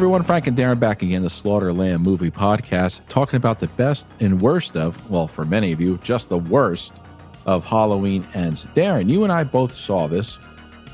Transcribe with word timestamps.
Everyone. 0.00 0.22
Frank 0.22 0.46
and 0.46 0.56
Darren 0.56 0.80
back 0.80 1.02
again, 1.02 1.20
the 1.20 1.28
Slaughtered 1.28 1.76
Lamb 1.76 2.00
Movie 2.00 2.30
Podcast, 2.30 3.02
talking 3.10 3.36
about 3.36 3.60
the 3.60 3.66
best 3.66 4.06
and 4.18 4.40
worst 4.40 4.74
of, 4.74 5.10
well, 5.10 5.28
for 5.28 5.44
many 5.44 5.72
of 5.72 5.80
you, 5.82 5.98
just 5.98 6.30
the 6.30 6.38
worst 6.38 6.94
of 7.44 7.66
Halloween 7.66 8.26
Ends. 8.32 8.64
Darren, 8.74 9.10
you 9.10 9.24
and 9.24 9.30
I 9.30 9.44
both 9.44 9.76
saw 9.76 10.06
this. 10.06 10.38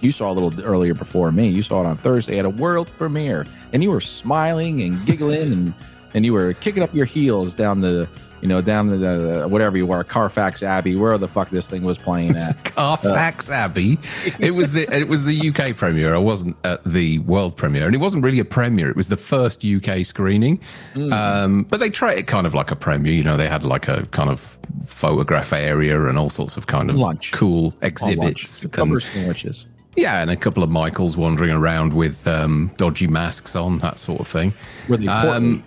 You 0.01 0.11
saw 0.11 0.33
a 0.33 0.35
little 0.35 0.61
earlier 0.61 0.93
before 0.93 1.31
me. 1.31 1.47
You 1.47 1.63
saw 1.63 1.83
it 1.83 1.87
on 1.87 1.97
Thursday 1.97 2.41
at 2.41 2.45
a 2.45 2.51
world 2.51 2.91
premiere, 2.99 3.47
and 3.73 3.81
you 3.81 3.93
were 3.93 4.01
smiling 4.01 4.83
and 4.83 5.07
giggling, 5.07 5.53
and 5.53 5.75
and 6.15 6.25
you 6.25 6.33
were 6.33 6.53
kicking 6.55 6.83
up 6.83 6.93
your 6.93 7.07
heels 7.07 7.55
down 7.55 7.83
the 7.83 8.09
you 8.41 8.49
know, 8.49 8.61
down 8.61 8.89
to 8.89 8.97
the, 8.97 9.49
whatever 9.49 9.77
you 9.77 9.87
were, 9.87 10.03
Carfax 10.05 10.63
Abbey, 10.63 10.97
where 10.97 11.17
the 11.19 11.29
fuck 11.29 11.51
this 11.51 11.67
thing 11.67 11.83
was 11.83 11.99
playing 11.99 12.37
at. 12.37 12.65
Carfax 12.77 13.51
uh, 13.51 13.55
Abbey. 13.55 13.99
It 14.39 14.53
was 14.53 14.73
the 14.73 14.93
it 14.95 15.09
was 15.09 15.25
the 15.25 15.49
UK 15.51 15.77
premiere. 15.77 16.15
I 16.15 16.19
wasn't 16.19 16.57
at 16.65 16.85
the 16.85 17.19
world 17.21 17.57
premiere, 17.57 17.87
and 17.87 17.95
it 17.95 17.99
wasn't 17.99 18.25
really 18.25 18.41
a 18.41 18.45
premiere. 18.45 18.91
It 18.91 18.97
was 18.97 19.09
the 19.09 19.17
first 19.17 19.65
UK 19.65 20.05
screening. 20.05 20.61
Mm. 20.95 21.13
Um, 21.13 21.63
but 21.65 21.81
they 21.81 21.91
treat 21.91 22.19
it 22.19 22.27
kind 22.27 22.47
of 22.47 22.55
like 22.55 22.71
a 22.71 22.77
premiere. 22.77 23.15
You 23.15 23.25
know, 23.25 23.37
they 23.37 23.49
had 23.49 23.65
like 23.65 23.89
a 23.89 24.05
kind 24.07 24.31
of 24.31 24.59
photograph 24.85 25.53
area 25.53 26.07
and 26.07 26.19
all 26.19 26.31
sorts 26.31 26.57
of 26.57 26.67
kind 26.67 26.91
of 26.91 26.97
lunch. 26.97 27.33
cool 27.33 27.75
exhibits, 27.83 28.67
cover 28.67 29.01
sandwiches. 29.01 29.67
Yeah, 29.97 30.21
and 30.21 30.31
a 30.31 30.37
couple 30.37 30.63
of 30.63 30.71
Michaels 30.71 31.17
wandering 31.17 31.53
around 31.53 31.95
with 31.95 32.27
um, 32.29 32.71
dodgy 32.77 33.07
masks 33.07 33.57
on, 33.57 33.79
that 33.79 33.99
sort 33.99 34.21
of 34.21 34.29
thing. 34.29 34.53
Really 34.89 35.09
um, 35.09 35.65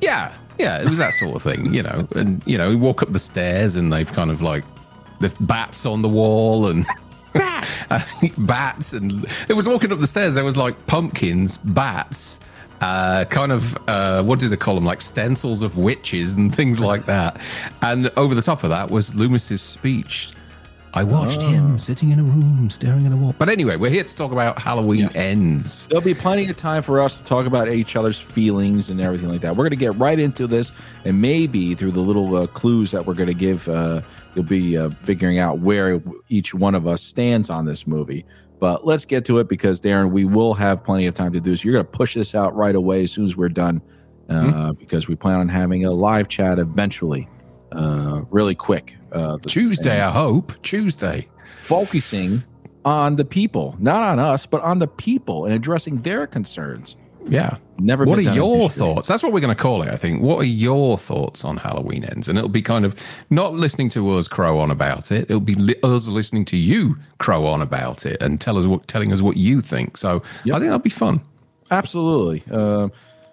yeah, 0.00 0.34
yeah, 0.62 0.80
it 0.80 0.88
was 0.88 0.98
that 0.98 1.12
sort 1.12 1.34
of 1.34 1.42
thing, 1.42 1.74
you 1.74 1.82
know. 1.82 2.06
And 2.14 2.42
you 2.46 2.56
know, 2.56 2.68
we 2.68 2.76
walk 2.76 3.02
up 3.02 3.12
the 3.12 3.18
stairs 3.18 3.74
and 3.74 3.92
they've 3.92 4.10
kind 4.10 4.30
of 4.30 4.40
like 4.40 4.64
the 5.20 5.34
bats 5.40 5.84
on 5.84 6.02
the 6.02 6.08
wall 6.08 6.68
and 6.68 6.86
bats 8.38 8.92
and 8.92 9.26
it 9.48 9.54
was 9.54 9.68
walking 9.68 9.92
up 9.92 9.98
the 9.98 10.06
stairs. 10.06 10.36
There 10.36 10.44
was 10.44 10.56
like 10.56 10.86
pumpkins, 10.86 11.58
bats, 11.58 12.38
uh, 12.80 13.24
kind 13.24 13.50
of 13.50 13.76
uh, 13.88 14.22
what 14.22 14.38
do 14.38 14.48
they 14.48 14.56
call 14.56 14.76
them? 14.76 14.84
Like 14.84 15.00
stencils 15.00 15.62
of 15.62 15.76
witches 15.76 16.36
and 16.36 16.54
things 16.54 16.78
like 16.78 17.06
that. 17.06 17.40
And 17.82 18.10
over 18.16 18.34
the 18.34 18.42
top 18.42 18.62
of 18.62 18.70
that 18.70 18.90
was 18.90 19.14
Loomis's 19.14 19.62
speech 19.62 20.30
I 20.94 21.04
watched 21.04 21.40
oh. 21.40 21.48
him 21.48 21.78
sitting 21.78 22.10
in 22.10 22.18
a 22.18 22.22
room 22.22 22.68
staring 22.68 23.06
at 23.06 23.12
a 23.12 23.16
wall. 23.16 23.34
But 23.38 23.48
anyway, 23.48 23.76
we're 23.76 23.90
here 23.90 24.04
to 24.04 24.14
talk 24.14 24.30
about 24.30 24.58
Halloween 24.58 25.08
ends. 25.14 25.86
There'll 25.86 26.04
be 26.04 26.12
plenty 26.12 26.48
of 26.50 26.56
time 26.56 26.82
for 26.82 27.00
us 27.00 27.16
to 27.18 27.24
talk 27.24 27.46
about 27.46 27.72
each 27.72 27.96
other's 27.96 28.20
feelings 28.20 28.90
and 28.90 29.00
everything 29.00 29.30
like 29.30 29.40
that. 29.40 29.56
We're 29.56 29.64
going 29.64 29.70
to 29.70 29.76
get 29.76 29.96
right 29.96 30.18
into 30.18 30.46
this, 30.46 30.70
and 31.06 31.20
maybe 31.20 31.74
through 31.74 31.92
the 31.92 32.00
little 32.00 32.36
uh, 32.36 32.46
clues 32.46 32.90
that 32.90 33.06
we're 33.06 33.14
going 33.14 33.28
to 33.28 33.34
give, 33.34 33.68
uh, 33.70 34.02
you'll 34.34 34.44
be 34.44 34.76
uh, 34.76 34.90
figuring 35.00 35.38
out 35.38 35.60
where 35.60 36.02
each 36.28 36.52
one 36.52 36.74
of 36.74 36.86
us 36.86 37.00
stands 37.02 37.48
on 37.48 37.64
this 37.64 37.86
movie. 37.86 38.26
But 38.60 38.86
let's 38.86 39.06
get 39.06 39.24
to 39.24 39.38
it 39.38 39.48
because, 39.48 39.80
Darren, 39.80 40.10
we 40.10 40.26
will 40.26 40.52
have 40.54 40.84
plenty 40.84 41.06
of 41.06 41.14
time 41.14 41.32
to 41.32 41.40
do 41.40 41.56
so. 41.56 41.64
You're 41.64 41.72
going 41.72 41.86
to 41.86 41.90
push 41.90 42.14
this 42.14 42.34
out 42.34 42.54
right 42.54 42.74
away 42.74 43.04
as 43.04 43.12
soon 43.12 43.24
as 43.24 43.34
we're 43.34 43.48
done 43.48 43.80
mm-hmm. 44.28 44.72
because 44.72 45.08
we 45.08 45.16
plan 45.16 45.40
on 45.40 45.48
having 45.48 45.86
a 45.86 45.90
live 45.90 46.28
chat 46.28 46.58
eventually 46.58 47.28
uh, 47.72 48.22
really 48.30 48.54
quick. 48.54 48.96
Uh, 49.12 49.38
Tuesday, 49.46 50.00
I 50.00 50.10
hope. 50.10 50.60
Tuesday. 50.62 51.28
Focusing 51.60 52.42
on 52.84 53.16
the 53.16 53.24
people, 53.24 53.76
not 53.78 54.02
on 54.02 54.18
us, 54.18 54.46
but 54.46 54.60
on 54.62 54.78
the 54.78 54.88
people 54.88 55.44
and 55.44 55.54
addressing 55.54 56.02
their 56.02 56.26
concerns. 56.26 56.96
Yeah. 57.26 57.58
Never. 57.78 58.04
What 58.04 58.18
are 58.18 58.22
your 58.22 58.68
thoughts? 58.68 59.08
That's 59.08 59.22
what 59.22 59.32
we're 59.32 59.40
going 59.40 59.54
to 59.54 59.60
call 59.60 59.82
it, 59.82 59.88
I 59.90 59.96
think. 59.96 60.22
What 60.22 60.38
are 60.38 60.44
your 60.44 60.98
thoughts 60.98 61.44
on 61.44 61.56
Halloween 61.56 62.04
ends? 62.04 62.28
And 62.28 62.36
it'll 62.36 62.50
be 62.50 62.62
kind 62.62 62.84
of 62.84 62.96
not 63.30 63.54
listening 63.54 63.88
to 63.90 64.10
us 64.10 64.28
crow 64.28 64.58
on 64.58 64.70
about 64.70 65.12
it. 65.12 65.22
It'll 65.30 65.40
be 65.40 65.54
li- 65.54 65.76
us 65.82 66.08
listening 66.08 66.44
to 66.46 66.56
you 66.56 66.96
crow 67.18 67.46
on 67.46 67.62
about 67.62 68.06
it 68.06 68.20
and 68.22 68.40
tell 68.40 68.58
us 68.58 68.66
what, 68.66 68.88
telling 68.88 69.12
us 69.12 69.22
what 69.22 69.36
you 69.36 69.60
think. 69.60 69.96
So 69.96 70.22
yep. 70.44 70.56
I 70.56 70.58
think 70.58 70.70
that'll 70.70 70.78
be 70.80 70.90
fun. 70.90 71.22
Absolutely. 71.70 72.42
Uh, 72.50 72.88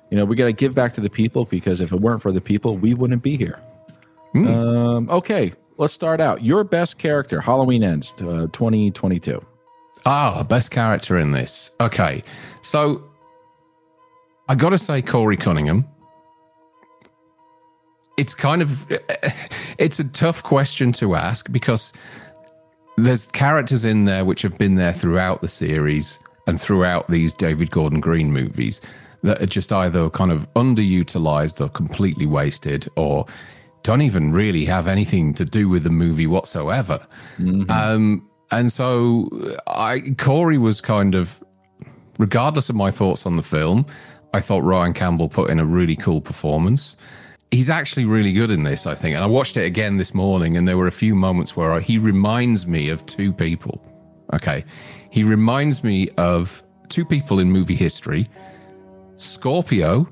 you 0.10 0.18
know, 0.18 0.26
we 0.26 0.36
got 0.36 0.46
to 0.46 0.54
give 0.54 0.74
back 0.74 0.94
to 0.94 1.02
the 1.02 1.10
people 1.10 1.46
because 1.46 1.82
if 1.82 1.92
it 1.92 2.00
weren't 2.00 2.22
for 2.22 2.32
the 2.32 2.42
people, 2.42 2.78
we 2.78 2.94
wouldn't 2.94 3.24
be 3.24 3.38
here. 3.38 3.60
Mm. 4.36 4.48
Um, 4.48 5.10
okay, 5.10 5.54
let's 5.80 5.94
start 5.94 6.22
out. 6.22 6.44
Your 6.44 6.64
best 6.64 7.00
character, 7.00 7.42
Halloween 7.42 7.84
Ends, 7.84 8.14
uh, 8.20 8.48
2022. 8.54 9.44
Ah, 10.06 10.44
best 10.44 10.70
character 10.70 11.18
in 11.18 11.32
this. 11.32 11.72
Okay, 11.80 12.24
so 12.62 13.04
I 14.48 14.56
got 14.56 14.70
to 14.70 14.78
say 14.78 15.02
Corey 15.02 15.38
Cunningham. 15.38 15.86
It's 18.18 18.36
kind 18.36 18.62
of 18.62 18.86
it's 19.78 20.00
a 20.00 20.04
tough 20.04 20.44
question 20.44 20.92
to 20.94 21.16
ask 21.16 21.52
because 21.52 21.94
there's 22.98 23.28
characters 23.28 23.86
in 23.86 24.06
there 24.06 24.26
which 24.26 24.42
have 24.42 24.58
been 24.58 24.76
there 24.76 24.94
throughout 24.94 25.42
the 25.42 25.48
series 25.48 26.20
and 26.48 26.60
throughout 26.60 27.08
these 27.10 27.34
David 27.34 27.72
Gordon 27.72 28.02
Green 28.02 28.32
movies 28.32 28.82
that 29.24 29.42
are 29.42 29.46
just 29.46 29.72
either 29.72 30.10
kind 30.10 30.32
of 30.32 30.52
underutilized 30.54 31.62
or 31.62 31.70
completely 31.70 32.26
wasted 32.26 32.88
or 32.96 33.26
don't 33.90 34.04
even 34.04 34.32
really 34.32 34.66
have 34.66 34.88
anything 34.88 35.34
to 35.34 35.44
do 35.44 35.68
with 35.68 35.84
the 35.84 35.90
movie 35.90 36.28
whatsoever. 36.28 37.04
Mm-hmm. 37.40 37.72
Um, 37.72 38.30
and 38.52 38.72
so 38.72 39.28
I 39.66 40.14
Corey 40.20 40.60
was 40.60 40.80
kind 40.80 41.16
of, 41.16 41.44
regardless 42.20 42.70
of 42.70 42.76
my 42.76 42.92
thoughts 42.92 43.26
on 43.26 43.36
the 43.36 43.42
film, 43.42 43.88
I 44.32 44.42
thought 44.42 44.62
Ryan 44.62 44.94
Campbell 44.94 45.28
put 45.28 45.50
in 45.50 45.60
a 45.60 45.66
really 45.66 45.96
cool 45.96 46.22
performance. 46.22 46.98
He's 47.50 47.68
actually 47.68 48.06
really 48.06 48.32
good 48.32 48.52
in 48.52 48.62
this, 48.62 48.86
I 48.86 48.94
think. 48.94 49.16
And 49.16 49.24
I 49.24 49.28
watched 49.28 49.58
it 49.58 49.66
again 49.66 49.98
this 49.98 50.14
morning, 50.14 50.56
and 50.56 50.68
there 50.68 50.78
were 50.78 50.86
a 50.86 50.92
few 50.92 51.16
moments 51.16 51.58
where 51.58 51.72
I, 51.72 51.80
he 51.80 51.98
reminds 51.98 52.68
me 52.68 52.90
of 52.90 53.04
two 53.08 53.34
people. 53.34 53.84
Okay. 54.34 54.66
He 55.10 55.24
reminds 55.24 55.84
me 55.84 56.10
of 56.20 56.62
two 56.90 57.06
people 57.06 57.40
in 57.40 57.52
movie 57.52 57.76
history 57.76 58.28
Scorpio 59.18 60.08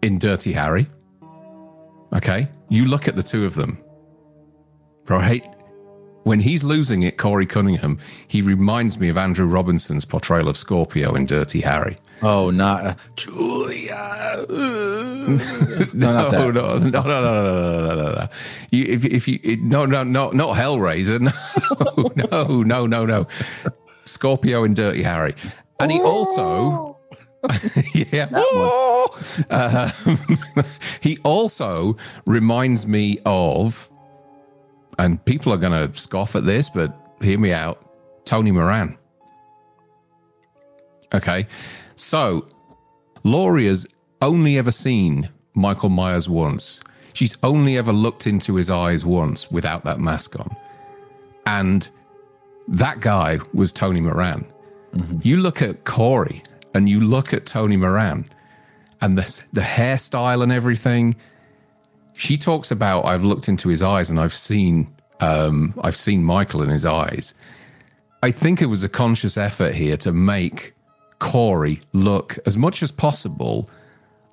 in 0.00 0.18
Dirty 0.18 0.54
Harry. 0.54 0.88
Okay 2.12 2.48
you 2.70 2.86
look 2.86 3.06
at 3.08 3.16
the 3.16 3.22
two 3.22 3.44
of 3.44 3.54
them, 3.54 3.82
right? 5.08 5.44
When 6.22 6.38
he's 6.38 6.62
losing 6.62 7.02
it, 7.02 7.18
Corey 7.18 7.46
Cunningham, 7.46 7.98
he 8.28 8.42
reminds 8.42 8.98
me 8.98 9.08
of 9.08 9.16
Andrew 9.16 9.46
Robinson's 9.46 10.04
portrayal 10.04 10.48
of 10.48 10.56
Scorpio 10.56 11.14
in 11.14 11.26
Dirty 11.26 11.60
Harry. 11.62 11.96
Oh, 12.22 12.50
not 12.50 12.84
uh, 12.84 12.94
Julia. 13.16 14.44
no, 14.48 15.36
no, 15.94 16.28
no, 16.28 16.50
no, 16.50 16.50
no, 16.50 16.78
no, 16.78 16.78
no, 16.78 17.00
no, 17.00 17.94
no, 17.94 18.12
no. 18.12 18.28
You, 18.70 18.84
if, 18.84 19.04
if 19.06 19.26
you, 19.26 19.56
no, 19.62 19.86
no, 19.86 20.02
no, 20.04 20.30
not 20.30 20.56
Hellraiser. 20.56 21.20
No, 21.20 22.10
no, 22.16 22.62
no, 22.62 22.86
no, 22.86 23.06
no. 23.06 23.26
Scorpio 24.04 24.64
in 24.64 24.74
Dirty 24.74 25.02
Harry, 25.02 25.34
and 25.80 25.90
he 25.90 26.00
also 26.00 26.98
yeah. 27.94 28.28
Uh, 29.50 29.90
he 31.00 31.18
also 31.24 31.96
reminds 32.26 32.86
me 32.86 33.18
of, 33.24 33.88
and 34.98 35.24
people 35.24 35.52
are 35.52 35.58
going 35.58 35.88
to 35.88 35.98
scoff 35.98 36.36
at 36.36 36.44
this, 36.44 36.70
but 36.70 36.96
hear 37.20 37.38
me 37.38 37.52
out 37.52 37.84
Tony 38.24 38.50
Moran. 38.50 38.96
Okay. 41.12 41.46
So 41.96 42.48
Laurie 43.24 43.66
has 43.66 43.86
only 44.22 44.58
ever 44.58 44.70
seen 44.70 45.28
Michael 45.54 45.88
Myers 45.88 46.28
once. 46.28 46.80
She's 47.12 47.36
only 47.42 47.76
ever 47.76 47.92
looked 47.92 48.26
into 48.26 48.54
his 48.54 48.70
eyes 48.70 49.04
once 49.04 49.50
without 49.50 49.84
that 49.84 50.00
mask 50.00 50.38
on. 50.38 50.56
And 51.46 51.88
that 52.68 53.00
guy 53.00 53.40
was 53.52 53.72
Tony 53.72 54.00
Moran. 54.00 54.46
Mm-hmm. 54.94 55.18
You 55.22 55.38
look 55.38 55.60
at 55.60 55.84
Corey 55.84 56.42
and 56.74 56.88
you 56.88 57.00
look 57.00 57.32
at 57.34 57.46
Tony 57.46 57.76
Moran 57.76 58.28
and 59.00 59.16
the, 59.16 59.42
the 59.52 59.60
hairstyle 59.60 60.42
and 60.42 60.52
everything, 60.52 61.16
she 62.14 62.36
talks 62.36 62.70
about 62.70 63.06
I've 63.06 63.24
looked 63.24 63.48
into 63.48 63.68
his 63.68 63.82
eyes 63.82 64.10
and 64.10 64.20
I've 64.20 64.34
seen 64.34 64.94
um, 65.20 65.74
I've 65.82 65.96
seen 65.96 66.24
Michael 66.24 66.62
in 66.62 66.70
his 66.70 66.84
eyes. 66.84 67.34
I 68.22 68.30
think 68.30 68.60
it 68.60 68.66
was 68.66 68.82
a 68.82 68.88
conscious 68.88 69.36
effort 69.36 69.74
here 69.74 69.96
to 69.98 70.12
make 70.12 70.74
Corey 71.18 71.80
look 71.92 72.38
as 72.46 72.56
much 72.56 72.82
as 72.82 72.90
possible 72.90 73.68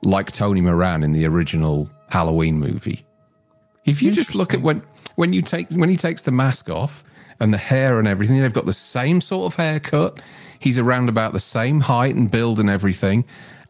like 0.04 0.32
Tony 0.32 0.62
Moran 0.62 1.04
in 1.04 1.12
the 1.12 1.26
original 1.26 1.90
Halloween 2.10 2.60
movie. 2.60 3.06
If 3.86 4.02
you 4.02 4.12
just 4.12 4.36
look 4.36 4.54
at 4.54 4.62
when 4.62 4.82
when 5.16 5.34
you 5.34 5.42
take 5.42 5.70
when 5.72 5.90
he 5.90 5.98
takes 5.98 6.22
the 6.22 6.32
mask 6.32 6.70
off 6.70 7.04
and 7.40 7.54
the 7.54 7.58
hair 7.58 8.00
and 8.00 8.08
everything, 8.08 8.42
they've 8.42 8.54
got 8.54 8.66
the 8.66 8.74
same 8.74 9.22
sort 9.22 9.52
of 9.52 9.56
haircut. 9.56 10.20
He's 10.60 10.80
around 10.80 11.08
about 11.08 11.34
the 11.34 11.40
same 11.40 11.82
height 11.82 12.16
and 12.16 12.30
build 12.30 12.60
and 12.60 12.70
everything. 12.70 13.26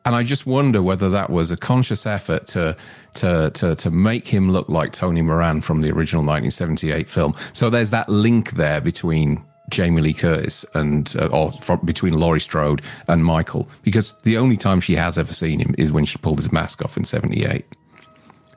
And 0.07 0.15
I 0.15 0.23
just 0.23 0.45
wonder 0.45 0.81
whether 0.81 1.09
that 1.09 1.29
was 1.29 1.51
a 1.51 1.57
conscious 1.57 2.05
effort 2.05 2.47
to 2.47 2.77
to 3.15 3.51
to 3.55 3.75
to 3.75 3.91
make 3.91 4.25
him 4.25 4.49
look 4.49 4.69
like 4.69 4.93
Tony 4.93 5.21
Moran 5.21 5.59
from 5.59 5.81
the 5.81 5.89
original 5.89 6.21
1978 6.21 7.09
film. 7.09 7.35
So 7.51 7.69
there's 7.69 7.89
that 7.89 8.07
link 8.07 8.51
there 8.51 8.79
between 8.79 9.43
Jamie 9.69 10.01
Lee 10.01 10.13
Curtis 10.13 10.65
and 10.73 11.13
uh, 11.19 11.27
or 11.27 11.51
from, 11.51 11.81
between 11.83 12.13
Laurie 12.13 12.39
Strode 12.39 12.81
and 13.09 13.25
Michael 13.25 13.67
because 13.83 14.17
the 14.21 14.37
only 14.37 14.55
time 14.55 14.79
she 14.79 14.95
has 14.95 15.17
ever 15.17 15.33
seen 15.33 15.59
him 15.59 15.75
is 15.77 15.91
when 15.91 16.05
she 16.05 16.17
pulled 16.19 16.37
his 16.37 16.53
mask 16.53 16.81
off 16.81 16.95
in 16.95 17.03
78. 17.03 17.65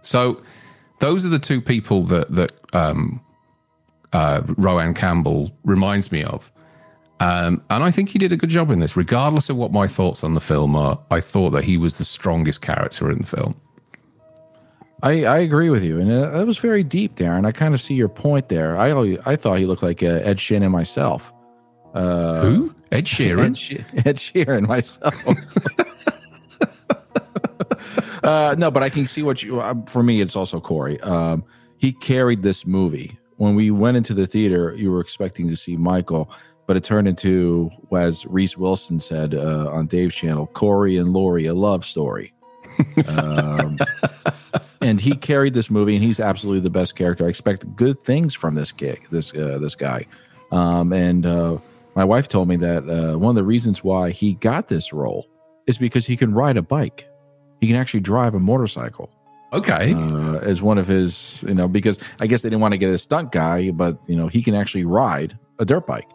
So 0.02 0.40
those 1.00 1.24
are 1.24 1.30
the 1.30 1.40
two 1.40 1.60
people 1.60 2.04
that 2.04 2.32
that 2.32 2.52
um, 2.72 3.20
uh, 4.12 4.42
Rohan 4.56 4.94
Campbell 4.94 5.50
reminds 5.64 6.12
me 6.12 6.22
of. 6.22 6.52
Um, 7.20 7.62
and 7.68 7.84
I 7.84 7.90
think 7.90 8.08
he 8.08 8.18
did 8.18 8.32
a 8.32 8.36
good 8.36 8.48
job 8.48 8.70
in 8.70 8.80
this, 8.80 8.96
regardless 8.96 9.50
of 9.50 9.56
what 9.56 9.72
my 9.72 9.86
thoughts 9.86 10.24
on 10.24 10.34
the 10.34 10.40
film 10.40 10.74
are. 10.74 10.98
I 11.10 11.20
thought 11.20 11.50
that 11.50 11.64
he 11.64 11.76
was 11.76 11.98
the 11.98 12.04
strongest 12.04 12.62
character 12.62 13.10
in 13.10 13.18
the 13.18 13.26
film. 13.26 13.60
I, 15.02 15.24
I 15.24 15.38
agree 15.38 15.70
with 15.70 15.82
you, 15.82 15.98
and 15.98 16.10
uh, 16.10 16.30
that 16.30 16.46
was 16.46 16.58
very 16.58 16.82
deep, 16.82 17.16
Darren. 17.16 17.46
I 17.46 17.52
kind 17.52 17.74
of 17.74 17.80
see 17.80 17.94
your 17.94 18.08
point 18.08 18.48
there. 18.48 18.76
I 18.76 18.90
I 19.24 19.36
thought 19.36 19.58
he 19.58 19.66
looked 19.66 19.82
like 19.82 20.02
uh, 20.02 20.06
Ed 20.06 20.38
Sheeran 20.38 20.70
myself. 20.70 21.32
Uh, 21.94 22.42
Who? 22.42 22.74
Ed 22.92 23.04
Sheeran. 23.04 23.50
Ed, 23.50 23.58
She- 23.58 23.78
Ed 24.04 24.16
Sheeran 24.16 24.66
myself. 24.66 25.14
uh, 28.24 28.54
no, 28.58 28.70
but 28.70 28.82
I 28.82 28.90
can 28.90 29.06
see 29.06 29.22
what 29.22 29.42
you. 29.42 29.60
Uh, 29.60 29.74
for 29.86 30.02
me, 30.02 30.20
it's 30.20 30.36
also 30.36 30.60
Corey. 30.60 31.00
Um, 31.00 31.44
he 31.78 31.92
carried 31.92 32.42
this 32.42 32.66
movie. 32.66 33.18
When 33.36 33.54
we 33.54 33.70
went 33.70 33.96
into 33.96 34.12
the 34.12 34.26
theater, 34.26 34.74
you 34.76 34.90
were 34.90 35.00
expecting 35.00 35.48
to 35.48 35.56
see 35.56 35.78
Michael, 35.78 36.30
but 36.70 36.76
it 36.76 36.84
turned 36.84 37.08
into, 37.08 37.68
as 37.90 38.24
Reese 38.26 38.56
Wilson 38.56 39.00
said 39.00 39.34
uh, 39.34 39.68
on 39.72 39.88
Dave's 39.88 40.14
channel, 40.14 40.46
Corey 40.46 40.98
and 40.98 41.12
Lori, 41.12 41.46
a 41.46 41.52
love 41.52 41.84
story. 41.84 42.32
um, 43.08 43.76
and 44.80 45.00
he 45.00 45.16
carried 45.16 45.52
this 45.52 45.68
movie, 45.68 45.96
and 45.96 46.04
he's 46.04 46.20
absolutely 46.20 46.60
the 46.60 46.70
best 46.70 46.94
character. 46.94 47.26
I 47.26 47.28
expect 47.28 47.74
good 47.74 47.98
things 47.98 48.36
from 48.36 48.54
this 48.54 48.70
gig, 48.70 49.04
this 49.10 49.34
uh, 49.34 49.58
this 49.60 49.74
guy. 49.74 50.06
Um, 50.52 50.92
and 50.92 51.26
uh, 51.26 51.58
my 51.96 52.04
wife 52.04 52.28
told 52.28 52.46
me 52.46 52.54
that 52.58 52.88
uh, 52.88 53.18
one 53.18 53.30
of 53.30 53.34
the 53.34 53.42
reasons 53.42 53.82
why 53.82 54.10
he 54.12 54.34
got 54.34 54.68
this 54.68 54.92
role 54.92 55.26
is 55.66 55.76
because 55.76 56.06
he 56.06 56.16
can 56.16 56.32
ride 56.32 56.56
a 56.56 56.62
bike. 56.62 57.08
He 57.60 57.66
can 57.66 57.74
actually 57.74 57.98
drive 57.98 58.36
a 58.36 58.38
motorcycle. 58.38 59.10
Okay. 59.52 59.92
Uh, 59.92 60.36
as 60.36 60.62
one 60.62 60.78
of 60.78 60.86
his, 60.86 61.42
you 61.42 61.54
know, 61.54 61.66
because 61.66 61.98
I 62.20 62.28
guess 62.28 62.42
they 62.42 62.48
didn't 62.48 62.62
want 62.62 62.74
to 62.74 62.78
get 62.78 62.90
a 62.90 62.98
stunt 62.98 63.32
guy, 63.32 63.72
but 63.72 63.98
you 64.06 64.14
know, 64.14 64.28
he 64.28 64.40
can 64.40 64.54
actually 64.54 64.84
ride 64.84 65.36
a 65.58 65.64
dirt 65.64 65.88
bike. 65.88 66.08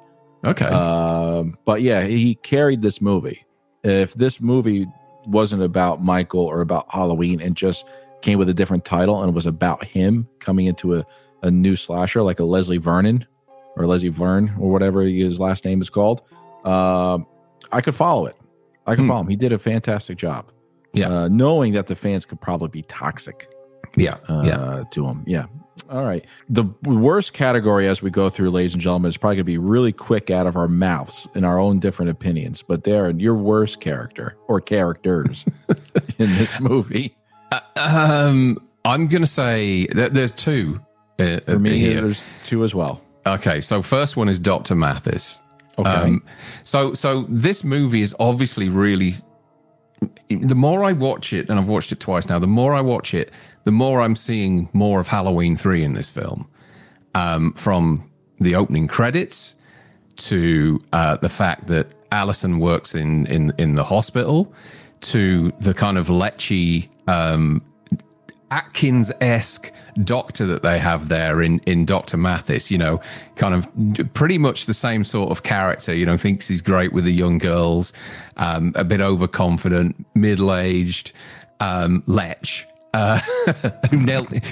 Okay. 0.46 0.66
Um, 0.66 1.58
but 1.66 1.82
yeah, 1.82 2.04
he 2.04 2.36
carried 2.36 2.82
this 2.82 3.02
movie. 3.02 3.46
If 3.84 4.14
this 4.14 4.40
movie 4.42 4.88
wasn't 5.26 5.64
about 5.64 6.04
Michael 6.04 6.42
or 6.42 6.62
about 6.62 6.86
Halloween 6.90 7.42
and 7.42 7.56
just 7.56 7.88
came 8.22 8.38
with 8.40 8.50
a 8.50 8.54
different 8.54 8.86
title 8.86 9.22
and 9.24 9.34
was 9.34 9.46
about 9.46 9.84
him 9.84 10.28
coming 10.40 10.66
into 10.68 10.96
a, 10.96 11.06
a 11.44 11.52
new 11.52 11.76
slasher 11.76 12.22
like 12.22 12.40
a 12.40 12.44
Leslie 12.44 12.78
Vernon 12.78 13.26
or 13.76 13.86
Leslie 13.86 14.10
Vern 14.10 14.54
or 14.60 14.72
whatever 14.72 15.02
his 15.02 15.40
last 15.40 15.66
name 15.66 15.82
is 15.82 15.90
called, 15.90 16.22
um, 16.64 17.28
I 17.72 17.82
could 17.82 17.96
follow 17.96 18.26
it. 18.26 18.36
I 18.88 18.96
could 18.96 19.04
Hmm. 19.04 19.10
follow 19.10 19.22
him. 19.22 19.28
He 19.30 19.36
did 19.36 19.52
a 19.52 19.60
fantastic 19.60 20.18
job. 20.18 20.52
Yeah. 20.94 21.10
Uh, 21.10 21.28
knowing 21.28 21.74
that 21.74 21.88
the 21.88 21.96
fans 21.96 22.26
could 22.26 22.40
probably 22.40 22.70
be 22.70 22.84
toxic 22.84 23.52
yeah. 23.96 24.16
uh, 24.30 24.44
yeah. 24.46 24.84
to 24.92 25.06
him. 25.06 25.24
Yeah. 25.28 25.46
All 25.90 26.04
right. 26.04 26.26
The 26.50 26.66
worst 26.84 27.34
category 27.34 27.88
as 27.88 28.02
we 28.02 28.10
go 28.10 28.30
through, 28.30 28.50
ladies 28.52 28.74
and 28.74 28.82
gentlemen, 28.82 29.10
is 29.10 29.18
probably 29.18 29.36
going 29.38 29.46
to 29.46 29.52
be 29.52 29.58
really 29.58 29.92
quick 29.92 30.30
out 30.32 30.48
of 30.48 30.56
our 30.56 30.68
mouths 30.68 31.28
in 31.36 31.44
our 31.44 31.60
own 31.60 31.80
different 31.80 32.12
opinions. 32.12 32.62
But 32.62 32.84
Darren, 32.84 33.22
your 33.22 33.36
worst 33.36 33.80
character 33.80 34.36
or 34.48 34.62
characters 34.62 35.46
in 36.18 36.36
this 36.38 36.60
movie. 36.60 37.16
Um, 37.76 38.60
I'm 38.84 39.08
going 39.08 39.22
to 39.22 39.28
say 39.28 39.88
that 39.88 40.14
there's 40.14 40.32
two. 40.32 40.80
Uh, 41.20 41.40
For 41.42 41.60
me, 41.60 41.80
here. 41.80 42.02
there's 42.02 42.24
two 42.46 42.64
as 42.64 42.76
well. 42.76 43.02
Okay, 43.26 43.62
so 43.62 43.82
first 43.82 44.18
one 44.18 44.28
is 44.30 44.40
Dr. 44.40 44.76
Mathis. 44.76 45.42
Okay. 45.78 45.90
Um, 45.90 46.24
so 46.64 46.94
so 46.94 47.26
this 47.30 47.64
movie 47.64 48.02
is 48.02 48.16
obviously 48.20 48.70
really 48.70 49.16
the 50.30 50.56
more 50.56 50.84
I 50.84 50.92
watch 50.92 51.34
it, 51.34 51.50
and 51.50 51.60
I've 51.60 51.68
watched 51.68 51.92
it 51.92 52.00
twice 52.00 52.30
now, 52.30 52.40
the 52.40 52.48
more 52.48 52.74
I 52.74 52.82
watch 52.82 53.14
it, 53.14 53.32
the 53.66 53.72
more 53.72 54.02
I'm 54.02 54.16
seeing 54.16 54.70
more 54.74 55.00
of 55.00 55.08
Halloween 55.08 55.56
3 55.56 55.84
in 55.84 55.94
this 55.94 56.10
film. 56.10 56.48
Um, 57.14 57.54
from 57.54 58.10
the 58.40 58.56
opening 58.56 58.88
credits 58.88 59.56
to 60.18 60.82
uh, 60.92 61.18
the 61.18 61.30
fact 61.30 61.68
that 61.68 61.88
Allison 62.12 62.60
works 62.60 62.94
in, 62.94 63.26
in, 63.28 63.54
in 63.58 63.76
the 63.76 63.84
hospital 63.84 64.54
to 65.02 65.54
the 65.60 65.74
kind 65.74 65.98
of 65.98 66.08
lechy 66.08 66.90
um, 67.08 67.62
Atkins 68.52 69.12
esque 69.22 69.72
doctor 70.04 70.46
that 70.46 70.62
they 70.62 70.78
have 70.80 71.08
there 71.10 71.42
in, 71.42 71.60
in 71.60 71.86
Dr. 71.86 72.18
Mathis, 72.18 72.70
you 72.70 72.78
know, 72.78 73.02
kind 73.36 73.54
of 73.54 74.14
pretty 74.14 74.38
much 74.38 74.66
the 74.66 74.74
same 74.74 75.04
sort 75.04 75.32
of 75.32 75.44
character, 75.44 75.94
you 75.94 76.06
know, 76.06 76.18
thinks 76.18 76.48
he's 76.48 76.62
great 76.62 76.94
with 76.94 77.06
the 77.06 77.14
young 77.14 77.38
girls, 77.38 77.94
um, 78.38 78.72
a 78.76 78.84
bit 78.84 79.02
overconfident, 79.02 80.06
middle 80.16 80.54
aged, 80.54 81.12
um, 81.60 82.04
lech. 82.06 82.66
Uh, 82.96 83.18
who, 83.92 83.98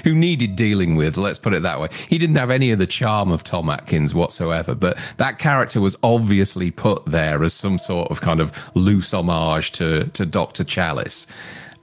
who 0.04 0.14
needed 0.14 0.54
dealing 0.54 0.96
with, 0.96 1.16
let's 1.16 1.38
put 1.38 1.54
it 1.54 1.62
that 1.62 1.80
way. 1.80 1.88
He 2.10 2.18
didn't 2.18 2.36
have 2.36 2.50
any 2.50 2.72
of 2.72 2.78
the 2.78 2.86
charm 2.86 3.32
of 3.32 3.42
Tom 3.42 3.70
Atkins 3.70 4.14
whatsoever, 4.14 4.74
but 4.74 4.98
that 5.16 5.38
character 5.38 5.80
was 5.80 5.96
obviously 6.02 6.70
put 6.70 7.06
there 7.06 7.42
as 7.42 7.54
some 7.54 7.78
sort 7.78 8.10
of 8.10 8.20
kind 8.20 8.40
of 8.40 8.52
loose 8.74 9.14
homage 9.14 9.72
to, 9.72 10.08
to 10.08 10.26
Dr. 10.26 10.62
Challis. 10.62 11.26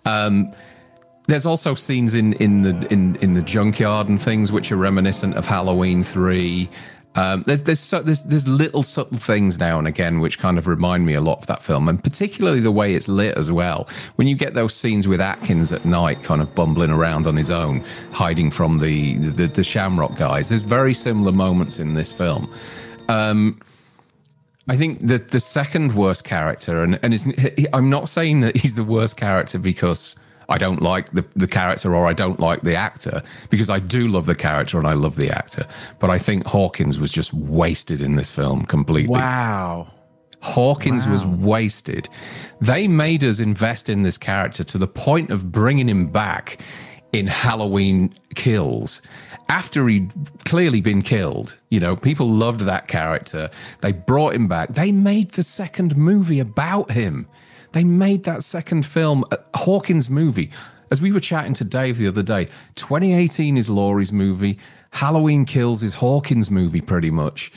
Um, 0.06 0.54
there's 1.26 1.48
also 1.48 1.74
scenes 1.74 2.14
in 2.14 2.34
in 2.34 2.62
the 2.62 2.92
in 2.92 3.16
in 3.18 3.34
the 3.34 3.42
junkyard 3.42 4.08
and 4.10 4.22
things 4.22 4.52
which 4.52 4.72
are 4.72 4.76
reminiscent 4.76 5.36
of 5.36 5.46
Halloween 5.48 6.04
three. 6.04 6.70
Um, 7.16 7.44
there's 7.46 7.64
there's 7.64 7.80
so, 7.80 8.02
there's 8.02 8.22
there's 8.22 8.48
little 8.48 8.84
subtle 8.84 9.18
things 9.18 9.60
now 9.60 9.78
and 9.78 9.86
again 9.88 10.22
which 10.22 10.40
kind 10.40 10.58
of 10.58 10.66
remind 10.66 11.06
me 11.06 11.14
a 11.14 11.22
lot 11.22 11.40
of 11.40 11.48
that 11.48 11.62
film, 11.62 11.90
and 11.90 12.02
particularly 12.02 12.62
the 12.62 12.72
way 12.72 12.94
it's 12.94 13.10
lit 13.10 13.38
as 13.38 13.52
well. 13.52 13.90
When 14.16 14.28
you 14.28 14.36
get 14.36 14.54
those 14.54 14.74
scenes 14.74 15.08
with 15.08 15.20
Atkins 15.20 15.74
at 15.74 15.84
night, 15.84 16.24
kind 16.24 16.42
of 16.42 16.56
bumbling 16.56 16.90
around 16.90 17.28
on 17.28 17.36
his 17.36 17.50
own, 17.50 17.84
hiding 18.12 18.50
from 18.50 18.80
the 18.80 19.18
the, 19.18 19.48
the 19.48 19.64
Shamrock 19.64 20.16
guys. 20.16 20.50
There's 20.50 20.64
very 20.64 20.94
similar 20.94 21.34
moments 21.34 21.80
in 21.80 21.96
this 21.96 22.14
film. 22.14 22.54
Um, 23.10 23.60
I 24.70 24.78
think 24.78 25.06
that 25.08 25.30
the 25.30 25.42
second 25.42 25.96
worst 25.96 26.24
character, 26.24 26.82
and 26.82 26.98
and 27.04 27.68
I'm 27.74 27.90
not 27.90 28.08
saying 28.08 28.40
that 28.42 28.56
he's 28.56 28.76
the 28.76 28.86
worst 28.86 29.18
character 29.18 29.60
because 29.60 30.16
I 30.52 30.58
don't 30.58 30.82
like 30.82 31.12
the, 31.12 31.26
the 31.36 31.48
character 31.48 31.96
or 31.96 32.06
I 32.06 32.14
don't 32.14 32.40
like 32.40 32.62
the 32.62 32.76
actor, 32.76 33.24
because 33.50 33.70
I 33.70 33.80
do 33.80 34.08
love 34.08 34.26
the 34.26 34.36
character 34.36 34.78
and 34.78 34.88
I 34.88 34.94
love 34.94 35.16
the 35.16 35.30
actor. 35.30 35.66
But 36.00 36.10
I 36.10 36.20
think 36.20 36.46
Hawkins 36.46 37.00
was 37.00 37.12
just 37.12 37.34
wasted 37.34 38.02
in 38.02 38.16
this 38.16 38.32
film 38.32 38.66
completely. 38.66 39.12
Wow. 39.12 39.92
Hawkins 40.42 41.08
was 41.08 41.24
wasted. 41.26 42.10
They 42.62 42.88
made 42.88 43.24
us 43.24 43.40
invest 43.40 43.90
in 43.90 44.02
this 44.02 44.18
character 44.18 44.64
to 44.64 44.78
the 44.78 44.88
point 44.88 45.30
of 45.30 45.52
bringing 45.52 45.88
him 45.88 46.08
back 46.08 46.62
in 47.14 47.28
Halloween 47.28 48.14
Kills 48.36 49.02
after 49.50 49.88
he'd 49.88 50.12
clearly 50.46 50.82
been 50.82 51.02
killed. 51.02 51.58
You 51.70 51.80
know, 51.80 51.96
people 51.96 52.28
loved 52.28 52.62
that 52.62 52.88
character. 52.88 53.52
They 53.82 53.92
brought 53.92 54.34
him 54.34 54.48
back. 54.48 54.70
They 54.70 54.92
made 54.92 55.32
the 55.32 55.44
second 55.44 55.96
movie 55.96 56.40
about 56.40 56.90
him. 56.90 57.28
They 57.72 57.84
made 57.84 58.24
that 58.24 58.44
second 58.44 58.86
film, 58.86 59.24
a 59.32 59.40
Hawkins 59.56 60.10
movie. 60.10 60.52
As 60.90 61.02
we 61.02 61.12
were 61.12 61.22
chatting 61.22 61.54
to 61.54 61.64
Dave 61.64 61.98
the 61.98 62.08
other 62.08 62.24
day, 62.24 62.46
2018 62.76 63.58
is 63.58 63.70
Laurie's 63.70 64.12
movie. 64.12 64.60
Halloween 64.92 65.46
Kills 65.46 65.84
is 65.84 65.94
Hawkins' 65.94 66.52
movie, 66.52 66.82
pretty 66.82 67.12
much. 67.12 67.52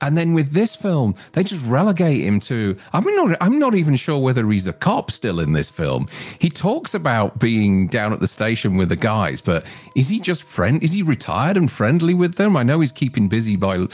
And 0.00 0.16
then 0.16 0.32
with 0.32 0.52
this 0.52 0.76
film, 0.76 1.16
they 1.32 1.42
just 1.42 1.64
relegate 1.66 2.24
him 2.24 2.38
to. 2.40 2.76
I'm 2.92 3.04
not. 3.16 3.36
I'm 3.40 3.58
not 3.58 3.74
even 3.74 3.96
sure 3.96 4.18
whether 4.18 4.48
he's 4.48 4.68
a 4.68 4.72
cop 4.72 5.10
still 5.10 5.40
in 5.40 5.54
this 5.54 5.70
film. 5.70 6.08
He 6.38 6.50
talks 6.50 6.94
about 6.94 7.40
being 7.40 7.88
down 7.88 8.12
at 8.12 8.20
the 8.20 8.28
station 8.28 8.76
with 8.76 8.90
the 8.90 8.96
guys, 8.96 9.40
but 9.40 9.66
is 9.96 10.08
he 10.08 10.20
just 10.20 10.44
friend? 10.44 10.82
Is 10.84 10.92
he 10.92 11.02
retired 11.02 11.56
and 11.56 11.70
friendly 11.70 12.14
with 12.14 12.36
them? 12.36 12.56
I 12.56 12.62
know 12.62 12.78
he's 12.80 12.92
keeping 12.92 13.28
busy 13.28 13.56
by 13.56 13.88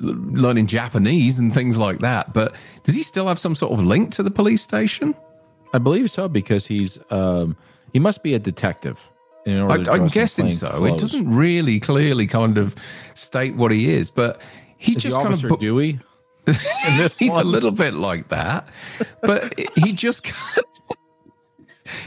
learning 0.00 0.66
Japanese 0.66 1.38
and 1.38 1.52
things 1.52 1.76
like 1.76 2.00
that. 2.00 2.32
But 2.32 2.54
does 2.84 2.94
he 2.94 3.02
still 3.02 3.28
have 3.28 3.38
some 3.38 3.54
sort 3.54 3.72
of 3.72 3.84
link 3.84 4.12
to 4.12 4.22
the 4.22 4.30
police 4.30 4.62
station? 4.62 5.14
I 5.72 5.78
believe 5.78 6.10
so 6.10 6.28
because 6.28 6.66
he's 6.66 6.98
um 7.10 7.56
he 7.92 7.98
must 7.98 8.22
be 8.22 8.34
a 8.34 8.38
detective. 8.38 9.08
In 9.44 9.60
order 9.60 9.84
to 9.84 9.90
I, 9.92 9.94
I'm 9.94 10.08
guessing 10.08 10.50
so. 10.50 10.84
It 10.84 10.98
doesn't 10.98 11.32
really 11.32 11.78
clearly 11.78 12.26
kind 12.26 12.58
of 12.58 12.74
state 13.14 13.54
what 13.54 13.70
he 13.70 13.94
is, 13.94 14.10
but 14.10 14.42
he 14.76 14.96
Is 14.96 15.02
just 15.02 15.16
kind 15.16 15.32
of 15.32 15.60
Dewey. 15.60 16.00
He's 17.18 17.34
a 17.34 17.44
little 17.44 17.70
bit 17.70 17.94
like 17.94 18.28
that, 18.28 18.68
but 19.22 19.58
he 19.76 19.92
just. 19.92 20.26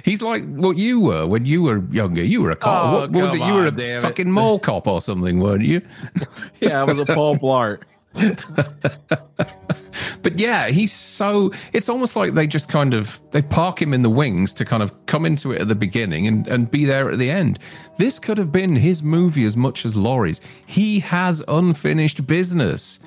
He's 0.03 0.21
like 0.21 0.45
what 0.45 0.77
you 0.77 0.99
were 0.99 1.27
when 1.27 1.45
you 1.45 1.61
were 1.61 1.83
younger. 1.91 2.23
You 2.23 2.41
were 2.41 2.51
a 2.51 2.55
cop. 2.55 2.93
Oh, 2.93 2.99
what, 2.99 3.11
what 3.11 3.23
was 3.23 3.33
it? 3.33 3.41
You 3.41 3.53
were 3.53 3.65
a 3.67 3.71
damn 3.71 3.99
it. 3.99 4.01
fucking 4.01 4.31
mall 4.31 4.59
cop 4.59 4.87
or 4.87 5.01
something, 5.01 5.39
weren't 5.39 5.63
you? 5.63 5.81
yeah, 6.59 6.81
I 6.81 6.83
was 6.83 6.97
a 6.97 7.05
Paul 7.05 7.37
Blart. 7.37 7.83
But 10.21 10.37
yeah, 10.39 10.69
he's 10.69 10.91
so. 10.91 11.51
It's 11.73 11.89
almost 11.89 12.15
like 12.15 12.33
they 12.33 12.47
just 12.47 12.69
kind 12.69 12.93
of 12.93 13.19
they 13.31 13.41
park 13.41 13.81
him 13.81 13.93
in 13.93 14.01
the 14.01 14.09
wings 14.09 14.53
to 14.53 14.65
kind 14.65 14.83
of 14.83 14.93
come 15.05 15.25
into 15.25 15.51
it 15.51 15.61
at 15.61 15.67
the 15.67 15.75
beginning 15.75 16.27
and 16.27 16.47
and 16.47 16.69
be 16.69 16.85
there 16.85 17.09
at 17.11 17.19
the 17.19 17.31
end. 17.31 17.59
This 17.97 18.19
could 18.19 18.37
have 18.37 18.51
been 18.51 18.75
his 18.75 19.01
movie 19.01 19.45
as 19.45 19.55
much 19.55 19.85
as 19.85 19.95
Laurie's. 19.95 20.41
He 20.65 20.99
has 20.99 21.43
unfinished 21.47 22.27
business, 22.27 22.99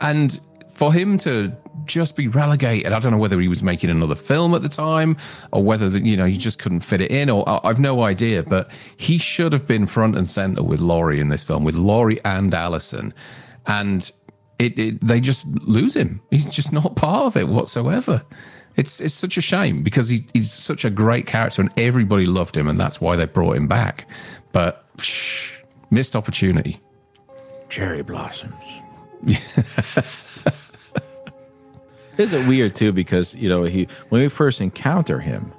and 0.00 0.40
for 0.68 0.92
him 0.92 1.18
to 1.18 1.52
just 1.90 2.16
be 2.16 2.28
relegated, 2.28 2.92
I 2.92 3.00
don't 3.00 3.12
know 3.12 3.18
whether 3.18 3.40
he 3.40 3.48
was 3.48 3.62
making 3.62 3.90
another 3.90 4.14
film 4.14 4.54
at 4.54 4.62
the 4.62 4.68
time 4.68 5.16
or 5.52 5.62
whether 5.62 5.88
the, 5.90 6.00
you 6.00 6.16
know 6.16 6.24
he 6.24 6.36
just 6.38 6.58
couldn't 6.58 6.80
fit 6.80 7.00
it 7.00 7.10
in, 7.10 7.28
or 7.28 7.46
I- 7.48 7.60
I've 7.64 7.80
no 7.80 8.02
idea. 8.04 8.42
But 8.42 8.70
he 8.96 9.18
should 9.18 9.52
have 9.52 9.66
been 9.66 9.86
front 9.86 10.16
and 10.16 10.28
center 10.28 10.62
with 10.62 10.80
Laurie 10.80 11.20
in 11.20 11.28
this 11.28 11.42
film, 11.44 11.64
with 11.64 11.74
Laurie 11.74 12.20
and 12.24 12.54
Allison, 12.54 13.12
and 13.66 14.10
it, 14.58 14.78
it 14.78 15.00
they 15.06 15.20
just 15.20 15.44
lose 15.46 15.94
him. 15.96 16.20
He's 16.30 16.48
just 16.48 16.72
not 16.72 16.94
part 16.96 17.24
of 17.26 17.36
it 17.36 17.48
whatsoever. 17.48 18.22
It's 18.76 19.00
it's 19.00 19.14
such 19.14 19.36
a 19.36 19.40
shame 19.40 19.82
because 19.82 20.08
he, 20.08 20.26
he's 20.32 20.52
such 20.52 20.84
a 20.84 20.90
great 20.90 21.26
character 21.26 21.60
and 21.60 21.70
everybody 21.76 22.24
loved 22.24 22.56
him 22.56 22.68
and 22.68 22.78
that's 22.78 23.00
why 23.00 23.16
they 23.16 23.26
brought 23.26 23.56
him 23.56 23.66
back. 23.66 24.08
But 24.52 24.86
psh, 24.96 25.50
missed 25.90 26.14
opportunity. 26.14 26.80
Cherry 27.68 28.02
blossoms. 28.02 28.54
Is 32.20 32.32
it 32.32 32.46
weird 32.46 32.74
too? 32.74 32.92
Because 32.92 33.34
you 33.34 33.48
know 33.48 33.62
he 33.64 33.88
when 34.10 34.22
we 34.22 34.28
first 34.28 34.60
encounter 34.60 35.18
him, 35.20 35.52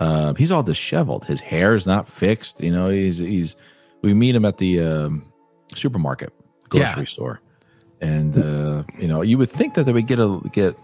uh, 0.00 0.34
he's 0.34 0.50
all 0.50 0.62
disheveled. 0.62 1.24
His 1.24 1.40
hair 1.40 1.74
is 1.74 1.86
not 1.86 2.08
fixed. 2.08 2.60
You 2.62 2.70
know 2.70 2.88
he's 2.88 3.18
he's. 3.18 3.56
We 4.02 4.14
meet 4.14 4.34
him 4.36 4.44
at 4.44 4.58
the 4.58 4.80
um, 4.80 5.32
supermarket, 5.74 6.32
grocery 6.68 7.00
Yeah. 7.00 7.04
store, 7.04 7.40
and 8.00 8.36
uh, 8.38 8.84
you 8.98 9.08
know 9.08 9.22
you 9.22 9.38
would 9.38 9.50
think 9.50 9.74
that 9.74 9.84
they 9.84 9.92
would 9.92 10.06
get 10.06 10.20
a 10.20 10.40
get 10.52 10.76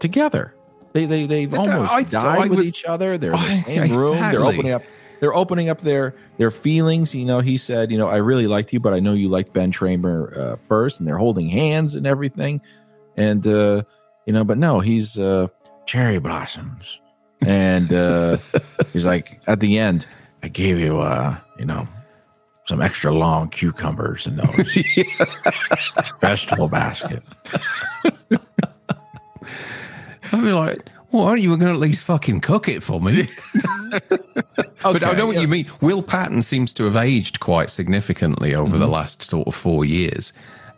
together. 0.00 0.54
They 0.94 1.04
they 1.04 1.26
they 1.26 1.46
almost 1.46 1.92
I 1.92 2.02
died 2.04 2.38
I 2.38 2.46
with 2.48 2.58
was- 2.58 2.68
each 2.68 2.84
other. 2.84 3.18
They're 3.18 3.34
in 3.34 3.40
the 3.40 3.56
same 3.66 3.92
room. 3.96 4.16
They're 4.18 4.40
opening 4.44 4.72
up. 4.72 4.82
They're 5.20 5.34
opening 5.34 5.68
up 5.68 5.80
their 5.80 6.14
their 6.38 6.50
feelings. 6.50 7.14
You 7.14 7.24
know, 7.26 7.40
he 7.40 7.56
said, 7.56 7.90
you 7.90 7.98
know, 7.98 8.08
I 8.08 8.16
really 8.18 8.46
liked 8.46 8.72
you, 8.72 8.80
but 8.80 8.94
I 8.94 9.00
know 9.00 9.12
you 9.12 9.28
liked 9.28 9.52
Ben 9.52 9.72
Tramer 9.72 10.36
uh, 10.36 10.56
first, 10.68 11.00
and 11.00 11.06
they're 11.08 11.18
holding 11.18 11.48
hands 11.50 11.94
and 11.94 12.06
everything, 12.06 12.62
and 13.16 13.46
uh, 13.46 13.82
you 14.28 14.32
know, 14.34 14.44
but 14.44 14.58
no, 14.58 14.78
he's 14.80 15.18
uh, 15.18 15.48
cherry 15.86 16.18
blossoms, 16.18 17.00
and 17.40 17.90
uh, 17.90 18.36
he's 18.92 19.06
like 19.06 19.40
at 19.46 19.60
the 19.60 19.78
end, 19.78 20.06
I 20.42 20.48
gave 20.48 20.78
you, 20.78 21.00
uh, 21.00 21.34
you 21.58 21.64
know, 21.64 21.88
some 22.66 22.82
extra 22.82 23.10
long 23.14 23.48
cucumbers 23.48 24.26
in 24.26 24.36
those 24.36 24.78
vegetable 26.20 26.68
basket. 26.68 27.22
I'd 30.30 30.42
be 30.42 30.52
like, 30.52 30.78
well, 31.10 31.22
aren't 31.24 31.40
you 31.40 31.48
going 31.56 31.60
to 31.60 31.70
at 31.70 31.78
least 31.78 32.04
fucking 32.04 32.42
cook 32.42 32.68
it 32.68 32.82
for 32.82 33.00
me? 33.00 33.26
but 34.82 35.02
I 35.02 35.12
know 35.14 35.26
what 35.26 35.36
yeah. 35.36 35.40
you 35.40 35.48
mean. 35.48 35.66
Will 35.80 36.02
Patton 36.02 36.42
seems 36.42 36.74
to 36.74 36.84
have 36.84 36.96
aged 36.96 37.40
quite 37.40 37.70
significantly 37.70 38.54
over 38.54 38.72
Mm-hmm. 38.72 38.78
the 38.80 38.88
last 38.88 39.22
sort 39.22 39.48
of 39.48 39.54
four 39.54 39.86
years. 39.86 40.34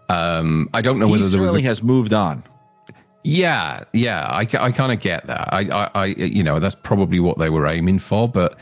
Um, 0.08 0.70
I 0.72 0.82
don't 0.82 1.00
know 1.00 1.06
He 1.06 1.12
whether 1.12 1.28
there 1.28 1.40
was. 1.40 1.50
certainly 1.50 1.64
A, 1.66 1.68
has 1.68 1.82
moved 1.82 2.12
on. 2.12 2.44
Yeah, 3.22 3.84
yeah, 3.92 4.26
I, 4.26 4.40
I 4.58 4.72
kind 4.72 4.92
of 4.92 5.00
get 5.00 5.26
that. 5.26 5.52
I, 5.52 5.60
I, 5.60 5.90
I, 5.94 6.04
you 6.06 6.42
know, 6.42 6.58
that's 6.58 6.74
probably 6.74 7.20
what 7.20 7.38
they 7.38 7.50
were 7.50 7.66
aiming 7.66 7.98
for, 7.98 8.28
but 8.28 8.58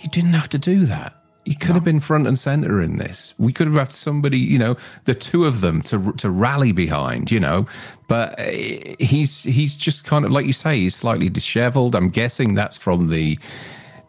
you 0.00 0.08
didn't 0.08 0.34
have 0.34 0.48
to 0.50 0.58
do 0.58 0.84
that. 0.86 1.14
You 1.44 1.56
could 1.56 1.74
have 1.74 1.84
been 1.84 2.00
front 2.00 2.26
and 2.26 2.38
center 2.38 2.82
in 2.82 2.98
this. 2.98 3.32
We 3.38 3.54
could 3.54 3.68
have 3.68 3.76
had 3.76 3.90
somebody, 3.90 4.38
you 4.38 4.58
know, 4.58 4.76
the 5.04 5.14
two 5.14 5.46
of 5.46 5.62
them 5.62 5.80
to 5.82 6.12
to 6.12 6.28
rally 6.28 6.72
behind, 6.72 7.30
you 7.30 7.40
know. 7.40 7.66
But 8.06 8.38
uh, 8.38 8.44
he's 8.98 9.44
he's 9.44 9.74
just 9.74 10.04
kind 10.04 10.26
of 10.26 10.30
like 10.30 10.44
you 10.44 10.52
say, 10.52 10.76
he's 10.76 10.94
slightly 10.94 11.30
disheveled. 11.30 11.94
I'm 11.94 12.10
guessing 12.10 12.54
that's 12.54 12.76
from 12.76 13.08
the 13.08 13.38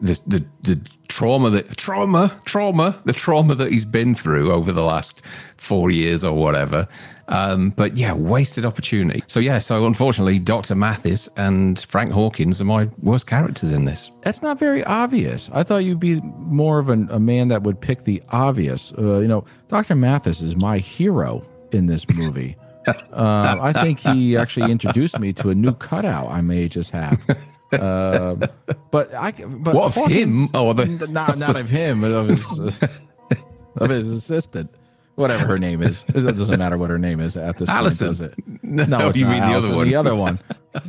the 0.00 0.20
the, 0.26 0.44
the 0.62 0.90
trauma 1.08 1.50
that 1.50 1.76
trauma 1.76 2.40
trauma 2.44 3.00
the 3.04 3.12
trauma 3.12 3.54
that 3.54 3.70
he's 3.70 3.84
been 3.84 4.14
through 4.14 4.52
over 4.52 4.72
the 4.72 4.82
last 4.82 5.22
four 5.56 5.90
years 5.90 6.24
or 6.24 6.36
whatever. 6.36 6.88
Um, 7.28 7.70
but 7.70 7.96
yeah, 7.96 8.12
wasted 8.12 8.64
opportunity. 8.64 9.22
So 9.28 9.38
yeah, 9.38 9.60
so 9.60 9.86
unfortunately, 9.86 10.40
Doctor 10.40 10.74
Mathis 10.74 11.28
and 11.36 11.78
Frank 11.78 12.10
Hawkins 12.10 12.60
are 12.60 12.64
my 12.64 12.88
worst 13.02 13.28
characters 13.28 13.70
in 13.70 13.84
this. 13.84 14.10
That's 14.22 14.42
not 14.42 14.58
very 14.58 14.82
obvious. 14.82 15.48
I 15.52 15.62
thought 15.62 15.84
you'd 15.84 16.00
be 16.00 16.20
more 16.20 16.80
of 16.80 16.88
an, 16.88 17.08
a 17.10 17.20
man 17.20 17.46
that 17.48 17.62
would 17.62 17.80
pick 17.80 18.02
the 18.02 18.20
obvious. 18.30 18.92
Uh, 18.98 19.20
you 19.20 19.28
know, 19.28 19.44
Dr. 19.68 19.94
Mathis 19.94 20.42
is 20.42 20.56
my 20.56 20.78
hero 20.78 21.46
in 21.70 21.86
this 21.86 22.08
movie. 22.08 22.56
uh, 22.86 23.58
I 23.60 23.72
think 23.72 24.00
he 24.00 24.36
actually 24.36 24.72
introduced 24.72 25.18
me 25.20 25.32
to 25.34 25.50
a 25.50 25.54
new 25.54 25.74
cutout 25.74 26.30
I 26.30 26.40
may 26.40 26.66
just 26.66 26.90
have. 26.90 27.20
Um, 27.72 28.42
but 28.90 29.14
I, 29.14 29.30
but 29.32 29.74
What 29.74 29.96
of 29.96 30.10
him? 30.10 30.48
Oh, 30.54 30.72
the- 30.72 31.08
not 31.10 31.38
not 31.38 31.56
of 31.56 31.68
him, 31.68 32.00
but 32.00 32.10
of 32.12 32.28
his 32.28 32.80
of 33.76 33.90
his 33.90 34.12
assistant, 34.12 34.70
whatever 35.14 35.46
her 35.46 35.58
name 35.58 35.82
is. 35.82 36.04
It 36.08 36.36
doesn't 36.36 36.58
matter 36.58 36.76
what 36.76 36.90
her 36.90 36.98
name 36.98 37.20
is 37.20 37.36
at 37.36 37.58
this 37.58 37.68
Allison. 37.68 38.08
point, 38.08 38.18
does 38.18 38.20
it? 38.20 38.34
No, 38.88 39.08
it's 39.08 39.18
you 39.18 39.24
not 39.26 39.30
mean 39.32 39.40
the 39.48 39.56
other 39.56 39.74
one. 39.76 39.88
The 39.88 39.94
other 39.96 40.14
one, 40.16 40.38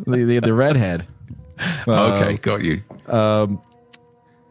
the 0.06 0.24
the, 0.24 0.40
the 0.40 0.54
redhead. 0.54 1.08
Uh, 1.88 1.92
okay, 2.22 2.38
got 2.38 2.64
you. 2.64 2.82
Um, 3.08 3.62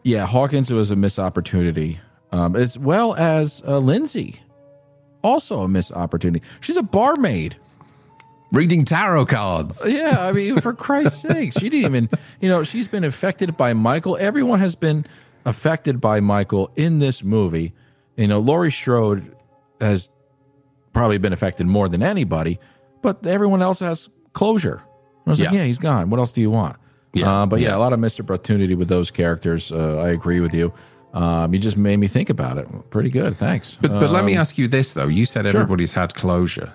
Yeah, 0.03 0.25
Hawkins 0.25 0.71
was 0.71 0.91
a 0.91 0.95
missed 0.95 1.19
opportunity, 1.19 1.99
um, 2.31 2.55
as 2.55 2.77
well 2.79 3.13
as 3.15 3.61
uh, 3.67 3.77
Lindsay, 3.79 4.41
also 5.23 5.61
a 5.61 5.67
missed 5.67 5.91
opportunity. 5.91 6.45
She's 6.61 6.77
a 6.77 6.83
barmaid. 6.83 7.55
Reading 8.51 8.83
tarot 8.83 9.27
cards. 9.27 9.81
Yeah, 9.85 10.17
I 10.19 10.31
mean, 10.33 10.59
for 10.59 10.73
Christ's 10.85 11.21
sake, 11.21 11.53
she 11.53 11.69
didn't 11.69 11.85
even. 11.95 12.09
You 12.41 12.49
know, 12.49 12.63
she's 12.63 12.87
been 12.87 13.03
affected 13.05 13.55
by 13.55 13.73
Michael. 13.73 14.17
Everyone 14.19 14.59
has 14.59 14.75
been 14.75 15.05
affected 15.45 16.01
by 16.01 16.19
Michael 16.19 16.69
in 16.75 16.99
this 16.99 17.23
movie. 17.23 17.73
You 18.17 18.27
know, 18.27 18.39
Laurie 18.39 18.71
Strode 18.71 19.35
has 19.79 20.09
probably 20.93 21.17
been 21.17 21.31
affected 21.33 21.65
more 21.65 21.87
than 21.87 22.03
anybody, 22.03 22.59
but 23.01 23.25
everyone 23.25 23.61
else 23.61 23.79
has 23.79 24.09
closure. 24.33 24.83
I 25.25 25.29
was 25.29 25.39
like, 25.39 25.51
Yeah. 25.51 25.59
yeah, 25.59 25.63
he's 25.65 25.79
gone. 25.79 26.09
What 26.09 26.19
else 26.19 26.31
do 26.33 26.41
you 26.41 26.51
want? 26.51 26.75
Yeah, 27.13 27.41
Uh, 27.43 27.45
but 27.45 27.59
yeah, 27.61 27.69
yeah. 27.69 27.75
a 27.75 27.79
lot 27.79 27.93
of 27.93 27.99
missed 27.99 28.19
opportunity 28.19 28.75
with 28.75 28.89
those 28.89 29.11
characters. 29.11 29.71
Uh, 29.71 29.97
I 29.97 30.09
agree 30.09 30.39
with 30.41 30.53
you. 30.53 30.73
Um, 31.13 31.53
you 31.53 31.59
just 31.59 31.77
made 31.77 31.97
me 31.97 32.07
think 32.07 32.29
about 32.29 32.57
it. 32.57 32.67
Pretty 32.89 33.09
good. 33.09 33.37
Thanks. 33.37 33.77
But 33.81 33.91
but 33.91 34.09
let 34.11 34.23
me 34.25 34.35
Um, 34.35 34.41
ask 34.41 34.57
you 34.57 34.67
this 34.67 34.93
though. 34.93 35.07
You 35.07 35.25
said 35.25 35.45
everybody's 35.45 35.93
had 35.93 36.13
closure. 36.15 36.73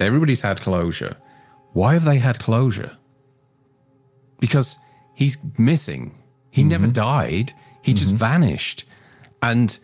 Everybody's 0.00 0.40
had 0.40 0.60
closure. 0.60 1.16
Why 1.72 1.94
have 1.94 2.04
they 2.04 2.18
had 2.18 2.38
closure? 2.38 2.96
Because 4.40 4.78
he's 5.14 5.36
missing. 5.58 6.14
He 6.50 6.62
Mm-hmm. 6.62 6.68
never 6.70 6.86
died. 6.86 7.52
He 7.82 7.92
just 7.94 8.14
vanished. 8.14 8.84
And 9.42 9.78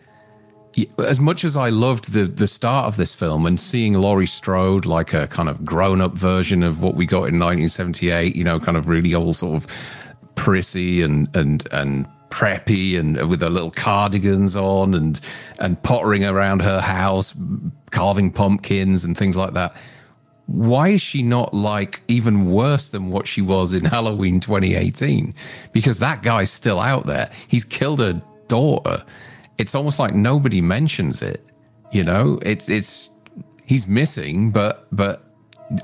as 0.97 1.19
much 1.19 1.43
as 1.43 1.55
I 1.55 1.69
loved 1.69 2.13
the 2.13 2.25
the 2.25 2.47
start 2.47 2.87
of 2.87 2.97
this 2.97 3.13
film 3.13 3.45
and 3.45 3.59
seeing 3.59 3.93
Laurie 3.93 4.25
Strode 4.27 4.85
like 4.85 5.13
a 5.13 5.27
kind 5.27 5.47
of 5.49 5.63
grown 5.63 6.01
up 6.01 6.13
version 6.13 6.63
of 6.63 6.81
what 6.81 6.95
we 6.95 7.05
got 7.05 7.27
in 7.29 7.39
1978, 7.39 8.35
you 8.35 8.43
know, 8.43 8.59
kind 8.59 8.75
of 8.75 8.87
really 8.87 9.13
old 9.13 9.35
sort 9.35 9.55
of 9.55 9.67
prissy 10.35 11.01
and 11.03 11.29
and 11.35 11.67
and 11.71 12.07
preppy 12.31 12.97
and 12.99 13.29
with 13.29 13.41
her 13.41 13.49
little 13.51 13.69
cardigans 13.69 14.55
on 14.55 14.95
and 14.95 15.21
and 15.59 15.81
pottering 15.83 16.25
around 16.25 16.63
her 16.63 16.81
house 16.81 17.35
carving 17.91 18.31
pumpkins 18.31 19.03
and 19.03 19.15
things 19.15 19.35
like 19.35 19.53
that 19.53 19.75
why 20.47 20.89
is 20.89 21.01
she 21.01 21.23
not 21.23 21.53
like 21.53 22.01
even 22.07 22.51
worse 22.51 22.89
than 22.89 23.09
what 23.09 23.27
she 23.27 23.41
was 23.41 23.73
in 23.73 23.85
Halloween 23.95 24.39
2018 24.39 25.33
because 25.71 25.99
that 25.99 26.21
guy's 26.21 26.51
still 26.51 26.79
out 26.79 27.05
there. 27.05 27.31
He's 27.47 27.63
killed 27.63 27.99
her 27.99 28.21
daughter. 28.47 29.03
It's 29.57 29.73
almost 29.75 29.99
like 29.99 30.13
nobody 30.13 30.61
mentions 30.61 31.21
it 31.21 31.45
you 31.93 32.03
know? 32.03 32.39
It's 32.41 32.67
it's 32.67 33.11
he's 33.65 33.87
missing 33.87 34.51
but 34.51 34.87
but 34.91 35.23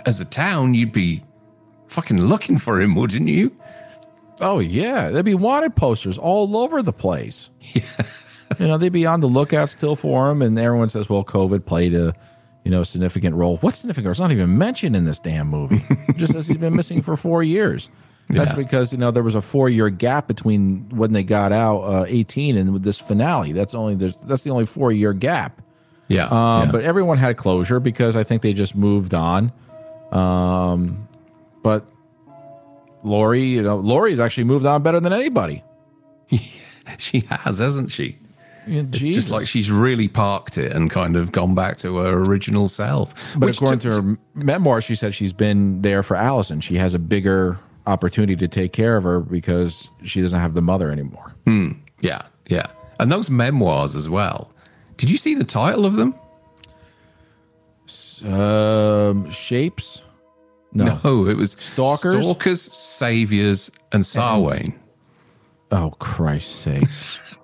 as 0.05 0.19
a 0.19 0.25
town 0.25 0.73
you'd 0.73 0.91
be 0.91 1.23
fucking 1.87 2.19
looking 2.19 2.57
for 2.57 2.81
him 2.81 2.95
wouldn't 2.95 3.29
you? 3.29 3.55
Oh 4.41 4.59
yeah, 4.59 5.09
there'd 5.09 5.25
be 5.25 5.35
wanted 5.35 5.75
posters 5.75 6.17
all 6.17 6.57
over 6.57 6.81
the 6.81 6.93
place. 6.93 7.49
Yeah. 7.75 8.05
you 8.57 8.67
know, 8.67 8.79
they'd 8.79 8.91
be 8.91 9.05
on 9.05 9.19
the 9.19 9.27
lookout 9.27 9.69
still 9.69 9.95
for 9.95 10.31
him, 10.31 10.41
and 10.41 10.57
everyone 10.57 10.89
says, 10.89 11.07
"Well, 11.07 11.23
COVID 11.23 11.67
played 11.67 11.93
a, 11.93 12.15
you 12.63 12.71
know, 12.71 12.83
significant 12.83 13.35
role." 13.35 13.57
What 13.57 13.75
significant? 13.75 14.11
It's 14.11 14.19
not 14.19 14.31
even 14.31 14.57
mentioned 14.57 14.95
in 14.95 15.05
this 15.05 15.19
damn 15.19 15.47
movie. 15.47 15.83
Just 16.15 16.33
says 16.33 16.47
he's 16.47 16.57
been 16.57 16.75
missing 16.75 17.01
for 17.01 17.15
four 17.17 17.43
years. 17.43 17.89
That's 18.29 18.51
Yeah. 18.51 18.57
because 18.57 18.91
you 18.91 18.99
know 18.99 19.09
there 19.09 19.23
was 19.23 19.33
a 19.33 19.41
four-year 19.41 19.89
gap 19.89 20.27
between 20.27 20.87
when 20.89 21.13
they 21.13 21.23
got 21.23 21.51
out, 21.51 21.79
uh, 21.81 22.05
eighteen, 22.07 22.57
and 22.57 22.71
with 22.73 22.83
this 22.83 22.99
finale. 22.99 23.53
That's 23.53 23.73
only 23.73 23.95
there's 23.95 24.17
that's 24.17 24.43
the 24.43 24.51
only 24.51 24.65
four-year 24.67 25.13
gap. 25.13 25.61
yeah, 26.07 26.25
Um, 26.25 26.65
yeah. 26.65 26.71
But 26.71 26.83
everyone 26.83 27.17
had 27.17 27.37
closure 27.37 27.79
because 27.79 28.15
I 28.15 28.23
think 28.23 28.41
they 28.43 28.53
just 28.53 28.75
moved 28.75 29.13
on. 29.15 29.51
Um, 30.11 31.07
but 31.63 31.89
Lori, 33.03 33.43
you 33.43 33.61
know, 33.63 33.77
Lori's 33.77 34.19
actually 34.19 34.43
moved 34.43 34.65
on 34.65 34.83
better 34.83 34.99
than 34.99 35.13
anybody. 35.13 35.63
she 36.97 37.21
has 37.21 37.59
hasn't 37.59 37.91
she 37.91 38.17
It's 38.69 38.97
It's 39.01 39.07
just 39.15 39.29
like 39.29 39.47
she's 39.47 39.69
really 39.71 40.07
parked 40.07 40.57
it 40.57 40.71
and 40.71 40.89
kind 40.89 41.15
of 41.15 41.31
gone 41.31 41.55
back 41.55 41.77
to 41.77 41.97
her 41.97 42.19
original 42.23 42.67
self. 42.67 43.13
But 43.35 43.47
which 43.47 43.57
according 43.57 43.79
to- 43.79 43.89
to 43.91 44.01
her 44.01 44.17
memoir, 44.35 44.81
she 44.81 44.95
said 44.95 45.13
she's 45.15 45.33
been 45.33 45.81
there 45.81 46.03
for 46.03 46.15
Allison. 46.15 46.61
She 46.61 46.75
has 46.75 46.93
a 46.93 46.99
bigger 46.99 47.59
opportunity 47.87 48.35
to 48.35 48.47
take 48.47 48.71
care 48.73 48.95
of 48.97 49.03
her 49.03 49.19
because 49.19 49.89
she 50.05 50.21
doesn't 50.21 50.39
have 50.39 50.53
the 50.53 50.61
mother 50.61 50.91
anymore. 50.91 51.33
yeah, 52.01 52.21
yeah, 52.47 52.67
and 52.99 53.11
those 53.11 53.29
memoirs 53.29 53.95
as 53.95 54.07
well. 54.09 54.51
Did 54.97 55.09
you 55.09 55.17
see 55.17 55.33
the 55.35 55.43
title 55.45 55.85
of 55.85 55.95
them? 55.95 56.13
Um, 58.25 59.29
shapes? 59.31 60.01
No. 60.73 60.99
No, 61.03 61.25
it 61.27 61.35
was 61.37 61.53
Stalkers? 61.59 62.21
Stalkers, 62.23 62.61
Saviors, 62.61 63.71
and 63.91 64.05
Samhain. 64.05 64.77
Oh, 65.71 65.91
Christ's 65.99 66.53
sakes. 66.53 67.19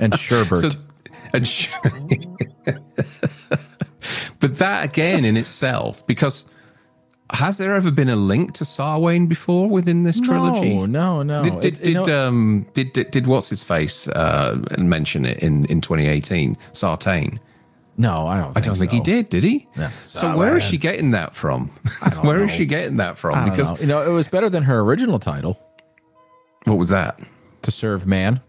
and 0.00 0.12
Sherbert. 0.12 0.60
So, 0.60 0.70
and 1.34 1.46
but 4.40 4.58
that 4.58 4.84
again 4.84 5.24
in 5.24 5.36
itself, 5.36 6.06
because 6.06 6.46
has 7.30 7.58
there 7.58 7.74
ever 7.74 7.90
been 7.90 8.08
a 8.08 8.16
link 8.16 8.52
to 8.54 8.64
Samhain 8.64 9.26
before 9.26 9.68
within 9.68 10.02
this 10.02 10.20
trilogy? 10.20 10.74
No, 10.74 11.22
no, 11.22 11.22
no. 11.22 11.42
Did 11.42 11.60
did, 11.60 11.74
It- 11.78 11.82
did, 11.84 11.94
know- 11.94 12.28
um 12.28 12.66
did, 12.74 12.92
did 12.92 13.10
did 13.10 13.26
what's 13.26 13.48
his 13.48 13.62
face 13.62 14.08
uh 14.08 14.58
mention 14.78 15.24
it 15.24 15.38
in 15.38 15.64
in 15.66 15.80
2018? 15.80 16.56
Sartain. 16.72 17.40
no, 17.96 18.26
I 18.26 18.38
don't. 18.38 18.56
I 18.56 18.60
don't 18.60 18.76
think 18.76 18.90
he 18.90 19.00
did. 19.00 19.28
Did 19.28 19.44
he? 19.44 19.68
No. 19.76 19.88
So 20.06 20.36
where 20.36 20.56
is 20.56 20.62
she 20.62 20.76
getting 20.78 21.12
that 21.12 21.34
from? 21.34 21.68
Where 22.22 22.44
is 22.44 22.50
she 22.50 22.66
getting 22.66 22.96
that 22.98 23.16
from? 23.18 23.48
Because 23.48 23.72
know. 23.72 23.78
you 23.80 23.86
know, 23.86 24.02
it 24.02 24.12
was 24.12 24.28
better 24.28 24.48
than 24.50 24.62
her 24.64 24.80
original 24.80 25.18
title, 25.18 25.58
what 26.64 26.78
was 26.78 26.88
that? 26.88 27.20
"To 27.62 27.70
Serve 27.70 28.06
Man." 28.06 28.40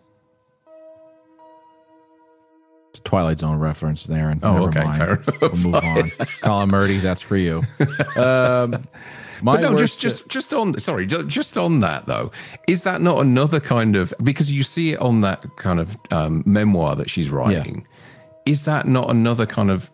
Twilight 3.04 3.40
Zone 3.40 3.58
reference 3.60 4.06
there, 4.06 4.30
and 4.30 4.44
Oh, 4.44 4.54
never 4.54 4.68
okay, 4.70 4.84
mind. 4.84 4.98
fair 4.98 5.14
enough. 5.28 5.42
We'll 5.42 5.56
move 5.58 5.76
on. 5.76 6.12
Colin 6.42 6.70
Murdy, 6.70 6.98
that's 7.00 7.22
for 7.22 7.38
you. 7.38 7.64
Um, 8.16 8.86
my 9.42 9.58
But 9.58 9.62
no, 9.62 9.78
just 9.78 10.00
just 10.00 10.28
just 10.30 10.54
on 10.54 10.80
sorry, 10.80 11.06
just 11.06 11.58
on 11.58 11.82
that 11.82 12.06
though, 12.06 12.32
is 12.68 12.84
that 12.84 13.02
not 13.02 13.20
another 13.20 13.60
kind 13.60 13.96
of 13.98 14.14
because 14.24 14.52
you 14.52 14.64
see 14.64 14.94
it 14.94 15.00
on 15.00 15.22
that 15.22 15.44
kind 15.58 15.80
of 15.80 15.98
um, 16.12 16.44
memoir 16.46 16.96
that 16.96 17.10
she's 17.10 17.30
writing? 17.30 17.86
Is 18.46 18.64
that 18.64 18.88
not 18.88 19.10
another 19.10 19.46
kind 19.46 19.70
of 19.70 19.92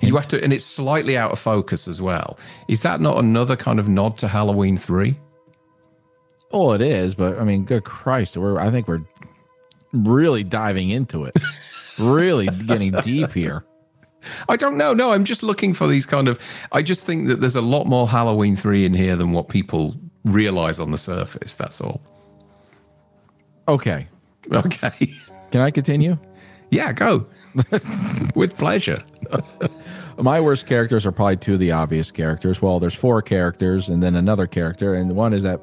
you 0.00 0.16
have 0.16 0.26
to, 0.28 0.42
and 0.42 0.52
it's 0.52 0.64
slightly 0.64 1.16
out 1.16 1.30
of 1.30 1.38
focus 1.38 1.86
as 1.86 2.02
well. 2.02 2.36
Is 2.66 2.82
that 2.82 3.00
not 3.00 3.18
another 3.18 3.54
kind 3.54 3.78
of 3.78 3.88
nod 3.88 4.18
to 4.18 4.26
Halloween 4.28 4.76
three? 4.76 5.16
Oh, 6.50 6.72
it 6.72 6.80
is, 6.80 7.14
but 7.14 7.38
I 7.38 7.44
mean, 7.44 7.64
good 7.64 7.84
Christ, 7.84 8.36
we're 8.36 8.58
I 8.58 8.70
think 8.70 8.88
we're 8.88 9.04
really 9.92 10.42
diving 10.42 10.90
into 10.90 11.24
it, 11.24 11.36
really 11.98 12.46
getting 12.46 12.92
deep 13.00 13.32
here. 13.32 13.64
I 14.48 14.56
don't 14.56 14.76
know. 14.78 14.94
No, 14.94 15.12
I'm 15.12 15.24
just 15.24 15.42
looking 15.42 15.74
for 15.74 15.86
these 15.88 16.06
kind 16.06 16.28
of. 16.28 16.38
I 16.70 16.82
just 16.82 17.04
think 17.04 17.28
that 17.28 17.40
there's 17.40 17.56
a 17.56 17.60
lot 17.62 17.86
more 17.86 18.06
Halloween 18.08 18.54
three 18.56 18.84
in 18.84 18.94
here 18.94 19.16
than 19.16 19.32
what 19.32 19.48
people 19.48 19.96
realize 20.24 20.78
on 20.78 20.92
the 20.92 20.98
surface. 20.98 21.56
That's 21.56 21.80
all. 21.80 22.00
Okay, 23.68 24.08
Okay. 24.52 25.12
can 25.50 25.60
I 25.60 25.70
continue? 25.70 26.18
Yeah, 26.70 26.92
go. 26.92 27.26
With 28.34 28.56
pleasure. 28.56 29.02
My 30.18 30.40
worst 30.40 30.66
characters 30.66 31.04
are 31.06 31.12
probably 31.12 31.36
two 31.36 31.54
of 31.54 31.58
the 31.58 31.72
obvious 31.72 32.10
characters. 32.10 32.62
Well, 32.62 32.80
there's 32.80 32.94
four 32.94 33.22
characters 33.22 33.88
and 33.88 34.02
then 34.02 34.14
another 34.14 34.46
character, 34.46 34.94
and 34.94 35.14
one 35.14 35.32
is 35.32 35.42
that 35.42 35.60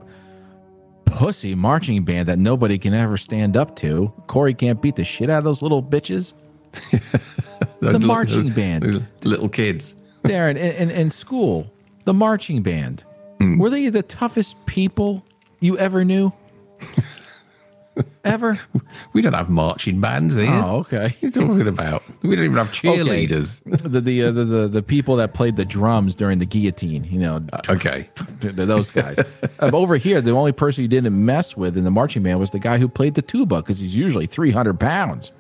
pussy 1.20 1.54
marching 1.54 2.06
band 2.06 2.30
that 2.30 2.40
nobody 2.40 2.78
can 2.78 2.94
ever 2.94 3.18
stand 3.18 3.58
up 3.58 3.76
to. 3.76 4.14
Corey 4.28 4.54
can't 4.54 4.82
beat 4.82 4.96
the 4.96 5.04
shit 5.04 5.30
out 5.30 5.40
of 5.40 5.44
those 5.44 5.62
little 5.62 5.84
bitches. 5.84 6.34
Those 7.82 7.94
little- 7.94 8.08
marching 8.08 8.50
band. 8.52 8.84
those 8.84 9.02
little 9.24 9.48
kids. 9.48 9.96
Darren, 10.24 10.52
in, 10.58 10.90
in, 10.90 10.92
in 10.92 11.12
school, 11.12 11.72
the 12.04 12.14
marching 12.14 12.62
band, 12.62 13.06
hmm. 13.40 13.58
were 13.58 13.70
they 13.70 13.88
the 13.88 14.04
toughest 14.04 14.56
people 14.66 15.26
you 15.62 15.78
ever 15.78 16.04
knew? 16.04 16.34
ever? 18.24 18.60
We 19.14 19.22
don't 19.22 19.34
have 19.34 19.50
marching 19.50 20.00
bands 20.02 20.36
here. 20.36 20.50
Oh, 20.50 20.78
okay. 20.78 21.04
What 21.04 21.24
are 21.24 21.26
you 21.26 21.32
talking 21.32 21.68
about? 21.76 22.04
We 22.22 22.36
don't 22.36 22.46
even 22.46 22.58
have 22.58 22.72
cheerleaders. 22.72 23.62
The 23.66 24.00
the, 24.02 24.24
uh, 24.24 24.32
the 24.32 24.46
the 24.46 24.68
the 24.68 24.84
people 24.84 25.16
that 25.18 25.34
played 25.34 25.56
the 25.56 25.66
drums 25.66 26.16
during 26.16 26.38
the 26.40 26.46
guillotine, 26.46 27.04
you 27.06 27.20
know, 27.20 27.42
Okay. 27.68 28.10
those 28.42 28.92
guys. 28.92 29.18
Um, 29.60 29.74
over 29.76 29.98
here, 29.98 30.22
the 30.22 30.32
only 30.32 30.52
person 30.52 30.84
you 30.84 30.88
didn't 30.88 31.14
mess 31.26 31.58
with 31.58 31.76
in 31.78 31.84
the 31.84 31.92
marching 31.92 32.22
band 32.24 32.40
was 32.40 32.52
the 32.52 32.60
guy 32.60 32.78
who 32.78 32.88
played 32.88 33.16
the 33.16 33.22
tuba 33.22 33.58
because 33.58 33.80
he's 33.80 33.96
usually 33.96 34.28
three 34.28 34.52
hundred 34.52 34.80
pounds. 34.80 35.32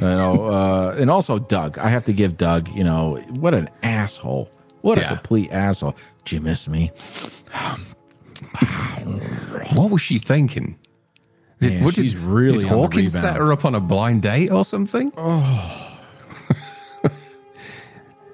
You 0.00 0.06
know, 0.06 0.44
uh, 0.46 0.96
and 0.98 1.10
also 1.10 1.38
Doug. 1.38 1.78
I 1.78 1.88
have 1.88 2.04
to 2.04 2.12
give 2.12 2.36
Doug. 2.36 2.68
You 2.74 2.84
know, 2.84 3.16
what 3.30 3.54
an 3.54 3.68
asshole! 3.82 4.50
What 4.82 4.98
Yeah. 4.98 5.12
a 5.12 5.16
complete 5.16 5.52
asshole! 5.52 5.94
Did 6.24 6.32
you 6.32 6.40
miss 6.40 6.68
me? 6.68 6.90
What 9.74 9.90
was 9.90 10.02
she 10.02 10.18
thinking? 10.18 10.76
Did, 11.60 11.74
Man, 11.74 11.84
what 11.84 11.94
did- 11.94 12.12
really 12.14 12.58
did 12.60 12.68
Hawkins 12.68 13.12
set 13.12 13.36
her 13.36 13.52
up 13.52 13.64
on 13.64 13.74
a 13.74 13.80
blind 13.80 14.22
date 14.22 14.50
or 14.50 14.64
something? 14.64 15.12
Oh. 15.16 15.90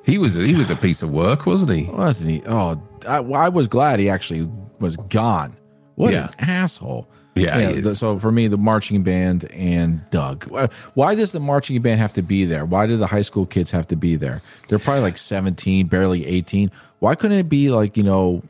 he 0.03 0.19
was 0.19 0.35
he 0.35 0.55
was 0.55 0.71
a 0.71 0.77
piece 0.77 1.03
of 1.03 1.11
work, 1.11 1.47
wasn't 1.47 1.73
he? 1.73 1.85
Wasn't 1.85 2.31
he? 2.31 2.43
Oh, 2.47 2.83
I, 3.07 3.17
I 3.19 3.49
was 3.49 3.67
glad 3.67 4.01
he 4.01 4.09
actually 4.09 4.49
was 4.81 4.97
gone. 4.97 5.57
What 5.97 6.13
Yeah. 6.13 6.31
an 6.39 6.49
asshole! 6.51 7.09
Yeah, 7.37 7.73
th- 7.73 7.85
So 7.97 8.19
for 8.19 8.33
me, 8.33 8.49
the 8.49 8.57
marching 8.57 9.03
band 9.03 9.45
and 9.53 10.01
Doug. 10.11 10.45
Why- 10.51 10.69
Why 10.95 11.15
does 11.15 11.33
the 11.33 11.41
marching 11.41 11.81
band 11.83 12.01
have 12.01 12.13
to 12.15 12.23
be 12.23 12.45
there? 12.45 12.65
Why 12.65 12.87
do 12.87 12.97
the 12.97 13.07
high 13.07 13.23
school 13.23 13.47
kids 13.47 13.71
have 13.71 13.87
to 13.89 13.97
be 13.97 14.17
there? 14.17 14.43
They're 14.69 14.79
probably 14.79 15.03
like 15.03 15.17
seventeen, 15.19 15.87
barely 15.87 16.27
eighteen. 16.27 16.71
Why 16.99 17.15
couldn't 17.15 17.39
it 17.39 17.49
be 17.49 17.71
like 17.71 17.97
you 17.97 18.03
know 18.03 18.43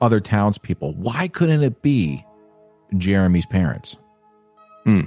other 0.00 0.20
townspeople? 0.20 0.94
Why 0.94 1.28
couldn't 1.28 1.62
it 1.62 1.80
be 1.82 2.24
Jeremy's 2.98 3.46
parents? 3.46 3.96
Hmm. 4.86 5.00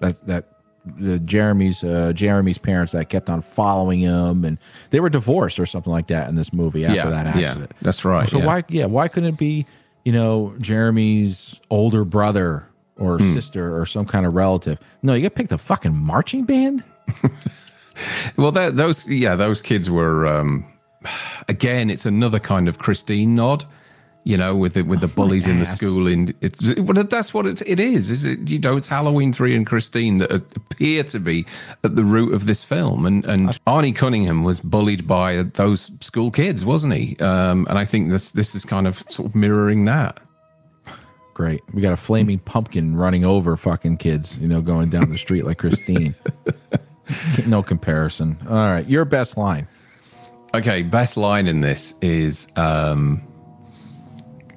That 0.00 0.26
that 0.26 0.44
the 0.84 1.18
Jeremy's 1.18 1.84
uh, 1.84 2.12
Jeremy's 2.14 2.58
parents 2.58 2.92
that 2.92 3.08
kept 3.08 3.28
on 3.30 3.40
following 3.42 4.00
him, 4.00 4.44
and 4.44 4.58
they 4.90 5.00
were 5.00 5.10
divorced 5.10 5.60
or 5.60 5.66
something 5.66 5.92
like 5.92 6.06
that 6.08 6.28
in 6.28 6.34
this 6.34 6.52
movie 6.52 6.84
after 6.84 6.96
yeah, 6.96 7.10
that 7.10 7.26
accident. 7.26 7.72
Yeah, 7.74 7.78
that's 7.82 8.04
right. 8.04 8.28
So 8.28 8.38
yeah. 8.38 8.46
why, 8.46 8.64
yeah, 8.68 8.86
why 8.86 9.08
couldn't 9.08 9.28
it 9.34 9.38
be, 9.38 9.66
you 10.04 10.12
know, 10.12 10.54
Jeremy's 10.58 11.60
older 11.70 12.04
brother 12.04 12.66
or 12.96 13.18
Hmm. 13.18 13.32
sister 13.32 13.78
or 13.78 13.86
some 13.86 14.06
kind 14.06 14.26
of 14.26 14.34
relative? 14.34 14.80
No, 15.02 15.14
you 15.14 15.22
got 15.22 15.28
to 15.28 15.34
pick 15.34 15.48
the 15.48 15.58
fucking 15.58 15.94
marching 15.96 16.44
band. 16.44 16.82
Well, 18.36 18.52
that, 18.52 18.76
those 18.76 19.06
yeah, 19.06 19.34
those 19.36 19.60
kids 19.60 19.90
were 19.90 20.26
um, 20.26 20.64
again. 21.48 21.90
It's 21.90 22.06
another 22.06 22.38
kind 22.40 22.66
of 22.66 22.78
Christine 22.78 23.34
nod, 23.34 23.66
you 24.24 24.36
know, 24.36 24.56
with 24.56 24.74
the 24.74 24.82
with 24.82 25.00
the 25.00 25.08
bullies 25.08 25.46
in 25.46 25.58
the 25.58 25.66
school. 25.66 26.06
And 26.06 26.32
it's 26.40 26.60
well, 26.78 27.04
that's 27.04 27.34
what 27.34 27.46
it, 27.46 27.62
it 27.66 27.80
is. 27.80 28.10
Is 28.10 28.24
it? 28.24 28.48
You 28.48 28.58
know, 28.58 28.76
it's 28.76 28.86
Halloween 28.86 29.32
three 29.32 29.56
and 29.56 29.66
Christine 29.66 30.18
that 30.18 30.30
appear 30.30 31.02
to 31.04 31.18
be 31.18 31.44
at 31.82 31.96
the 31.96 32.04
root 32.04 32.32
of 32.32 32.46
this 32.46 32.62
film. 32.62 33.04
And 33.06 33.24
and 33.24 33.48
Arnie 33.66 33.94
Cunningham 33.94 34.44
was 34.44 34.60
bullied 34.60 35.06
by 35.06 35.42
those 35.42 35.90
school 36.00 36.30
kids, 36.30 36.64
wasn't 36.64 36.94
he? 36.94 37.16
Um, 37.18 37.66
and 37.68 37.78
I 37.78 37.84
think 37.84 38.10
this 38.10 38.30
this 38.30 38.54
is 38.54 38.64
kind 38.64 38.86
of 38.86 39.04
sort 39.08 39.28
of 39.28 39.34
mirroring 39.34 39.84
that. 39.86 40.20
Great. 41.34 41.62
We 41.72 41.80
got 41.80 41.92
a 41.92 41.96
flaming 41.96 42.38
pumpkin 42.38 42.94
running 42.94 43.24
over 43.24 43.56
fucking 43.56 43.96
kids, 43.96 44.36
you 44.38 44.46
know, 44.46 44.60
going 44.60 44.90
down 44.90 45.10
the 45.10 45.18
street 45.18 45.44
like 45.44 45.58
Christine. 45.58 46.14
no 47.46 47.62
comparison. 47.62 48.36
All 48.48 48.54
right, 48.54 48.86
your 48.86 49.04
best 49.04 49.36
line. 49.36 49.66
Okay, 50.54 50.82
best 50.82 51.16
line 51.16 51.46
in 51.46 51.62
this 51.62 51.94
is 52.02 52.46
um 52.56 53.26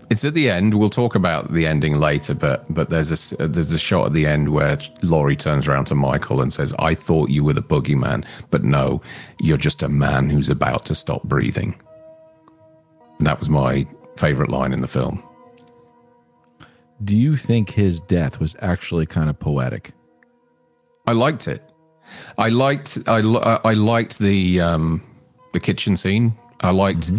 it's 0.10 0.24
at 0.24 0.34
the 0.34 0.50
end. 0.50 0.74
We'll 0.74 0.89
talk 0.89 1.15
about 1.15 1.52
the 1.52 1.68
ending 1.68 1.98
later, 1.98 2.34
but 2.34 2.65
but 2.74 2.89
there's 2.89 3.32
a 3.39 3.48
there's 3.48 3.72
a 3.72 3.80
shot 3.80 4.08
at 4.08 4.13
the 4.13 4.26
end 4.26 4.50
where 4.50 4.78
Laurie 5.02 5.36
turns 5.36 5.68
around 5.68 5.86
to 5.86 5.96
Michael 5.96 6.41
and 6.41 6.52
says, 6.52 6.74
"I 6.80 6.96
thought 6.96 7.30
you 7.30 7.44
were 7.44 7.54
the 7.54 7.63
boogeyman, 7.63 8.26
but 8.52 8.63
no, 8.63 9.02
you're 9.41 9.58
just 9.58 9.84
a 9.84 9.89
man 9.89 10.30
who's 10.30 10.50
about 10.50 10.86
to 10.86 10.96
stop 10.96 11.24
breathing." 11.24 11.80
And 13.18 13.28
that 13.28 13.39
was 13.39 13.50
my 13.50 13.88
favorite 14.18 14.50
line 14.50 14.74
in 14.74 14.82
the 14.82 14.88
film. 14.88 15.24
Do 17.04 17.18
you 17.18 17.36
think 17.36 17.72
his 17.72 18.02
death 18.02 18.39
was 18.39 18.56
actually 18.62 19.06
kind 19.06 19.30
of 19.30 19.39
poetic? 19.39 19.91
I 21.08 21.13
liked 21.13 21.48
it. 21.48 21.62
I 22.38 22.50
liked 22.50 23.00
I 23.08 23.20
I 23.63 23.74
liked 23.74 24.20
the 24.20 24.62
um 24.62 25.04
the 25.54 25.60
kitchen 25.60 25.98
scene. 25.98 26.38
I 26.62 26.72
liked 26.72 27.12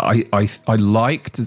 I 0.00 0.26
I 0.32 0.48
I 0.66 0.76
liked 0.76 1.40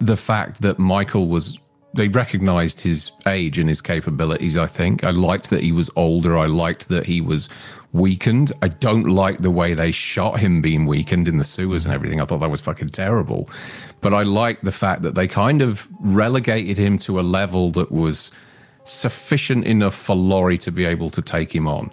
the 0.00 0.16
fact 0.16 0.62
that 0.62 0.78
Michael 0.78 1.28
was 1.28 1.58
they 1.94 2.08
recognized 2.08 2.80
his 2.80 3.12
age 3.26 3.58
and 3.58 3.68
his 3.68 3.80
capabilities, 3.80 4.56
I 4.56 4.66
think. 4.66 5.04
I 5.04 5.10
liked 5.10 5.50
that 5.50 5.62
he 5.62 5.72
was 5.72 5.90
older. 5.96 6.36
I 6.36 6.46
liked 6.46 6.88
that 6.88 7.06
he 7.06 7.20
was 7.20 7.48
weakened. 7.92 8.52
I 8.62 8.68
don't 8.68 9.08
like 9.08 9.38
the 9.38 9.50
way 9.50 9.72
they 9.72 9.90
shot 9.90 10.38
him 10.38 10.60
being 10.60 10.84
weakened 10.84 11.28
in 11.28 11.38
the 11.38 11.44
sewers 11.44 11.86
and 11.86 11.94
everything. 11.94 12.20
I 12.20 12.26
thought 12.26 12.40
that 12.40 12.50
was 12.50 12.60
fucking 12.60 12.90
terrible. 12.90 13.48
But 14.00 14.12
I 14.12 14.22
liked 14.22 14.64
the 14.64 14.72
fact 14.72 15.02
that 15.02 15.14
they 15.14 15.26
kind 15.26 15.62
of 15.62 15.88
relegated 16.00 16.76
him 16.76 16.98
to 16.98 17.18
a 17.18 17.22
level 17.22 17.70
that 17.72 17.90
was 17.90 18.30
sufficient 18.84 19.66
enough 19.66 19.94
for 19.94 20.14
Laurie 20.14 20.58
to 20.58 20.70
be 20.70 20.84
able 20.84 21.10
to 21.10 21.22
take 21.22 21.54
him 21.54 21.66
on. 21.66 21.90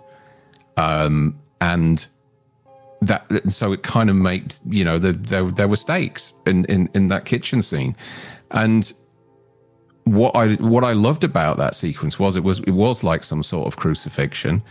Um, 0.78 1.40
and 1.62 2.06
that 3.08 3.52
so 3.52 3.72
it 3.72 3.84
kind 3.84 4.10
of 4.10 4.16
made 4.16 4.56
you 4.70 4.84
know 4.84 4.98
the, 4.98 5.14
there 5.14 5.50
there 5.52 5.68
were 5.68 5.76
stakes 5.76 6.34
in, 6.46 6.66
in 6.66 6.90
in 6.94 7.08
that 7.08 7.26
kitchen 7.26 7.62
scene, 7.62 7.96
and 8.52 8.92
what 10.06 10.36
I 10.36 10.54
what 10.56 10.84
I 10.84 10.94
loved 10.94 11.24
about 11.24 11.58
that 11.58 11.76
sequence 11.76 12.20
was 12.20 12.36
it 12.36 12.44
was 12.44 12.60
it 12.62 12.72
was 12.72 13.04
like 13.04 13.24
some 13.24 13.44
sort 13.44 13.68
of 13.68 13.76
crucifixion. 13.76 14.64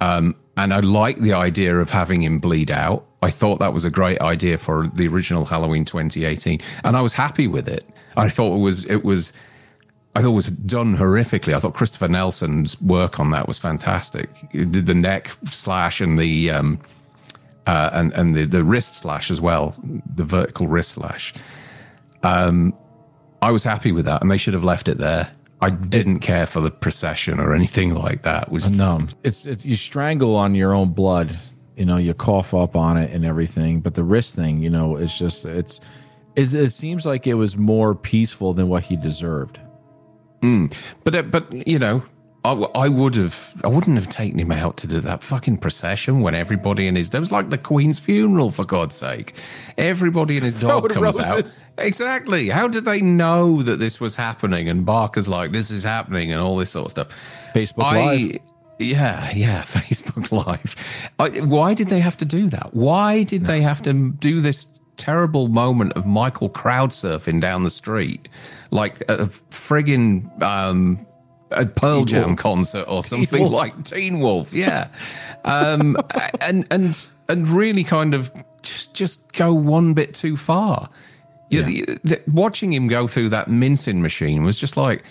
Um, 0.00 0.36
and 0.58 0.74
I 0.74 0.80
like 0.80 1.18
the 1.20 1.32
idea 1.32 1.78
of 1.78 1.90
having 1.90 2.22
him 2.22 2.38
bleed 2.38 2.70
out. 2.70 3.06
I 3.22 3.30
thought 3.30 3.60
that 3.60 3.72
was 3.72 3.84
a 3.84 3.90
great 3.90 4.20
idea 4.20 4.58
for 4.58 4.88
the 4.88 5.08
original 5.08 5.44
Halloween 5.44 5.84
2018, 5.84 6.60
and 6.84 6.96
I 6.96 7.00
was 7.00 7.14
happy 7.14 7.46
with 7.46 7.68
it. 7.68 7.84
I 8.16 8.28
thought 8.28 8.54
it 8.56 8.60
was 8.60 8.84
it 8.86 9.04
was 9.04 9.32
I 10.14 10.22
thought 10.22 10.28
it 10.28 10.34
was 10.34 10.50
done 10.50 10.96
horrifically. 10.96 11.54
I 11.54 11.60
thought 11.60 11.74
Christopher 11.74 12.08
Nelson's 12.08 12.80
work 12.80 13.20
on 13.20 13.30
that 13.30 13.46
was 13.46 13.58
fantastic. 13.58 14.30
Did 14.52 14.86
the 14.86 14.94
neck 14.94 15.30
slash 15.50 16.00
and 16.00 16.18
the 16.18 16.50
um, 16.50 16.80
uh, 17.66 17.90
and 17.92 18.12
and 18.14 18.34
the 18.34 18.44
the 18.44 18.64
wrist 18.64 18.94
slash 18.96 19.30
as 19.30 19.40
well, 19.40 19.74
the 20.14 20.24
vertical 20.24 20.66
wrist 20.68 20.92
slash. 20.92 21.34
Um, 22.22 22.74
I 23.42 23.50
was 23.50 23.64
happy 23.64 23.92
with 23.92 24.06
that, 24.06 24.22
and 24.22 24.30
they 24.30 24.36
should 24.36 24.54
have 24.54 24.64
left 24.64 24.88
it 24.88 24.98
there. 24.98 25.30
I 25.60 25.70
didn't 25.70 26.20
care 26.20 26.46
for 26.46 26.60
the 26.60 26.70
procession 26.70 27.40
or 27.40 27.54
anything 27.54 27.94
like 27.94 28.22
that. 28.22 28.44
It 28.44 28.52
was 28.52 28.68
No, 28.68 29.06
it's 29.24 29.46
it's 29.46 29.64
you 29.64 29.76
strangle 29.76 30.36
on 30.36 30.54
your 30.54 30.74
own 30.74 30.90
blood. 30.90 31.38
You 31.76 31.84
know, 31.84 31.96
you 31.96 32.14
cough 32.14 32.54
up 32.54 32.74
on 32.76 32.96
it 32.96 33.12
and 33.12 33.24
everything. 33.24 33.80
But 33.80 33.94
the 33.94 34.04
wrist 34.04 34.34
thing, 34.34 34.60
you 34.60 34.70
know, 34.70 34.96
it's 34.96 35.18
just 35.18 35.44
it's 35.44 35.80
it, 36.34 36.52
it 36.54 36.72
seems 36.72 37.04
like 37.06 37.26
it 37.26 37.34
was 37.34 37.56
more 37.56 37.94
peaceful 37.94 38.54
than 38.54 38.68
what 38.68 38.84
he 38.84 38.96
deserved. 38.96 39.58
But 41.04 41.14
uh, 41.14 41.22
but 41.22 41.66
you 41.66 41.78
know, 41.78 42.02
I, 42.46 42.84
I 42.84 42.88
would 42.88 43.16
have 43.16 43.60
I 43.64 43.68
wouldn't 43.68 43.96
have 43.96 44.08
taken 44.08 44.38
him 44.38 44.52
out 44.52 44.76
to 44.78 44.86
do 44.86 45.00
that 45.00 45.24
fucking 45.24 45.58
procession 45.58 46.20
when 46.20 46.34
everybody 46.36 46.86
in 46.86 46.94
his 46.94 47.10
there 47.10 47.20
was 47.20 47.32
like 47.32 47.48
the 47.48 47.58
Queen's 47.58 47.98
funeral 47.98 48.52
for 48.52 48.64
God's 48.64 48.94
sake. 48.94 49.34
Everybody 49.76 50.36
and 50.36 50.44
his 50.44 50.54
dog 50.60 50.88
comes 50.90 51.18
roses. 51.18 51.24
out. 51.24 51.84
Exactly. 51.84 52.48
How 52.48 52.68
did 52.68 52.84
they 52.84 53.00
know 53.00 53.62
that 53.62 53.78
this 53.78 54.00
was 54.00 54.14
happening? 54.14 54.68
And 54.68 54.86
Barker's 54.86 55.26
like, 55.26 55.50
this 55.50 55.70
is 55.72 55.82
happening, 55.82 56.30
and 56.30 56.40
all 56.40 56.56
this 56.56 56.70
sort 56.70 56.86
of 56.86 56.90
stuff. 56.92 57.18
Facebook 57.54 57.84
I, 57.84 58.14
Live. 58.14 58.40
Yeah, 58.78 59.32
yeah, 59.32 59.62
Facebook 59.66 60.30
Live. 60.30 60.76
I, 61.18 61.40
why 61.40 61.74
did 61.74 61.88
they 61.88 62.00
have 62.00 62.16
to 62.18 62.24
do 62.24 62.48
that? 62.50 62.74
Why 62.74 63.24
did 63.24 63.46
they 63.46 63.60
have 63.62 63.82
to 63.82 64.12
do 64.12 64.40
this 64.40 64.68
terrible 64.96 65.48
moment 65.48 65.92
of 65.94 66.06
Michael 66.06 66.48
crowd 66.48 66.90
surfing 66.90 67.40
down 67.40 67.64
the 67.64 67.70
street, 67.70 68.28
like 68.70 69.00
a 69.08 69.26
friggin' 69.50 70.42
um, 70.42 71.05
a 71.50 71.66
Pearl 71.66 71.98
Teen 72.00 72.06
Jam 72.06 72.26
Wolf. 72.28 72.38
concert 72.38 72.84
or 72.88 73.02
something 73.02 73.40
Wolf. 73.40 73.52
like 73.52 73.84
Teen 73.84 74.20
Wolf? 74.20 74.52
Yeah, 74.52 74.88
um, 75.44 75.96
and 76.40 76.66
and 76.70 77.06
and 77.28 77.48
really 77.48 77.84
kind 77.84 78.14
of 78.14 78.30
just 78.62 78.94
just 78.94 79.32
go 79.32 79.52
one 79.52 79.94
bit 79.94 80.14
too 80.14 80.36
far. 80.36 80.88
You 81.48 81.62
know, 81.62 81.66
the, 81.68 81.98
the, 82.02 82.22
watching 82.32 82.72
him 82.72 82.88
go 82.88 83.06
through 83.06 83.28
that 83.28 83.48
mincing 83.48 84.02
machine 84.02 84.42
was 84.42 84.58
just 84.58 84.76
like, 84.76 85.04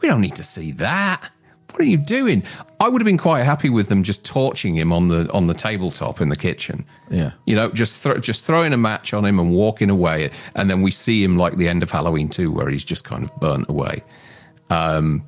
we 0.00 0.08
don't 0.08 0.22
need 0.22 0.36
to 0.36 0.44
see 0.44 0.72
that. 0.72 1.30
What 1.70 1.80
are 1.80 1.84
you 1.84 1.98
doing? 1.98 2.42
I 2.80 2.88
would 2.88 3.00
have 3.00 3.06
been 3.06 3.18
quite 3.18 3.44
happy 3.44 3.70
with 3.70 3.88
them 3.88 4.02
just 4.02 4.24
torching 4.24 4.74
him 4.74 4.92
on 4.92 5.08
the 5.08 5.30
on 5.32 5.46
the 5.46 5.54
tabletop 5.54 6.20
in 6.20 6.28
the 6.28 6.36
kitchen. 6.36 6.84
Yeah. 7.10 7.32
You 7.46 7.56
know, 7.56 7.70
just 7.70 7.96
thro- 7.96 8.18
just 8.18 8.44
throwing 8.44 8.72
a 8.72 8.76
match 8.76 9.14
on 9.14 9.24
him 9.24 9.38
and 9.38 9.52
walking 9.52 9.88
away, 9.90 10.30
and 10.54 10.68
then 10.70 10.82
we 10.82 10.90
see 10.90 11.22
him 11.22 11.36
like 11.36 11.56
the 11.56 11.68
end 11.68 11.82
of 11.82 11.90
Halloween 11.90 12.28
two, 12.28 12.50
where 12.50 12.68
he's 12.68 12.84
just 12.84 13.04
kind 13.04 13.22
of 13.24 13.34
burnt 13.40 13.68
away. 13.70 14.02
Um, 14.70 15.26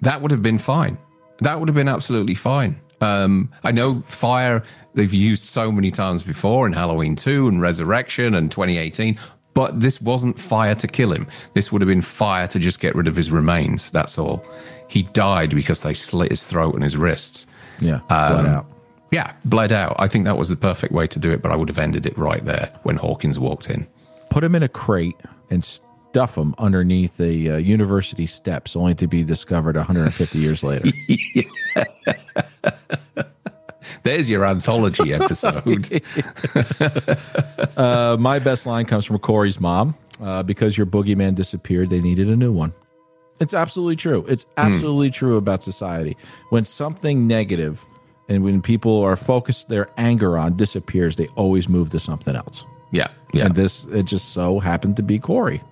that 0.00 0.20
would 0.22 0.30
have 0.30 0.42
been 0.42 0.58
fine. 0.58 0.98
That 1.40 1.58
would 1.58 1.68
have 1.68 1.74
been 1.74 1.88
absolutely 1.88 2.34
fine. 2.34 2.80
Um, 3.00 3.50
I 3.62 3.70
know 3.70 4.00
fire 4.02 4.62
they've 4.94 5.12
used 5.12 5.44
so 5.44 5.70
many 5.70 5.90
times 5.90 6.22
before 6.22 6.66
in 6.66 6.72
Halloween 6.72 7.14
2 7.14 7.46
and 7.46 7.62
Resurrection 7.62 8.34
and 8.34 8.50
2018, 8.50 9.16
but 9.54 9.80
this 9.80 10.00
wasn't 10.00 10.38
fire 10.38 10.74
to 10.74 10.86
kill 10.86 11.12
him. 11.12 11.28
This 11.54 11.70
would 11.70 11.80
have 11.80 11.88
been 11.88 12.02
fire 12.02 12.46
to 12.48 12.58
just 12.58 12.80
get 12.80 12.94
rid 12.94 13.06
of 13.06 13.14
his 13.14 13.30
remains. 13.30 13.90
That's 13.90 14.18
all. 14.18 14.44
He 14.88 15.02
died 15.02 15.50
because 15.50 15.82
they 15.82 15.94
slit 15.94 16.30
his 16.30 16.44
throat 16.44 16.74
and 16.74 16.82
his 16.82 16.96
wrists. 16.96 17.46
Yeah. 17.80 18.00
Blood 18.08 18.46
out. 18.46 18.66
Yeah, 19.10 19.32
bled 19.44 19.72
out. 19.72 19.96
I 19.98 20.08
think 20.08 20.24
that 20.26 20.36
was 20.36 20.48
the 20.48 20.56
perfect 20.56 20.92
way 20.92 21.06
to 21.06 21.18
do 21.18 21.30
it, 21.30 21.40
but 21.40 21.50
I 21.50 21.56
would 21.56 21.68
have 21.68 21.78
ended 21.78 22.04
it 22.04 22.16
right 22.18 22.44
there 22.44 22.70
when 22.82 22.96
Hawkins 22.96 23.38
walked 23.38 23.70
in. 23.70 23.86
Put 24.30 24.44
him 24.44 24.54
in 24.54 24.62
a 24.62 24.68
crate 24.68 25.16
and 25.50 25.64
stuff 26.10 26.36
him 26.36 26.54
underneath 26.58 27.16
the 27.16 27.50
uh, 27.50 27.56
university 27.56 28.26
steps, 28.26 28.74
only 28.76 28.94
to 28.94 29.06
be 29.06 29.24
discovered 29.24 29.76
150 29.76 30.38
years 30.38 30.62
later. 30.62 30.88
There's 34.02 34.30
your 34.30 34.44
anthology 34.44 35.12
episode. 35.14 36.02
Uh, 37.76 38.16
my 38.18 38.40
best 38.40 38.66
line 38.66 38.84
comes 38.86 39.04
from 39.04 39.20
Corey's 39.20 39.60
mom. 39.60 39.94
Uh, 40.20 40.42
because 40.42 40.76
your 40.76 40.84
boogeyman 40.86 41.36
disappeared, 41.36 41.90
they 41.90 42.00
needed 42.00 42.28
a 42.28 42.34
new 42.34 42.50
one. 42.50 42.72
It's 43.38 43.54
absolutely 43.54 43.94
true. 43.94 44.24
It's 44.28 44.46
absolutely 44.56 45.12
true 45.12 45.36
about 45.36 45.62
society. 45.62 46.16
When 46.50 46.64
something 46.64 47.28
negative 47.28 47.86
and 48.28 48.42
when 48.42 48.60
people 48.60 49.00
are 49.04 49.14
focused, 49.14 49.68
their 49.68 49.88
anger 49.96 50.36
on 50.36 50.56
disappears, 50.56 51.14
they 51.14 51.28
always 51.36 51.68
move 51.68 51.90
to 51.90 52.00
something 52.00 52.34
else. 52.34 52.64
yeah, 52.90 53.06
yeah, 53.32 53.44
And 53.46 53.54
this, 53.54 53.84
it 53.84 54.06
just 54.06 54.30
so 54.30 54.58
happened 54.58 54.96
to 54.96 55.04
be 55.04 55.20
Corey. 55.20 55.62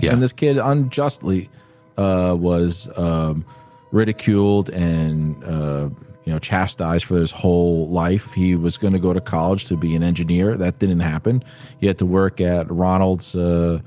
Yeah. 0.00 0.12
And 0.12 0.22
this 0.22 0.32
kid 0.32 0.58
unjustly 0.58 1.50
uh, 1.98 2.36
was 2.38 2.88
um, 2.96 3.44
ridiculed 3.90 4.70
and 4.70 5.42
uh, 5.44 5.90
you 6.24 6.32
know 6.32 6.38
chastised 6.38 7.04
for 7.04 7.16
his 7.16 7.30
whole 7.30 7.88
life. 7.88 8.32
He 8.32 8.54
was 8.54 8.78
going 8.78 8.92
to 8.92 8.98
go 8.98 9.12
to 9.12 9.20
college 9.20 9.66
to 9.66 9.76
be 9.76 9.94
an 9.94 10.02
engineer. 10.02 10.56
That 10.56 10.78
didn't 10.78 11.00
happen. 11.00 11.42
He 11.80 11.86
had 11.86 11.98
to 11.98 12.06
work 12.06 12.40
at 12.40 12.70
Ronald's 12.70 13.34
uh, 13.34 13.80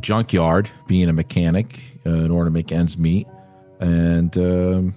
junkyard, 0.00 0.70
being 0.86 1.08
a 1.08 1.12
mechanic, 1.12 1.80
uh, 2.06 2.10
in 2.10 2.30
order 2.30 2.48
to 2.48 2.52
make 2.52 2.72
ends 2.72 2.96
meet. 2.96 3.26
And 3.80 4.36
um, 4.38 4.94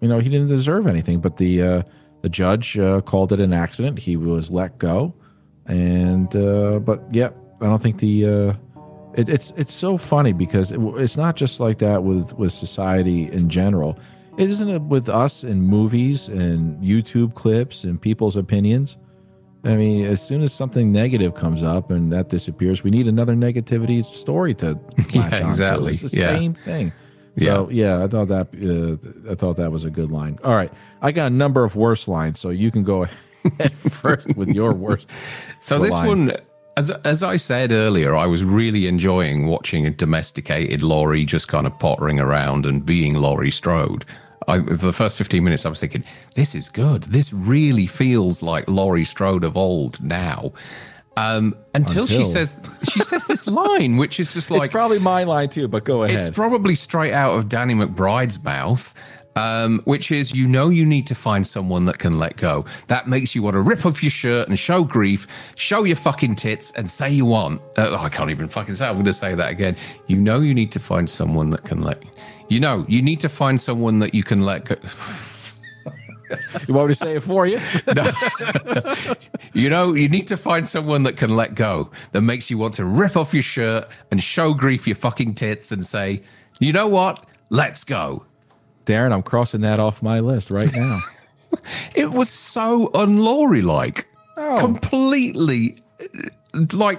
you 0.00 0.08
know 0.08 0.18
he 0.18 0.28
didn't 0.28 0.48
deserve 0.48 0.86
anything. 0.86 1.20
But 1.20 1.38
the 1.38 1.62
uh, 1.62 1.82
the 2.20 2.28
judge 2.28 2.78
uh, 2.78 3.00
called 3.00 3.32
it 3.32 3.40
an 3.40 3.52
accident. 3.52 3.98
He 3.98 4.16
was 4.16 4.50
let 4.50 4.78
go. 4.78 5.14
And 5.66 6.28
but 6.84 7.02
yeah, 7.12 7.30
I 7.60 7.66
don't 7.66 7.80
think 7.80 7.98
the 7.98 8.56
it, 9.14 9.28
it's 9.28 9.52
it's 9.56 9.72
so 9.72 9.96
funny 9.96 10.32
because 10.32 10.72
it, 10.72 10.80
it's 10.96 11.16
not 11.16 11.36
just 11.36 11.60
like 11.60 11.78
that 11.78 12.02
with 12.04 12.32
with 12.34 12.52
society 12.52 13.30
in 13.30 13.48
general. 13.48 13.98
It 14.38 14.48
isn't 14.48 14.68
it 14.70 14.82
with 14.82 15.08
us 15.08 15.44
in 15.44 15.60
movies 15.60 16.28
and 16.28 16.82
YouTube 16.82 17.34
clips 17.34 17.84
and 17.84 18.00
people's 18.00 18.36
opinions. 18.36 18.96
I 19.64 19.76
mean, 19.76 20.06
as 20.06 20.20
soon 20.20 20.42
as 20.42 20.52
something 20.52 20.90
negative 20.90 21.34
comes 21.34 21.62
up 21.62 21.90
and 21.90 22.12
that 22.12 22.30
disappears, 22.30 22.82
we 22.82 22.90
need 22.90 23.06
another 23.06 23.34
negativity 23.34 24.02
story 24.04 24.54
to 24.54 24.72
latch 25.14 25.14
Yeah, 25.14 25.48
exactly. 25.48 25.90
It's 25.92 26.00
the 26.10 26.16
Yeah. 26.16 26.36
same 26.36 26.54
thing. 26.54 26.92
So 27.38 27.68
yeah. 27.70 28.02
I 28.02 28.08
thought 28.08 28.28
that 28.28 28.48
uh, 28.54 29.30
I 29.30 29.34
thought 29.36 29.56
that 29.56 29.70
was 29.70 29.84
a 29.84 29.90
good 29.90 30.10
line. 30.10 30.38
All 30.44 30.54
right, 30.54 30.72
I 31.00 31.12
got 31.12 31.26
a 31.30 31.34
number 31.34 31.62
of 31.64 31.76
worse 31.76 32.08
lines, 32.08 32.40
so 32.40 32.50
you 32.50 32.70
can 32.70 32.82
go 32.82 33.02
ahead 33.44 33.72
first 33.72 34.34
with 34.36 34.48
your 34.50 34.72
worst. 34.72 35.10
So 35.60 35.78
this 35.78 35.92
line. 35.92 36.06
one, 36.08 36.32
as 36.76 36.90
as 36.90 37.22
I 37.22 37.36
said 37.36 37.72
earlier, 37.72 38.14
I 38.14 38.26
was 38.26 38.44
really 38.44 38.86
enjoying 38.86 39.46
watching 39.46 39.86
a 39.86 39.90
domesticated 39.90 40.82
Laurie 40.82 41.24
just 41.24 41.48
kind 41.48 41.66
of 41.66 41.78
pottering 41.78 42.18
around 42.18 42.66
and 42.66 42.84
being 42.84 43.14
Laurie 43.14 43.50
Strode. 43.50 44.04
I, 44.48 44.60
for 44.60 44.74
the 44.74 44.92
first 44.92 45.16
15 45.16 45.44
minutes, 45.44 45.64
I 45.64 45.68
was 45.68 45.78
thinking, 45.78 46.02
this 46.34 46.54
is 46.54 46.68
good. 46.68 47.04
This 47.04 47.32
really 47.32 47.86
feels 47.86 48.42
like 48.42 48.68
Laurie 48.68 49.04
Strode 49.04 49.44
of 49.44 49.56
old 49.56 50.02
now. 50.02 50.52
Um, 51.16 51.54
until, 51.74 52.06
she 52.06 52.24
says 52.24 52.58
she 52.90 53.00
says 53.00 53.26
this 53.26 53.46
line, 53.46 53.98
which 53.98 54.18
is 54.18 54.32
just 54.32 54.50
like 54.50 54.64
it's 54.64 54.72
probably 54.72 54.98
my 54.98 55.24
line 55.24 55.50
too, 55.50 55.68
but 55.68 55.84
go 55.84 56.04
ahead. 56.04 56.18
it's 56.18 56.30
probably 56.30 56.74
straight 56.74 57.12
out 57.12 57.34
of 57.34 57.50
Danny 57.50 57.74
McBride's 57.74 58.42
mouth, 58.42 58.94
um, 59.36 59.80
which 59.84 60.10
is 60.10 60.34
you 60.34 60.46
know 60.46 60.68
you 60.68 60.84
need 60.84 61.06
to 61.06 61.14
find 61.14 61.46
someone 61.46 61.84
that 61.86 61.98
can 61.98 62.18
let 62.18 62.36
go. 62.36 62.64
That 62.88 63.08
makes 63.08 63.34
you 63.34 63.42
want 63.42 63.54
to 63.54 63.60
rip 63.60 63.86
off 63.86 64.02
your 64.02 64.10
shirt 64.10 64.48
and 64.48 64.58
show 64.58 64.84
grief, 64.84 65.26
show 65.56 65.84
your 65.84 65.96
fucking 65.96 66.36
tits, 66.36 66.70
and 66.72 66.90
say 66.90 67.10
you 67.10 67.26
want. 67.26 67.60
Uh, 67.76 67.88
oh, 67.90 67.96
I 67.96 68.08
can't 68.08 68.30
even 68.30 68.48
fucking 68.48 68.74
say. 68.74 68.86
I'm 68.86 68.94
going 68.94 69.04
to 69.06 69.12
say 69.12 69.34
that 69.34 69.50
again. 69.50 69.76
You 70.06 70.18
know 70.18 70.40
you 70.40 70.54
need 70.54 70.72
to 70.72 70.80
find 70.80 71.08
someone 71.08 71.50
that 71.50 71.64
can 71.64 71.82
let. 71.82 72.04
You 72.48 72.60
know 72.60 72.84
you 72.88 73.02
need 73.02 73.20
to 73.20 73.28
find 73.28 73.60
someone 73.60 73.98
that 74.00 74.14
you 74.14 74.22
can 74.22 74.42
let 74.42 74.64
go. 74.64 74.76
you 76.68 76.74
want 76.74 76.88
me 76.88 76.94
to 76.94 76.98
say 76.98 77.16
it 77.16 77.22
for 77.22 77.46
you? 77.46 77.60
no. 77.94 78.10
You 79.54 79.68
know, 79.68 79.92
you 79.92 80.08
need 80.08 80.26
to 80.28 80.38
find 80.38 80.66
someone 80.66 81.02
that 81.02 81.18
can 81.18 81.36
let 81.36 81.54
go, 81.54 81.90
that 82.12 82.22
makes 82.22 82.50
you 82.50 82.56
want 82.56 82.72
to 82.74 82.86
rip 82.86 83.18
off 83.18 83.34
your 83.34 83.42
shirt 83.42 83.86
and 84.10 84.22
show 84.22 84.54
grief 84.54 84.86
your 84.86 84.94
fucking 84.94 85.34
tits 85.34 85.72
and 85.72 85.84
say, 85.84 86.22
you 86.58 86.72
know 86.72 86.88
what? 86.88 87.26
Let's 87.50 87.84
go. 87.84 88.24
Darren, 88.84 89.12
I'm 89.12 89.22
crossing 89.22 89.60
that 89.62 89.80
off 89.80 90.02
my 90.02 90.20
list 90.20 90.50
right 90.50 90.72
now. 90.72 90.98
It 91.94 92.12
was 92.12 92.30
so 92.30 92.88
unlaurie 92.94 93.62
like. 93.62 94.08
Oh. 94.38 94.56
Completely 94.58 95.76
like 96.72 96.98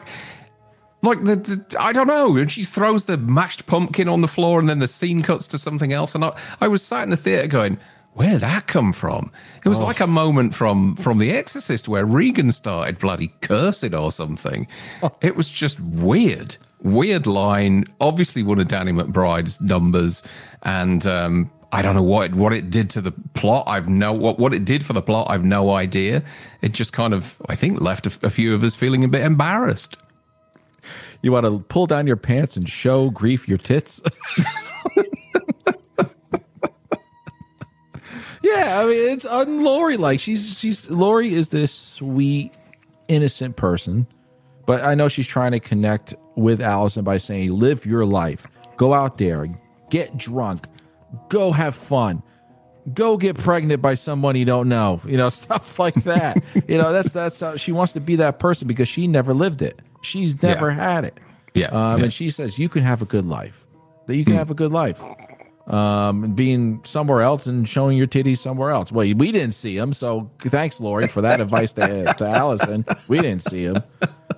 like 1.02 1.24
the, 1.24 1.36
the 1.38 1.76
I 1.80 1.92
don't 1.92 2.06
know, 2.06 2.38
and 2.38 2.52
she 2.52 2.64
throws 2.64 3.06
the 3.06 3.18
mashed 3.18 3.66
pumpkin 3.66 4.08
on 4.08 4.22
the 4.22 4.28
floor 4.28 4.60
and 4.60 4.70
then 4.70 4.78
the 4.78 4.88
scene 4.88 5.24
cuts 5.24 5.48
to 5.48 5.58
something 5.58 5.92
else 5.92 6.14
and 6.14 6.24
I, 6.24 6.38
I 6.62 6.68
was 6.68 6.84
sat 6.84 7.02
in 7.02 7.10
the 7.10 7.18
theater 7.18 7.48
going 7.48 7.80
Where'd 8.14 8.42
that 8.42 8.68
come 8.68 8.94
from? 8.94 9.32
It 9.66 9.70
was 9.70 9.82
like 9.82 10.00
a 10.00 10.06
moment 10.06 10.54
from 10.54 10.96
from 10.96 11.18
The 11.18 11.32
Exorcist 11.32 11.88
where 11.88 12.06
Regan 12.06 12.52
started 12.52 13.00
bloody 13.00 13.34
cursing 13.42 13.96
or 13.96 14.12
something. 14.12 14.68
It 15.22 15.36
was 15.36 15.50
just 15.50 15.80
weird, 15.80 16.58
weird 16.82 17.26
line. 17.26 17.86
Obviously, 18.00 18.44
one 18.44 18.60
of 18.60 18.68
Danny 18.68 18.92
McBride's 18.92 19.60
numbers, 19.62 20.22
and 20.62 21.08
um, 21.08 21.50
I 21.74 21.82
don't 21.82 21.96
know 21.96 22.04
what 22.04 22.26
it, 22.26 22.36
what 22.36 22.54
it 22.54 22.70
did 22.70 22.92
to 22.92 23.02
the 23.02 23.12
plot. 23.34 23.64
I've 23.68 23.90
no 23.90 24.14
what 24.14 24.38
what 24.38 24.54
it 24.54 24.64
did 24.64 24.86
for 24.86 24.94
the 24.94 25.02
plot. 25.02 25.26
I've 25.32 25.44
no 25.44 25.72
idea. 25.72 26.24
It 26.62 26.72
just 26.72 26.94
kind 26.94 27.16
of 27.16 27.42
I 27.50 27.56
think 27.56 27.82
left 27.82 28.06
a, 28.06 28.28
a 28.28 28.30
few 28.30 28.54
of 28.54 28.64
us 28.64 28.76
feeling 28.76 29.04
a 29.04 29.08
bit 29.08 29.24
embarrassed. 29.24 29.98
You 31.24 31.32
want 31.32 31.48
to 31.48 31.60
pull 31.70 31.88
down 31.88 32.06
your 32.06 32.16
pants 32.16 32.56
and 32.56 32.70
show 32.70 33.10
grief 33.10 33.48
your 33.48 33.58
tits? 33.58 34.04
yeah, 38.44 38.80
I 38.80 38.86
mean 38.86 39.12
it's 39.12 39.26
un 39.26 39.64
Lori 39.64 39.98
like 39.98 40.20
she's 40.20 40.60
she's 40.60 40.92
Lori 40.92 41.34
is 41.34 41.50
this 41.50 41.72
sweet 41.74 42.54
innocent 43.08 43.56
person, 43.56 44.06
but 44.68 44.84
I 44.84 44.94
know 44.94 45.08
she's 45.08 45.26
trying 45.28 45.54
to 45.54 45.60
connect 45.60 46.14
with 46.36 46.62
Allison 46.62 47.04
by 47.04 47.18
saying, 47.18 47.52
"Live 47.52 47.84
your 47.84 48.06
life. 48.06 48.46
Go 48.78 48.94
out 48.94 49.18
there, 49.18 49.48
get 49.90 50.18
drunk, 50.18 50.68
go 51.30 51.52
have 51.52 51.76
fun." 51.76 52.24
Go 52.94 53.16
get 53.16 53.38
pregnant 53.38 53.82
by 53.82 53.94
someone 53.94 54.36
you 54.36 54.44
don't 54.44 54.68
know, 54.68 55.00
you 55.06 55.16
know, 55.16 55.30
stuff 55.44 55.80
like 55.80 55.94
that. 56.04 56.44
you 56.68 56.78
know, 56.78 56.92
that's 56.92 57.12
that's 57.12 57.40
how 57.40 57.56
she 57.56 57.72
wants 57.72 57.94
to 57.94 58.02
be 58.02 58.18
that 58.18 58.40
person 58.40 58.68
because 58.68 58.90
she 58.90 59.08
never 59.08 59.34
lived 59.34 59.62
it. 59.62 59.82
She's 60.02 60.44
never 60.44 60.68
Yeah. 60.70 60.76
had 60.76 61.06
it. 61.06 61.18
Yeah, 61.54 61.68
Um, 61.68 62.00
yeah. 62.00 62.04
And 62.04 62.14
she 62.14 62.30
says, 62.30 62.60
You 62.60 62.68
can 62.68 62.84
have 62.84 63.02
a 63.02 63.06
good 63.06 63.26
life. 63.26 63.66
That 64.08 64.18
you 64.18 64.26
can 64.26 64.36
have 64.36 64.52
a 64.52 64.54
good 64.54 64.74
life. 64.74 65.02
Um, 65.66 66.26
and 66.26 66.36
being 66.36 66.82
somewhere 66.84 67.22
else 67.22 67.48
and 67.48 67.70
showing 67.70 67.98
your 67.98 68.06
titties 68.08 68.40
somewhere 68.40 68.72
else. 68.72 68.92
Well, 68.92 69.06
we 69.16 69.32
didn't 69.32 69.54
see 69.54 69.78
him. 69.78 69.94
So 69.94 70.30
thanks, 70.40 70.82
Lori, 70.82 71.08
for 71.08 71.22
that 71.22 71.40
advice 71.40 71.72
to, 71.74 72.14
to 72.18 72.26
Allison. 72.28 72.86
We 73.08 73.22
didn't 73.22 73.44
see 73.44 73.64
him. 73.64 73.78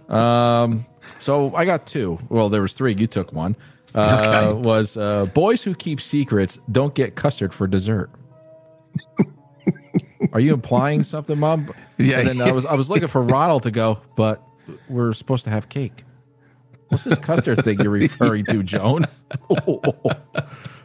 Um, 0.07 0.85
so 1.17 1.55
I 1.55 1.65
got 1.65 1.87
two. 1.87 2.19
Well, 2.29 2.49
there 2.49 2.61
was 2.61 2.73
three. 2.73 2.93
You 2.93 3.07
took 3.07 3.33
one. 3.33 3.55
Uh, 3.95 4.51
Okay. 4.53 4.61
Was 4.61 4.97
uh, 4.97 5.25
boys 5.27 5.63
who 5.63 5.73
keep 5.73 6.01
secrets 6.01 6.59
don't 6.71 6.93
get 6.93 7.15
custard 7.15 7.53
for 7.53 7.65
dessert. 7.65 8.09
Are 10.33 10.39
you 10.39 10.53
implying 10.53 11.03
something, 11.03 11.39
Mom? 11.39 11.73
Yeah. 11.97 12.19
And 12.19 12.27
then 12.27 12.41
I 12.41 12.51
was 12.51 12.65
I 12.65 12.73
was 12.73 12.89
looking 12.89 13.07
for 13.07 13.21
Ronald 13.21 13.63
to 13.63 13.71
go, 13.71 14.01
but 14.17 14.43
we're 14.89 15.13
supposed 15.13 15.45
to 15.45 15.49
have 15.49 15.69
cake. 15.69 16.03
What's 16.89 17.05
this 17.05 17.17
custard 17.19 17.63
thing 17.63 17.79
you're 17.79 17.89
referring 17.89 18.43
to, 18.47 18.61
Joan? 18.63 19.05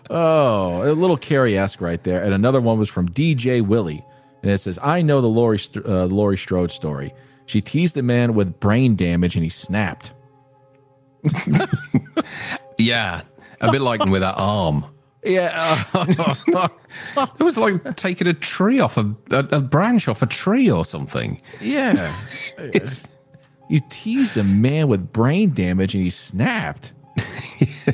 oh, 0.09 0.83
a 0.89 0.93
little 0.93 1.17
Carrie 1.17 1.59
esque 1.59 1.81
right 1.81 2.01
there. 2.05 2.23
And 2.23 2.33
another 2.33 2.61
one 2.61 2.79
was 2.79 2.89
from 2.89 3.09
DJ 3.09 3.61
Willie, 3.61 4.05
and 4.43 4.53
it 4.53 4.59
says, 4.59 4.79
"I 4.81 5.03
know 5.03 5.21
the 5.21 5.27
Laurie 5.27 5.59
uh, 5.85 6.05
Laurie 6.05 6.39
Strode 6.39 6.71
story. 6.71 7.13
She 7.47 7.61
teased 7.61 7.97
a 7.97 8.03
man 8.03 8.35
with 8.35 8.61
brain 8.61 8.95
damage, 8.95 9.35
and 9.35 9.43
he 9.43 9.51
snapped." 9.51 10.13
yeah, 12.81 13.23
a 13.61 13.71
bit 13.71 13.81
like 13.81 14.05
with 14.07 14.23
that 14.23 14.35
arm. 14.37 14.85
Yeah, 15.23 15.85
It 15.95 17.43
was 17.43 17.59
like 17.59 17.97
taking 17.97 18.27
a 18.27 18.33
tree 18.33 18.81
off 18.81 18.97
a, 18.97 19.15
a, 19.31 19.39
a 19.53 19.61
branch 19.61 20.09
off 20.09 20.23
a 20.23 20.27
tree 20.27 20.71
or 20.71 20.85
something. 20.85 21.41
yeah. 21.61 22.15
It's 22.59 23.07
You 23.69 23.81
teased 23.91 24.37
a 24.37 24.45
man 24.45 24.89
with 24.89 25.13
brain 25.13 25.53
damage, 25.53 25.95
and 25.95 26.03
he 26.03 26.11
snapped. 26.11 26.93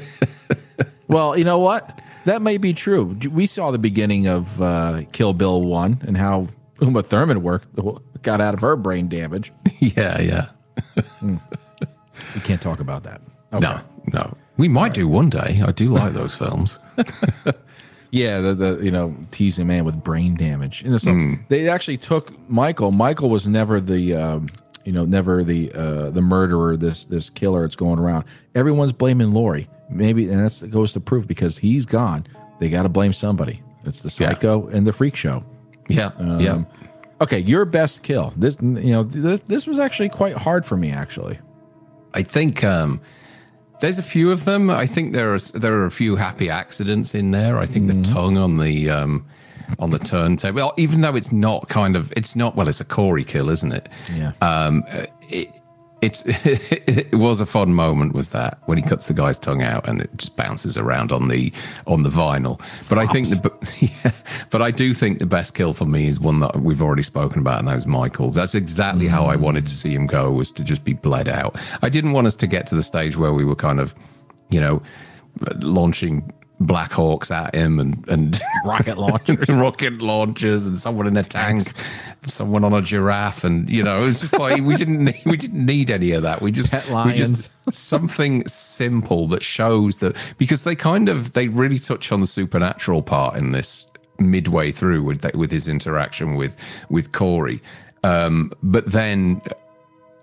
well, 1.09 1.37
you 1.37 1.44
know 1.44 1.59
what? 1.59 2.01
That 2.25 2.42
may 2.42 2.59
be 2.59 2.72
true. 2.72 3.16
We 3.31 3.46
saw 3.46 3.70
the 3.70 3.79
beginning 3.79 4.27
of 4.27 4.61
uh, 4.61 5.03
Kill 5.12 5.33
Bill 5.33 5.62
One 5.62 6.01
and 6.07 6.16
how 6.16 6.49
Uma 6.81 7.03
Thurman 7.03 7.42
worked 7.42 7.68
got 8.22 8.40
out 8.40 8.55
of 8.55 8.61
her 8.61 8.77
brain 8.77 9.09
damage. 9.09 9.53
yeah, 9.79 10.20
yeah. 10.20 10.49
We 11.22 12.40
can't 12.42 12.61
talk 12.61 12.81
about 12.81 13.05
that. 13.05 13.20
Okay. 13.53 13.61
No, 13.61 13.81
no. 14.12 14.37
We 14.57 14.69
might 14.69 14.95
do 14.95 15.07
one 15.09 15.29
day. 15.31 15.62
I 15.64 15.73
do 15.73 15.88
like 15.88 16.12
those 16.12 16.35
films. 16.42 16.79
Yeah, 18.12 18.40
the, 18.40 18.55
the 18.55 18.81
you 18.85 18.90
know 18.90 19.14
teasing 19.33 19.66
man 19.66 19.85
with 19.85 20.03
brain 20.03 20.35
damage. 20.37 20.83
You 20.83 20.90
know, 20.90 20.97
so 20.97 21.33
they 21.49 21.69
actually 21.69 21.99
took 21.99 22.33
Michael. 22.49 22.90
Michael 22.92 23.29
was 23.29 23.47
never 23.47 23.81
the 23.81 24.14
um, 24.14 24.49
you 24.85 24.92
know 24.92 25.05
never 25.05 25.42
the 25.45 25.73
uh, 25.73 26.11
the 26.11 26.23
murderer. 26.23 26.77
This 26.77 27.05
this 27.05 27.29
killer 27.31 27.62
that's 27.62 27.77
going 27.77 27.99
around. 27.99 28.25
Everyone's 28.55 28.92
blaming 28.92 29.31
Lori. 29.31 29.69
Maybe 29.90 30.31
and 30.31 30.42
that's 30.42 30.62
goes 30.62 30.92
to 30.92 31.01
prove 31.01 31.27
because 31.27 31.59
he's 31.59 31.85
gone. 31.85 32.27
They 32.61 32.71
got 32.71 32.85
to 32.85 32.88
blame 32.88 33.12
somebody. 33.12 33.62
It's 33.85 34.01
the 34.03 34.09
Yeah. 34.23 34.31
psycho 34.31 34.69
and 34.69 34.87
the 34.87 34.92
freak 34.92 35.16
show. 35.16 35.45
Yeah, 35.88 36.11
yeah. 36.38 36.64
Okay, 37.21 37.38
your 37.40 37.64
best 37.64 38.03
kill. 38.03 38.33
This 38.37 38.57
you 38.61 38.90
know 38.92 39.03
this 39.03 39.40
this 39.40 39.66
was 39.66 39.79
actually 39.79 40.09
quite 40.11 40.37
hard 40.37 40.64
for 40.64 40.77
me 40.77 40.90
actually. 40.92 41.38
I 42.14 42.23
think 42.23 42.64
um, 42.64 43.01
there's 43.81 43.99
a 43.99 44.03
few 44.03 44.31
of 44.31 44.45
them. 44.45 44.71
I 44.71 44.87
think 44.87 45.12
there 45.12 45.35
are 45.35 45.39
there 45.39 45.75
are 45.75 45.87
a 45.87 45.91
few 45.91 46.17
happy 46.17 46.49
accidents 46.51 47.15
in 47.15 47.31
there. 47.31 47.59
I 47.59 47.67
think 47.67 47.89
the 47.89 48.03
tongue 48.03 48.39
on 48.39 48.59
the 48.59 48.91
um, 48.91 49.27
on 49.79 49.91
the 49.91 49.99
turntable, 49.99 50.57
well, 50.57 50.75
even 50.77 51.01
though 51.01 51.17
it's 51.17 51.33
not 51.33 51.69
kind 51.69 51.97
of 51.97 52.12
it's 52.17 52.37
not 52.37 52.57
well, 52.57 52.69
it's 52.69 52.81
a 52.81 52.85
Corey 52.85 53.25
kill, 53.25 53.51
isn't 53.51 53.73
it? 53.73 53.89
Yeah. 54.12 54.33
Um, 54.41 54.85
it, 55.29 55.51
it's 56.07 56.23
it 56.27 57.14
was 57.14 57.40
a 57.40 57.47
fun 57.47 57.75
moment 57.75 58.14
was 58.14 58.31
that 58.31 58.59
when 58.66 58.79
he 58.79 58.83
cuts 58.83 59.09
the 59.09 59.14
guy's 59.14 59.38
tongue 59.38 59.62
out 59.62 59.87
and 59.88 60.01
it 60.01 60.11
just 60.16 60.37
bounces 60.37 60.79
around 60.79 61.11
on 61.11 61.29
the 61.29 61.53
on 61.87 62.05
the 62.05 62.09
vinyl. 62.09 62.61
But 62.88 62.99
i 62.99 63.07
think 63.07 63.29
the 63.29 63.53
yeah, 63.81 64.12
but 64.51 64.62
i 64.62 64.71
do 64.71 64.95
think 64.95 65.19
the 65.19 65.27
best 65.27 65.55
kill 65.55 65.75
for 65.75 65.85
me 65.85 66.07
is 66.07 66.21
one 66.21 66.40
that 66.40 66.62
we've 66.62 66.81
already 66.81 67.03
spoken 67.03 67.40
about 67.40 67.59
and 67.59 67.69
that 67.69 67.75
was 67.75 67.87
michael's. 67.87 68.37
That's 68.37 68.55
exactly 68.55 69.09
how 69.09 69.27
i 69.27 69.37
wanted 69.37 69.66
to 69.66 69.75
see 69.75 69.92
him 69.95 70.07
go 70.07 70.31
was 70.31 70.53
to 70.53 70.64
just 70.64 70.85
be 70.85 70.95
bled 70.95 71.29
out. 71.29 71.59
I 71.83 71.88
didn't 71.88 72.12
want 72.12 72.27
us 72.27 72.37
to 72.37 72.47
get 72.47 72.66
to 72.69 72.75
the 72.75 72.83
stage 72.83 73.16
where 73.16 73.33
we 73.33 73.45
were 73.45 73.57
kind 73.57 73.81
of 73.81 73.95
you 74.49 74.61
know 74.61 74.83
launching 75.57 76.33
black 76.61 76.92
hawks 76.92 77.31
at 77.31 77.55
him 77.55 77.79
and 77.79 78.09
and 78.09 78.40
Rocket 78.64 78.97
launchers. 78.97 79.49
rocket 79.49 80.01
launchers 80.01 80.66
and 80.66 80.79
someone 80.79 81.07
in 81.07 81.16
a 81.16 81.23
tank, 81.23 81.73
someone 82.23 82.64
on 82.64 82.73
a 82.73 82.83
giraffe, 82.83 83.45
and 83.45 83.69
you 83.69 83.83
know, 83.83 84.05
it's 84.05 84.21
just 84.21 84.38
like 84.38 84.62
we 84.62 84.77
didn't 84.77 85.05
need, 85.05 85.23
we 85.25 85.37
didn't 85.37 85.64
need 85.64 85.90
any 85.90 86.12
of 86.12 86.23
that. 86.23 86.40
We 86.40 86.51
just 86.53 86.71
Pet 86.71 86.88
we 87.07 87.14
just 87.14 87.51
something 87.71 88.47
simple 88.49 89.29
that 89.29 89.42
shows 89.42 89.99
that 89.99 90.16
because 90.38 90.64
they 90.64 90.75
kind 90.75 91.09
of 91.09 91.33
they 91.33 91.49
really 91.49 91.79
touch 91.79 92.11
on 92.12 92.21
the 92.21 92.27
supernatural 92.27 93.03
part 93.03 93.37
in 93.37 93.53
this 93.53 93.87
midway 94.19 94.73
through 94.73 95.03
with 95.03 95.25
with 95.35 95.51
his 95.51 95.69
interaction 95.69 96.37
with 96.37 96.57
with 96.88 97.12
Corey, 97.12 97.62
um, 98.03 98.53
but 98.62 98.90
then 98.90 99.42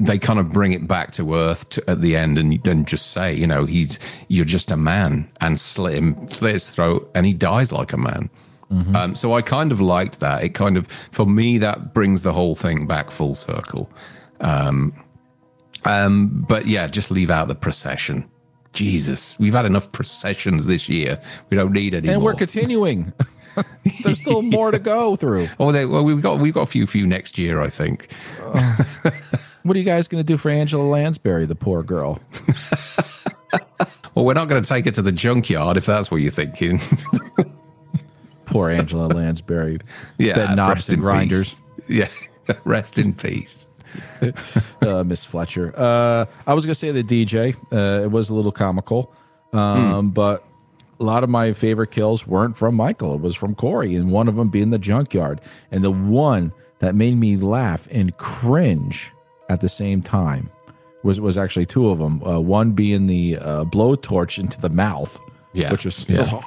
they 0.05 0.19
kind 0.19 0.39
of 0.39 0.51
bring 0.51 0.73
it 0.73 0.87
back 0.87 1.11
to 1.11 1.33
earth 1.35 1.69
to, 1.69 1.89
at 1.89 2.01
the 2.01 2.15
end 2.15 2.37
and, 2.37 2.65
and 2.67 2.87
just 2.87 3.11
say, 3.11 3.33
you 3.33 3.47
know, 3.47 3.65
he's 3.65 3.99
you're 4.27 4.45
just 4.45 4.71
a 4.71 4.77
man 4.77 5.31
and 5.41 5.59
slit 5.59 5.95
him, 5.95 6.29
slit 6.29 6.53
his 6.53 6.69
throat, 6.69 7.09
and 7.15 7.25
he 7.25 7.33
dies 7.33 7.71
like 7.71 7.93
a 7.93 7.97
man. 7.97 8.29
Um, 8.95 9.15
so 9.15 9.33
I 9.33 9.43
kind 9.43 9.71
of 9.71 9.79
liked 9.79 10.19
that. 10.19 10.43
It 10.43 10.55
kind 10.55 10.77
of, 10.77 10.87
for 10.87 11.27
me, 11.27 11.59
that 11.59 11.93
brings 11.93 12.23
the 12.23 12.33
whole 12.33 12.55
thing 12.55 12.87
back 12.87 13.11
full 13.11 13.35
circle. 13.35 13.87
Um, 14.39 14.99
um, 15.85 16.45
but 16.47 16.65
yeah, 16.65 16.87
just 16.87 17.11
leave 17.11 17.29
out 17.29 17.47
the 17.47 17.55
procession. 17.55 18.27
Jesus, 18.73 19.37
we've 19.37 19.53
had 19.53 19.65
enough 19.65 19.91
processions 19.91 20.65
this 20.65 20.89
year. 20.89 21.19
We 21.51 21.57
don't 21.57 21.71
need 21.71 21.93
any 21.93 22.07
and 22.07 22.21
more. 22.21 22.31
we're 22.31 22.37
continuing. 22.37 23.13
There's 24.03 24.19
still 24.19 24.41
more 24.41 24.71
to 24.71 24.79
go 24.79 25.15
through. 25.15 25.49
oh, 25.59 25.71
they, 25.71 25.85
well, 25.85 26.03
we've 26.03 26.21
got 26.21 26.39
we've 26.39 26.55
got 26.55 26.61
a 26.61 26.65
few 26.65 26.87
few 26.87 27.05
next 27.05 27.37
year, 27.37 27.61
I 27.61 27.67
think. 27.67 28.11
What 29.63 29.75
are 29.75 29.79
you 29.79 29.85
guys 29.85 30.07
going 30.07 30.23
to 30.23 30.25
do 30.25 30.37
for 30.37 30.49
Angela 30.49 30.83
Lansbury, 30.83 31.45
the 31.45 31.55
poor 31.55 31.83
girl? 31.83 32.19
Well, 34.15 34.25
we're 34.25 34.33
not 34.35 34.47
going 34.47 34.61
to 34.61 34.67
take 34.69 34.85
it 34.85 34.93
to 34.95 35.01
the 35.01 35.11
junkyard 35.11 35.75
if 35.75 35.85
that's 35.87 36.11
what 36.11 36.17
you're 36.17 36.31
thinking. 36.31 36.79
Poor 38.45 38.69
Angela 38.69 39.07
Lansbury. 39.07 39.79
yeah, 40.19 40.35
Bed 40.35 40.55
knobs 40.55 40.69
rest 40.69 40.89
and 40.89 40.95
in 40.97 41.01
grinders. 41.01 41.61
peace. 41.77 41.89
Yeah, 41.89 42.55
rest 42.65 42.99
in 42.99 43.13
peace. 43.15 43.69
uh, 44.81 45.03
Miss 45.03 45.25
Fletcher. 45.25 45.73
Uh, 45.75 46.25
I 46.45 46.53
was 46.53 46.63
gonna 46.65 46.75
say 46.75 46.91
the 46.91 47.03
DJ. 47.03 47.55
Uh, 47.71 48.03
it 48.03 48.11
was 48.11 48.29
a 48.29 48.35
little 48.35 48.51
comical, 48.51 49.11
um, 49.51 50.11
but 50.11 50.43
a 50.99 51.03
lot 51.03 51.23
of 51.23 51.29
my 51.31 51.53
favorite 51.53 51.89
kills 51.89 52.27
weren't 52.27 52.55
from 52.55 52.75
Michael. 52.75 53.15
It 53.15 53.21
was 53.21 53.35
from 53.35 53.55
Corey, 53.55 53.95
and 53.95 54.11
one 54.11 54.27
of 54.27 54.35
them 54.35 54.49
being 54.49 54.69
the 54.69 54.79
junkyard. 54.79 55.41
And 55.71 55.83
the 55.83 55.91
one 55.91 56.53
that 56.79 56.93
made 56.93 57.17
me 57.17 57.35
laugh 57.37 57.87
and 57.89 58.15
cringe 58.17 59.11
at 59.49 59.61
the 59.61 59.69
same 59.69 60.01
time 60.01 60.49
was 61.03 61.19
was 61.19 61.37
actually 61.37 61.65
two 61.65 61.89
of 61.89 61.99
them. 61.99 62.23
Uh, 62.23 62.39
one 62.39 62.71
being 62.71 63.07
the 63.07 63.37
uh, 63.37 63.63
blowtorch 63.65 64.39
into 64.39 64.59
the 64.61 64.69
mouth. 64.69 65.19
Yeah, 65.53 65.71
which 65.71 65.85
was 65.85 66.07
yeah. 66.09 66.23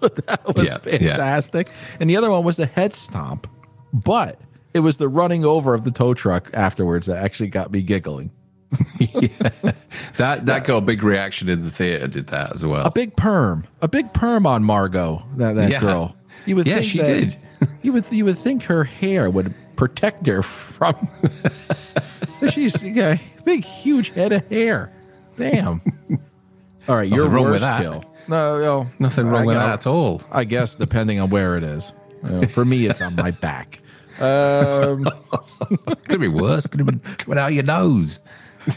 that 0.00 0.40
was 0.56 0.66
Yeah, 0.66 0.78
yeah. 0.84 0.98
fantastic. 0.98 1.68
And 2.00 2.08
the 2.08 2.16
other 2.16 2.30
one 2.30 2.42
was 2.44 2.56
the 2.56 2.66
head 2.66 2.94
stomp, 2.94 3.46
but 3.92 4.40
it 4.72 4.80
was 4.80 4.96
the 4.96 5.08
running 5.08 5.44
over 5.44 5.74
of 5.74 5.84
the 5.84 5.90
tow 5.90 6.14
truck 6.14 6.50
afterwards 6.54 7.06
that 7.06 7.22
actually 7.22 7.48
got 7.50 7.70
me 7.72 7.82
giggling. 7.82 8.30
That 10.18 10.46
that 10.46 10.64
got 10.64 10.76
a 10.78 10.80
big 10.80 11.02
reaction 11.02 11.48
in 11.48 11.64
the 11.64 11.70
theater. 11.70 12.06
Did 12.06 12.28
that 12.28 12.54
as 12.54 12.64
well? 12.66 12.84
A 12.86 12.90
big 12.90 13.16
perm, 13.16 13.64
a 13.80 13.88
big 13.88 14.12
perm 14.12 14.46
on 14.46 14.62
Margot, 14.62 15.24
that 15.36 15.54
that 15.54 15.70
Yeah. 15.70 15.80
girl. 15.80 16.16
You 16.46 16.56
would 16.56 16.66
Yeah, 16.66 16.76
think 16.76 16.86
she 16.86 16.98
that- 16.98 17.06
did. 17.06 17.36
you 17.82 17.92
would 17.92 18.04
you 18.12 18.24
would 18.24 18.38
think 18.38 18.64
her 18.64 18.84
hair 18.84 19.30
would 19.30 19.54
protect 19.86 20.28
her 20.28 20.42
from. 20.42 20.94
She's 22.50 22.76
got 22.76 23.16
a 23.16 23.20
big, 23.44 23.64
huge 23.64 24.10
head 24.10 24.32
of 24.32 24.46
hair. 24.48 24.92
Damn. 25.36 25.80
All 26.88 26.94
right, 26.96 27.08
your 27.08 27.28
wrong 27.28 27.50
with 27.50 27.62
that. 27.62 27.80
kill. 27.82 28.04
No, 28.28 28.60
no, 28.60 28.90
Nothing 29.00 29.26
wrong 29.26 29.42
I 29.42 29.46
with 29.46 29.56
got- 29.56 29.66
that 29.66 29.80
at 29.80 29.86
all. 29.88 30.22
I 30.30 30.44
guess 30.44 30.76
depending 30.76 31.18
on 31.18 31.30
where 31.30 31.56
it 31.56 31.64
is. 31.64 31.92
Uh, 32.22 32.46
for 32.46 32.64
me, 32.64 32.86
it's 32.86 33.00
on 33.00 33.16
my 33.16 33.32
back. 33.32 33.80
Um, 34.20 35.04
Could 36.06 36.20
be 36.20 36.28
worse. 36.28 36.68
Could 36.68 36.78
have 36.78 36.86
been 36.86 37.00
coming 37.16 37.38
out 37.40 37.52
your 37.52 37.64
nose. 37.64 38.20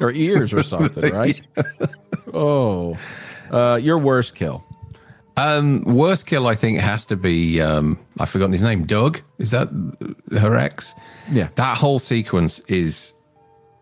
or 0.02 0.12
ears 0.12 0.54
or 0.54 0.64
something, 0.64 1.14
right? 1.14 1.40
Oh, 2.34 2.98
uh, 3.52 3.80
your 3.82 4.00
worst 4.00 4.34
kill. 4.34 4.65
Um, 5.38 5.84
worst 5.84 6.28
kill, 6.28 6.48
I 6.48 6.56
think, 6.56 6.80
has 6.80 7.06
to 7.08 7.16
be. 7.16 7.60
Um, 7.62 8.00
I've 8.20 8.30
forgotten 8.30 8.54
his 8.54 8.64
name. 8.64 8.86
Doug. 8.86 9.22
Is 9.38 9.52
that 9.52 9.70
her 10.32 10.58
ex? 10.58 10.94
Yeah. 11.30 11.50
That 11.56 11.78
whole 11.78 12.00
sequence 12.00 12.60
is 12.62 13.14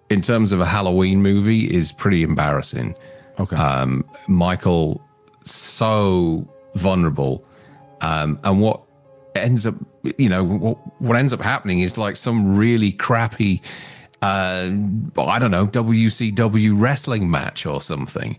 in 0.09 0.21
terms 0.21 0.51
of 0.51 0.61
a 0.61 0.65
Halloween 0.65 1.21
movie, 1.21 1.65
is 1.73 1.91
pretty 1.91 2.23
embarrassing. 2.23 2.95
Okay. 3.39 3.55
Um, 3.55 4.05
Michael 4.27 5.01
so 5.43 6.47
vulnerable, 6.75 7.43
um, 8.01 8.39
and 8.43 8.61
what 8.61 8.81
ends 9.35 9.65
up, 9.65 9.75
you 10.17 10.29
know, 10.29 10.43
what, 10.43 11.01
what 11.01 11.17
ends 11.17 11.33
up 11.33 11.41
happening 11.41 11.79
is 11.81 11.97
like 11.97 12.15
some 12.15 12.55
really 12.55 12.91
crappy, 12.91 13.61
uh, 14.21 14.69
I 15.17 15.39
don't 15.39 15.51
know, 15.51 15.67
WCW 15.67 16.79
wrestling 16.79 17.29
match 17.31 17.65
or 17.65 17.81
something, 17.81 18.37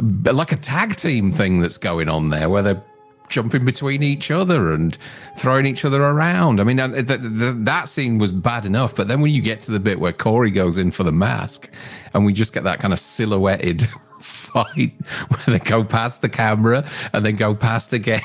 like 0.00 0.52
a 0.52 0.56
tag 0.56 0.96
team 0.96 1.32
thing 1.32 1.60
that's 1.60 1.78
going 1.78 2.08
on 2.08 2.30
there 2.30 2.48
where 2.48 2.62
they're 2.62 2.82
jumping 3.30 3.64
between 3.64 4.02
each 4.02 4.30
other 4.30 4.72
and 4.72 4.98
throwing 5.36 5.64
each 5.64 5.84
other 5.84 6.02
around. 6.02 6.60
I 6.60 6.64
mean, 6.64 6.76
that, 6.76 7.06
that, 7.06 7.64
that 7.64 7.88
scene 7.88 8.18
was 8.18 8.32
bad 8.32 8.66
enough, 8.66 8.94
but 8.94 9.08
then 9.08 9.20
when 9.20 9.32
you 9.32 9.40
get 9.40 9.60
to 9.62 9.70
the 9.70 9.80
bit 9.80 10.00
where 10.00 10.12
Corey 10.12 10.50
goes 10.50 10.76
in 10.76 10.90
for 10.90 11.04
the 11.04 11.12
mask, 11.12 11.70
and 12.12 12.26
we 12.26 12.32
just 12.32 12.52
get 12.52 12.64
that 12.64 12.80
kind 12.80 12.92
of 12.92 12.98
silhouetted 12.98 13.88
fight 14.20 14.92
where 15.28 15.58
they 15.58 15.64
go 15.64 15.84
past 15.84 16.22
the 16.22 16.28
camera 16.28 16.84
and 17.12 17.24
then 17.24 17.36
go 17.36 17.54
past 17.54 17.92
again. 17.92 18.20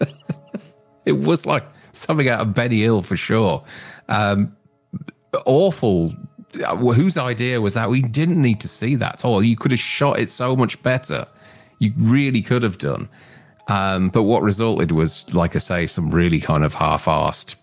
it 1.04 1.12
was 1.12 1.44
like 1.44 1.64
something 1.92 2.28
out 2.28 2.40
of 2.40 2.54
Benny 2.54 2.80
Hill 2.80 3.02
for 3.02 3.16
sure. 3.16 3.64
Um, 4.08 4.56
awful. 5.44 6.14
Whose 6.64 7.16
idea 7.16 7.60
was 7.60 7.74
that? 7.74 7.88
We 7.88 8.02
didn't 8.02 8.40
need 8.40 8.60
to 8.60 8.68
see 8.68 8.94
that 8.96 9.14
at 9.14 9.24
all. 9.24 9.42
You 9.42 9.56
could 9.56 9.70
have 9.70 9.80
shot 9.80 10.18
it 10.18 10.30
so 10.30 10.56
much 10.56 10.82
better. 10.82 11.26
You 11.78 11.92
really 11.96 12.42
could 12.42 12.62
have 12.62 12.78
done. 12.78 13.08
Um, 13.68 14.10
but 14.10 14.22
what 14.22 14.42
resulted 14.42 14.92
was, 14.92 15.32
like 15.34 15.56
I 15.56 15.58
say, 15.58 15.86
some 15.86 16.10
really 16.10 16.40
kind 16.40 16.64
of 16.64 16.74
half-assed 16.74 17.56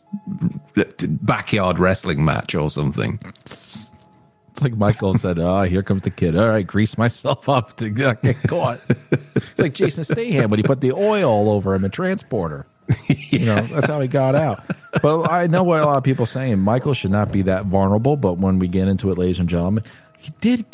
backyard 1.22 1.80
wrestling 1.80 2.24
match 2.24 2.56
or 2.56 2.70
something. 2.70 3.20
It's 3.46 4.62
like 4.62 4.76
Michael 4.76 5.18
said, 5.18 5.40
"Ah, 5.40 5.62
oh, 5.62 5.64
here 5.64 5.82
comes 5.82 6.04
the 6.04 6.12
kid. 6.12 6.36
All 6.36 6.48
right, 6.48 6.66
grease 6.66 6.98
myself 6.98 7.50
up 7.50 7.76
to 7.78 7.90
get 7.90 8.22
caught." 8.48 8.80
it's 9.10 9.58
like 9.60 9.74
Jason 9.74 10.04
Statham 10.04 10.52
when 10.52 10.60
he 10.60 10.64
put 10.64 10.82
the 10.82 10.92
oil 10.92 11.30
all 11.30 11.50
over 11.50 11.74
him 11.74 11.86
in 11.86 11.92
Transporter. 11.92 12.68
Yeah. 13.10 13.16
You 13.30 13.46
know, 13.48 13.68
that's 13.68 13.88
how 13.88 14.00
he 14.00 14.08
got 14.08 14.36
out. 14.36 14.64
But 15.02 15.30
I 15.30 15.48
know 15.48 15.64
what 15.64 15.80
a 15.80 15.86
lot 15.86 15.98
of 15.98 16.04
people 16.04 16.24
are 16.24 16.28
saying. 16.28 16.60
Michael 16.60 16.94
should 16.94 17.12
not 17.12 17.32
be 17.32 17.42
that 17.44 17.66
vulnerable. 17.66 18.16
But 18.16 18.38
when 18.38 18.60
we 18.60 18.68
get 18.68 18.88
into 18.88 19.10
it, 19.12 19.18
ladies 19.18 19.40
and 19.40 19.50
gentlemen, 19.50 19.84
he 20.18 20.32
did 20.40 20.66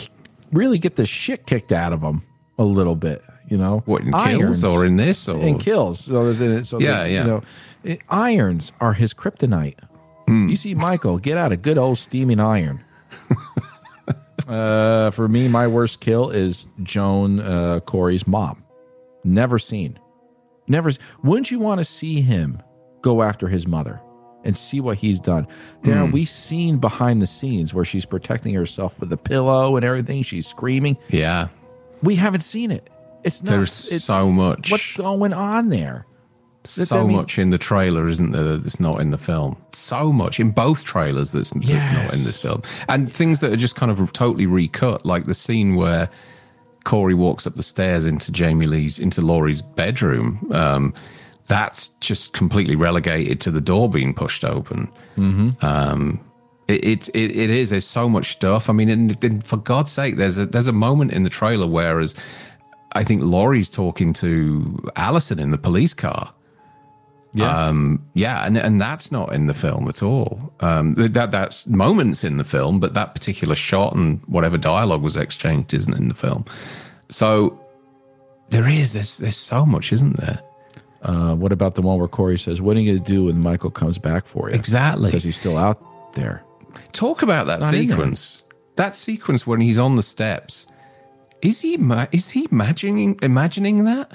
really 0.52 0.78
get 0.78 0.96
the 0.96 1.06
shit 1.06 1.46
kicked 1.46 1.72
out 1.72 1.94
of 1.94 2.02
him 2.02 2.22
a 2.58 2.64
little 2.64 2.96
bit. 2.96 3.24
You 3.48 3.58
know, 3.58 3.82
what 3.86 4.04
in 4.04 4.14
irons, 4.14 4.62
kills 4.62 4.64
or 4.64 4.86
in 4.86 4.98
this 4.98 5.28
or 5.28 5.42
in 5.42 5.58
kills. 5.58 6.02
So, 6.02 6.34
so 6.34 6.80
yeah, 6.80 7.04
the, 7.04 7.10
yeah. 7.10 7.22
You 7.22 7.28
know, 7.28 7.44
it, 7.84 8.02
irons 8.10 8.72
are 8.80 8.94
his 8.94 9.14
kryptonite. 9.14 9.78
Mm. 10.28 10.50
You 10.50 10.56
see, 10.56 10.76
Michael, 10.76 11.18
get 11.18 11.38
out 11.38 11.52
a 11.52 11.58
good 11.58 11.80
old 11.80 11.98
steaming 11.98 12.40
iron. 12.40 12.84
uh, 14.48 15.10
for 15.12 15.28
me, 15.28 15.48
my 15.48 15.66
worst 15.66 16.00
kill 16.00 16.30
is 16.30 16.68
Joan 16.84 17.40
uh, 17.40 17.80
Corey's 17.80 18.28
mom. 18.28 18.64
Never 19.24 19.58
seen. 19.58 19.98
Never. 20.70 20.92
Wouldn't 21.24 21.52
you 21.52 21.60
want 21.60 21.80
to 21.80 21.86
see 21.86 22.22
him 22.22 22.62
go 23.02 23.22
after 23.22 23.48
his 23.48 23.68
mother 23.68 24.02
and 24.46 24.56
see 24.56 24.80
what 24.80 24.98
he's 24.98 25.20
done? 25.20 25.48
Darren, 25.84 26.10
mm. 26.10 26.14
we've 26.14 26.30
seen 26.30 26.78
behind 26.78 27.22
the 27.22 27.28
scenes 27.28 27.74
where 27.74 27.84
she's 27.84 28.06
protecting 28.06 28.54
herself 28.54 28.98
with 29.00 29.12
a 29.12 29.18
pillow 29.18 29.76
and 29.76 29.84
everything. 29.84 30.22
She's 30.24 30.48
screaming. 30.48 30.98
Yeah. 31.10 31.50
We 32.02 32.16
haven't 32.16 32.42
seen 32.42 32.72
it. 32.72 32.90
It's 33.26 33.44
not. 33.44 33.52
There's 33.52 33.92
it, 33.92 34.00
so 34.00 34.32
much. 34.32 34.72
What's 34.72 34.94
going 34.94 35.34
on 35.34 35.70
there? 35.70 36.06
So 36.66 37.08
mean, 37.08 37.16
much 37.16 37.40
in 37.40 37.50
the 37.50 37.58
trailer, 37.58 38.08
isn't 38.10 38.32
there? 38.32 38.58
That's 38.58 38.80
not 38.80 39.00
in 39.00 39.12
the 39.12 39.18
film. 39.18 39.58
So 39.72 40.12
much 40.12 40.40
in 40.40 40.52
both 40.52 40.84
trailers 40.84 41.32
that's, 41.32 41.52
that's 41.52 41.92
not 41.92 42.14
in 42.14 42.24
this 42.24 42.42
film, 42.42 42.62
and 42.90 43.12
things 43.12 43.40
that 43.40 43.52
are 43.54 43.58
just 43.58 43.76
kind 43.76 43.92
of 43.92 44.14
totally 44.14 44.46
recut, 44.46 45.06
like 45.06 45.24
the 45.24 45.34
scene 45.34 45.76
where 45.76 46.10
Corey 46.84 47.14
walks 47.14 47.46
up 47.46 47.56
the 47.56 47.64
stairs 47.64 48.06
into 48.06 48.32
Jamie 48.32 48.66
Lee's 48.66 49.00
into 49.00 49.22
Laurie's 49.22 49.62
bedroom. 49.62 50.50
Um, 50.52 50.94
that's 51.48 51.88
just 52.00 52.34
completely 52.34 52.76
relegated 52.76 53.42
to 53.42 53.52
the 53.52 53.62
door 53.62 53.90
being 53.90 54.14
pushed 54.14 54.46
open. 54.46 54.88
Mm-hmm. 55.18 55.66
Um, 55.66 56.20
it, 56.68 57.10
it, 57.10 57.10
it, 57.16 57.50
is. 57.50 57.72
There's 57.72 57.88
so 57.88 58.08
much 58.08 58.32
stuff. 58.32 58.70
I 58.70 58.74
mean, 58.74 58.90
and, 58.90 59.24
and 59.24 59.44
for 59.44 59.58
God's 59.58 59.92
sake, 59.92 60.18
there's 60.18 60.38
a 60.38 60.46
there's 60.46 60.68
a 60.68 60.74
moment 60.74 61.12
in 61.12 61.24
the 61.24 61.30
trailer 61.30 61.66
where 61.66 62.00
as 62.00 62.14
I 62.94 63.04
think 63.04 63.24
Laurie's 63.24 63.70
talking 63.70 64.14
to 64.14 64.80
Allison 64.96 65.40
in 65.40 65.52
the 65.52 65.58
police 65.58 65.94
car. 65.94 66.32
Yeah, 67.34 67.68
um, 67.68 68.04
yeah, 68.14 68.46
and 68.46 68.58
and 68.58 68.82
that's 68.82 69.12
not 69.12 69.34
in 69.34 69.46
the 69.46 69.54
film 69.54 69.88
at 69.88 70.02
all. 70.02 70.52
Um, 70.62 70.96
that 70.96 71.30
that's 71.30 71.68
moments 71.68 72.24
in 72.24 72.38
the 72.38 72.44
film, 72.44 72.80
but 72.80 72.96
that 72.96 73.14
particular 73.14 73.56
shot 73.56 73.96
and 73.96 74.22
whatever 74.26 74.58
dialogue 74.58 75.04
was 75.04 75.16
exchanged 75.16 75.74
isn't 75.74 75.94
in 75.94 76.08
the 76.08 76.16
film. 76.16 76.46
So 77.10 77.60
there 78.50 78.68
is 78.68 78.94
there's 78.94 79.18
there's 79.18 79.38
so 79.38 79.66
much, 79.66 79.94
isn't 79.94 80.18
there? 80.18 80.42
Uh, 81.04 81.36
what 81.36 81.52
about 81.52 81.76
the 81.76 81.82
one 81.82 82.00
where 82.00 82.08
Corey 82.08 82.40
says, 82.40 82.62
"What 82.62 82.76
are 82.76 82.80
you 82.80 82.94
going 82.94 83.04
to 83.04 83.12
do 83.12 83.26
when 83.26 83.42
Michael 83.44 83.72
comes 83.72 84.00
back 84.00 84.26
for 84.26 84.50
you?" 84.50 84.56
Exactly, 84.56 85.10
because 85.10 85.24
he's 85.24 85.36
still 85.36 85.58
out 85.58 85.80
there. 86.16 86.44
Talk 86.94 87.22
about 87.22 87.46
that 87.46 87.60
not 87.60 87.70
sequence. 87.70 88.42
That 88.76 88.96
sequence 88.96 89.46
when 89.46 89.62
he's 89.62 89.78
on 89.78 89.98
the 89.98 90.04
steps 90.04 90.68
is 91.42 91.62
he 91.62 91.76
is 92.12 92.30
he 92.32 92.48
imagining 92.52 93.20
imagining 93.22 93.86
that? 93.86 94.12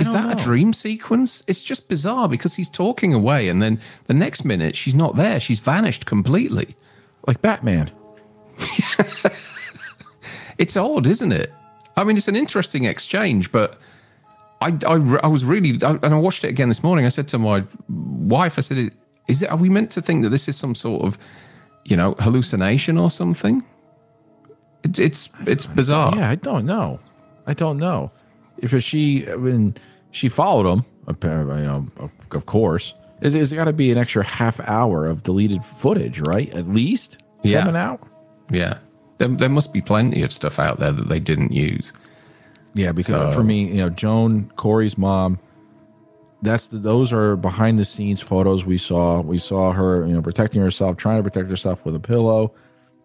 Is 0.00 0.12
that 0.12 0.26
know. 0.26 0.32
a 0.32 0.34
dream 0.34 0.72
sequence? 0.72 1.42
It's 1.46 1.62
just 1.62 1.88
bizarre 1.88 2.28
because 2.28 2.54
he's 2.54 2.68
talking 2.68 3.14
away, 3.14 3.48
and 3.48 3.62
then 3.62 3.80
the 4.04 4.14
next 4.14 4.44
minute 4.44 4.76
she's 4.76 4.94
not 4.94 5.16
there. 5.16 5.40
She's 5.40 5.60
vanished 5.60 6.06
completely, 6.06 6.76
like 7.26 7.40
Batman. 7.42 7.90
it's 10.58 10.76
odd, 10.76 11.06
isn't 11.06 11.32
it? 11.32 11.52
I 11.96 12.04
mean, 12.04 12.16
it's 12.16 12.28
an 12.28 12.36
interesting 12.36 12.84
exchange, 12.84 13.50
but 13.50 13.78
I, 14.60 14.76
I, 14.86 14.94
I 15.22 15.26
was 15.26 15.44
really, 15.44 15.78
I, 15.82 15.98
and 16.02 16.14
I 16.14 16.18
watched 16.18 16.44
it 16.44 16.48
again 16.48 16.68
this 16.68 16.82
morning. 16.82 17.06
I 17.06 17.10
said 17.10 17.28
to 17.28 17.38
my 17.38 17.64
wife, 17.88 18.58
I 18.58 18.62
said, 18.62 18.92
"Is 19.26 19.42
it? 19.42 19.50
Are 19.50 19.56
we 19.56 19.68
meant 19.68 19.90
to 19.92 20.02
think 20.02 20.22
that 20.22 20.30
this 20.30 20.48
is 20.48 20.56
some 20.56 20.74
sort 20.74 21.04
of, 21.04 21.18
you 21.84 21.96
know, 21.96 22.14
hallucination 22.18 22.98
or 22.98 23.10
something?" 23.10 23.64
It's 24.84 24.98
it's 24.98 25.28
it's 25.46 25.66
bizarre. 25.66 26.14
Yeah, 26.14 26.30
I 26.30 26.36
don't 26.36 26.66
know. 26.66 27.00
I 27.46 27.54
don't 27.54 27.78
know 27.78 28.12
if 28.58 28.82
she 28.82 29.28
I 29.28 29.36
mean 29.36 29.76
she 30.10 30.28
followed 30.28 30.70
him. 30.70 30.84
Apparently, 31.06 31.64
um, 31.64 31.90
of 32.32 32.44
course, 32.44 32.94
there's, 33.20 33.32
there's 33.32 33.52
got 33.52 33.64
to 33.64 33.72
be 33.72 33.90
an 33.90 33.96
extra 33.96 34.22
half 34.22 34.60
hour 34.60 35.06
of 35.06 35.22
deleted 35.22 35.64
footage, 35.64 36.20
right? 36.20 36.52
At 36.52 36.68
least 36.68 37.16
yeah. 37.42 37.60
coming 37.60 37.76
out. 37.76 38.06
Yeah, 38.50 38.78
there, 39.16 39.28
there 39.28 39.48
must 39.48 39.72
be 39.72 39.80
plenty 39.80 40.22
of 40.22 40.32
stuff 40.32 40.58
out 40.58 40.80
there 40.80 40.92
that 40.92 41.08
they 41.08 41.18
didn't 41.18 41.52
use. 41.52 41.94
Yeah, 42.74 42.92
because 42.92 43.06
so, 43.06 43.32
for 43.32 43.42
me, 43.42 43.68
you 43.68 43.78
know, 43.78 43.88
Joan 43.88 44.52
Corey's 44.56 44.98
mom. 44.98 45.38
That's 46.42 46.68
the, 46.68 46.78
those 46.78 47.12
are 47.12 47.36
behind 47.36 47.78
the 47.78 47.84
scenes 47.84 48.20
photos 48.20 48.64
we 48.64 48.78
saw. 48.78 49.20
We 49.20 49.38
saw 49.38 49.72
her, 49.72 50.06
you 50.06 50.12
know, 50.12 50.22
protecting 50.22 50.60
herself, 50.60 50.96
trying 50.98 51.16
to 51.16 51.28
protect 51.28 51.48
herself 51.48 51.84
with 51.84 51.96
a 51.96 52.00
pillow 52.00 52.54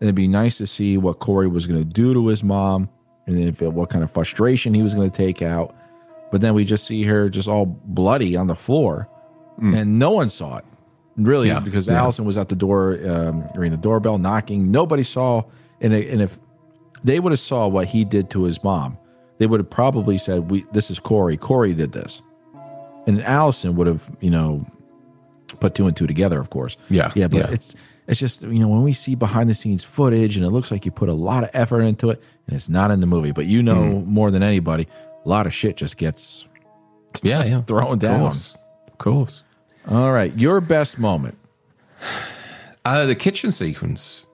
and 0.04 0.10
it'd 0.10 0.16
be 0.16 0.28
nice 0.28 0.58
to 0.58 0.68
see 0.68 0.98
what 0.98 1.20
Corey 1.20 1.48
was 1.48 1.66
going 1.66 1.80
to 1.80 1.86
do 1.86 2.14
to 2.14 2.28
his 2.28 2.44
mom 2.44 2.90
and 3.26 3.38
then 3.38 3.48
if 3.48 3.62
what 3.62 3.90
kind 3.90 4.04
of 4.04 4.12
frustration 4.12 4.74
he 4.74 4.82
was 4.82 4.94
going 4.94 5.10
to 5.10 5.16
take 5.16 5.42
out. 5.42 5.76
But 6.32 6.42
then 6.42 6.54
we 6.54 6.66
just 6.66 6.86
see 6.86 7.04
her 7.04 7.30
just 7.30 7.48
all 7.48 7.66
bloody 7.66 8.36
on 8.36 8.48
the 8.48 8.56
floor 8.56 9.08
mm. 9.60 9.76
and 9.76 10.00
no 10.00 10.12
one 10.12 10.30
saw 10.30 10.58
it 10.58 10.66
really 11.18 11.48
yeah. 11.48 11.60
because 11.60 11.88
yeah. 11.88 11.96
Allison 11.96 12.26
was 12.26 12.38
at 12.38 12.50
the 12.50 12.56
door, 12.56 13.00
um, 13.08 13.48
ringing 13.56 13.72
the 13.72 13.82
doorbell, 13.82 14.18
knocking. 14.18 14.72
Nobody 14.72 15.04
saw. 15.04 15.44
And, 15.82 15.94
and 15.94 16.22
if 16.22 16.40
they 17.04 17.20
would 17.20 17.32
have 17.32 17.40
saw 17.40 17.68
what 17.68 17.88
he 17.88 18.06
did 18.06 18.30
to 18.32 18.44
his 18.44 18.64
mom, 18.64 18.98
they 19.38 19.48
would 19.48 19.60
have 19.60 19.70
probably 19.70 20.18
said, 20.18 20.50
"We 20.50 20.64
this 20.72 20.90
is 20.90 21.00
Corey. 21.00 21.36
Corey 21.38 21.74
did 21.74 21.92
this," 21.92 22.22
and 23.08 23.22
Allison 23.24 23.76
would 23.76 23.88
have, 23.88 24.10
you 24.22 24.30
know, 24.30 24.66
put 25.60 25.76
two 25.76 25.88
and 25.88 25.98
two 25.98 26.08
together. 26.08 26.40
Of 26.40 26.50
course, 26.50 26.78
yeah, 26.90 27.12
yeah. 27.16 27.28
But 27.28 27.38
yeah. 27.38 27.52
it's 27.52 27.76
it's 28.08 28.20
just, 28.20 28.42
you 28.42 28.60
know, 28.60 28.68
when 28.68 28.84
we 28.84 28.94
see 28.94 29.16
behind 29.16 29.50
the 29.50 29.54
scenes 29.54 29.84
footage 29.84 30.36
and 30.36 30.46
it 30.46 30.50
looks 30.50 30.72
like 30.72 30.86
you 30.86 30.92
put 30.92 31.10
a 31.10 31.14
lot 31.14 31.44
of 31.44 31.50
effort 31.54 31.82
into 31.82 32.10
it 32.10 32.22
and 32.48 32.56
it's 32.56 32.70
not 32.70 32.92
in 32.92 33.00
the 33.00 33.08
movie, 33.08 33.32
but 33.32 33.46
you 33.46 33.64
know 33.64 33.76
mm. 33.76 34.06
more 34.06 34.32
than 34.32 34.44
anybody, 34.44 34.88
a 35.26 35.30
lot 35.30 35.48
of 35.48 35.54
shit 35.54 35.78
just 35.78 35.98
gets 35.98 36.46
yeah, 37.22 37.44
yeah. 37.44 37.62
thrown 37.68 38.00
down. 38.00 38.16
Of 38.16 38.22
course. 38.22 38.58
Of 38.88 38.98
course. 38.98 39.44
All 39.88 40.12
right. 40.12 40.38
Your 40.38 40.60
best 40.62 41.00
moment. 41.00 41.38
Uh, 42.86 43.06
the 43.06 43.16
kitchen 43.16 43.52
sequence. 43.52 44.26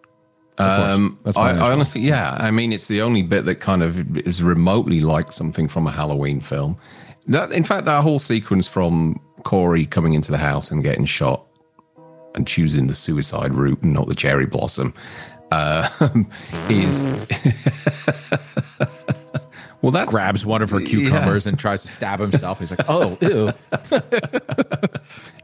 Um, 0.58 1.18
I, 1.38 1.52
I 1.52 1.72
honestly, 1.72 2.02
yeah. 2.02 2.36
I 2.38 2.52
mean, 2.52 2.74
it's 2.74 2.88
the 2.88 3.02
only 3.02 3.22
bit 3.22 3.46
that 3.46 3.56
kind 3.56 3.82
of 3.82 4.18
is 4.18 4.44
remotely 4.44 5.00
like 5.00 5.32
something 5.32 5.68
from 5.70 5.88
a 5.88 5.92
Halloween 5.92 6.42
film. 6.42 6.78
That, 7.28 7.52
in 7.52 7.64
fact, 7.64 7.86
that 7.86 8.02
whole 8.02 8.20
sequence 8.20 8.68
from 8.68 9.22
Corey 9.44 9.86
coming 9.86 10.14
into 10.14 10.32
the 10.32 10.38
house 10.38 10.72
and 10.72 10.84
getting 10.84 11.06
shot 11.06 11.46
and 12.40 12.48
choosing 12.48 12.88
the 12.88 12.96
suicide 12.96 13.54
route 13.54 13.84
and 13.84 13.94
not 13.94 14.08
the 14.08 14.16
cherry 14.16 14.48
blossom 14.48 14.96
uh, 15.52 15.90
is. 16.70 17.04
well, 19.82 19.92
that 19.92 20.08
grabs 20.08 20.46
one 20.46 20.62
of 20.62 20.70
her 20.72 20.80
cucumbers 20.80 21.46
yeah. 21.46 21.50
and 21.50 21.60
tries 21.60 21.82
to 21.84 21.90
stab 21.90 22.20
himself. 22.20 22.60
He's 22.60 22.72
like, 22.72 22.86
"Oh, 22.88 23.18
ew!" 23.22 23.52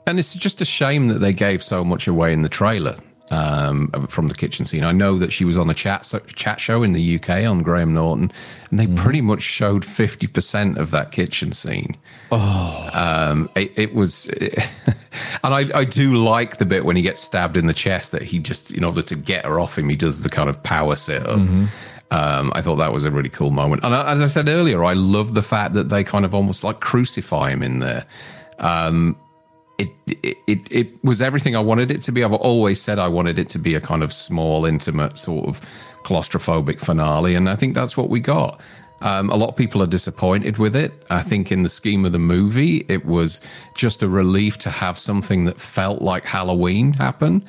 and 0.07 0.17
it's 0.17 0.33
just 0.33 0.61
a 0.61 0.65
shame 0.65 1.09
that 1.09 1.19
they 1.19 1.33
gave 1.33 1.61
so 1.61 1.83
much 1.83 2.07
away 2.07 2.33
in 2.33 2.41
the 2.41 2.49
trailer. 2.49 2.95
Um, 3.29 3.89
from 4.07 4.27
the 4.27 4.35
kitchen 4.35 4.65
scene. 4.65 4.83
I 4.83 4.91
know 4.91 5.17
that 5.17 5.31
she 5.31 5.45
was 5.45 5.57
on 5.57 5.69
a 5.69 5.73
chat 5.73 6.11
chat 6.35 6.59
show 6.59 6.83
in 6.83 6.93
the 6.93 7.15
UK 7.15 7.45
on 7.45 7.63
Graham 7.63 7.93
Norton, 7.93 8.31
and 8.69 8.79
they 8.79 8.87
mm. 8.87 8.95
pretty 8.95 9.21
much 9.21 9.41
showed 9.41 9.83
fifty 9.83 10.27
percent 10.27 10.77
of 10.77 10.91
that 10.91 11.11
kitchen 11.11 11.51
scene. 11.51 11.97
Oh, 12.31 12.89
um, 12.93 13.49
it, 13.55 13.71
it, 13.75 13.93
was, 13.93 14.27
and 14.37 14.57
I, 15.43 15.69
I 15.73 15.85
do 15.85 16.15
like 16.15 16.57
the 16.57 16.65
bit 16.65 16.83
when 16.83 16.95
he 16.95 17.01
gets 17.01 17.21
stabbed 17.21 17.55
in 17.55 17.67
the 17.67 17.73
chest 17.73 18.11
that 18.13 18.23
he 18.23 18.39
just, 18.39 18.71
in 18.71 18.83
order 18.83 19.03
to 19.03 19.15
get 19.15 19.45
her 19.45 19.59
off 19.59 19.77
him, 19.77 19.87
he 19.89 19.95
does 19.95 20.23
the 20.23 20.29
kind 20.29 20.49
of 20.49 20.61
power 20.63 20.95
sit 20.95 21.25
up. 21.25 21.37
Mm-hmm. 21.37 21.65
Um, 22.11 22.51
I 22.55 22.61
thought 22.61 22.77
that 22.77 22.91
was 22.91 23.05
a 23.05 23.11
really 23.11 23.29
cool 23.29 23.51
moment. 23.51 23.83
And 23.83 23.93
as 23.93 24.21
I 24.21 24.25
said 24.25 24.49
earlier, 24.49 24.83
I 24.83 24.93
love 24.93 25.33
the 25.33 25.43
fact 25.43 25.73
that 25.73 25.89
they 25.89 26.03
kind 26.03 26.25
of 26.25 26.33
almost 26.33 26.63
like 26.63 26.79
crucify 26.79 27.51
him 27.51 27.61
in 27.61 27.79
there. 27.79 28.05
Um, 28.59 29.17
it, 29.77 29.89
it 30.07 30.37
it 30.47 30.59
it 30.71 31.03
was 31.03 31.21
everything 31.21 31.55
I 31.55 31.59
wanted 31.59 31.91
it 31.91 32.01
to 32.03 32.11
be. 32.11 32.23
I've 32.23 32.33
always 32.33 32.81
said 32.81 32.99
I 32.99 33.07
wanted 33.07 33.39
it 33.39 33.49
to 33.49 33.59
be 33.59 33.75
a 33.75 33.81
kind 33.81 34.03
of 34.03 34.13
small, 34.13 34.65
intimate, 34.65 35.17
sort 35.17 35.47
of 35.47 35.61
claustrophobic 36.03 36.79
finale, 36.79 37.35
and 37.35 37.49
I 37.49 37.55
think 37.55 37.75
that's 37.75 37.97
what 37.97 38.09
we 38.09 38.19
got. 38.19 38.61
Um, 39.01 39.29
a 39.29 39.35
lot 39.35 39.49
of 39.49 39.55
people 39.55 39.83
are 39.83 39.87
disappointed 39.87 40.57
with 40.57 40.75
it. 40.75 40.93
I 41.09 41.21
think 41.21 41.51
in 41.51 41.63
the 41.63 41.69
scheme 41.69 42.05
of 42.05 42.13
the 42.13 42.19
movie, 42.19 42.85
it 42.87 43.05
was 43.05 43.41
just 43.75 44.01
a 44.01 44.07
relief 44.07 44.57
to 44.59 44.69
have 44.69 44.97
something 44.97 45.45
that 45.45 45.59
felt 45.59 46.01
like 46.01 46.23
Halloween 46.23 46.93
happen. 46.93 47.43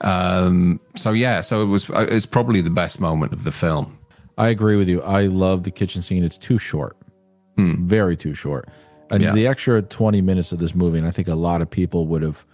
Um, 0.00 0.80
so 0.96 1.12
yeah, 1.12 1.42
so 1.42 1.62
it 1.62 1.66
was 1.66 1.88
uh, 1.90 2.06
it's 2.08 2.26
probably 2.26 2.60
the 2.60 2.70
best 2.70 3.00
moment 3.00 3.32
of 3.32 3.44
the 3.44 3.52
film. 3.52 3.98
I 4.38 4.48
agree 4.48 4.76
with 4.76 4.88
you. 4.88 5.02
I 5.02 5.26
love 5.26 5.62
the 5.64 5.70
kitchen 5.70 6.02
scene. 6.02 6.24
It's 6.24 6.38
too 6.38 6.58
short, 6.58 6.96
hmm. 7.56 7.86
very 7.86 8.16
too 8.16 8.34
short. 8.34 8.68
And 9.10 9.22
yeah. 9.22 9.32
the 9.32 9.46
extra 9.46 9.82
20 9.82 10.20
minutes 10.20 10.52
of 10.52 10.58
this 10.58 10.74
movie, 10.74 10.98
and 10.98 11.06
I 11.06 11.10
think 11.10 11.28
a 11.28 11.34
lot 11.34 11.62
of 11.62 11.70
people 11.70 12.06
would 12.06 12.22
have 12.22 12.44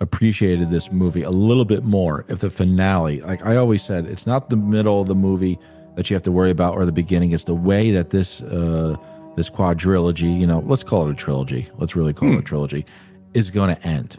appreciated 0.00 0.70
this 0.70 0.92
movie 0.92 1.22
a 1.22 1.30
little 1.30 1.64
bit 1.64 1.84
more 1.84 2.24
if 2.28 2.40
the 2.40 2.50
finale, 2.50 3.20
like 3.20 3.44
I 3.44 3.56
always 3.56 3.82
said, 3.82 4.06
it's 4.06 4.26
not 4.26 4.48
the 4.48 4.56
middle 4.56 5.00
of 5.00 5.08
the 5.08 5.14
movie 5.14 5.58
that 5.96 6.08
you 6.08 6.14
have 6.14 6.22
to 6.22 6.32
worry 6.32 6.50
about 6.50 6.74
or 6.74 6.86
the 6.86 6.92
beginning. 6.92 7.32
It's 7.32 7.44
the 7.44 7.54
way 7.54 7.90
that 7.90 8.10
this 8.10 8.40
uh, 8.40 8.96
this 9.36 9.50
quadrilogy, 9.50 10.38
you 10.38 10.46
know, 10.46 10.60
let's 10.60 10.84
call 10.84 11.08
it 11.08 11.12
a 11.12 11.14
trilogy. 11.14 11.68
Let's 11.76 11.94
really 11.96 12.12
call 12.12 12.28
hmm. 12.28 12.36
it 12.36 12.40
a 12.40 12.42
trilogy, 12.42 12.84
is 13.34 13.50
going 13.50 13.74
to 13.74 13.82
end. 13.86 14.16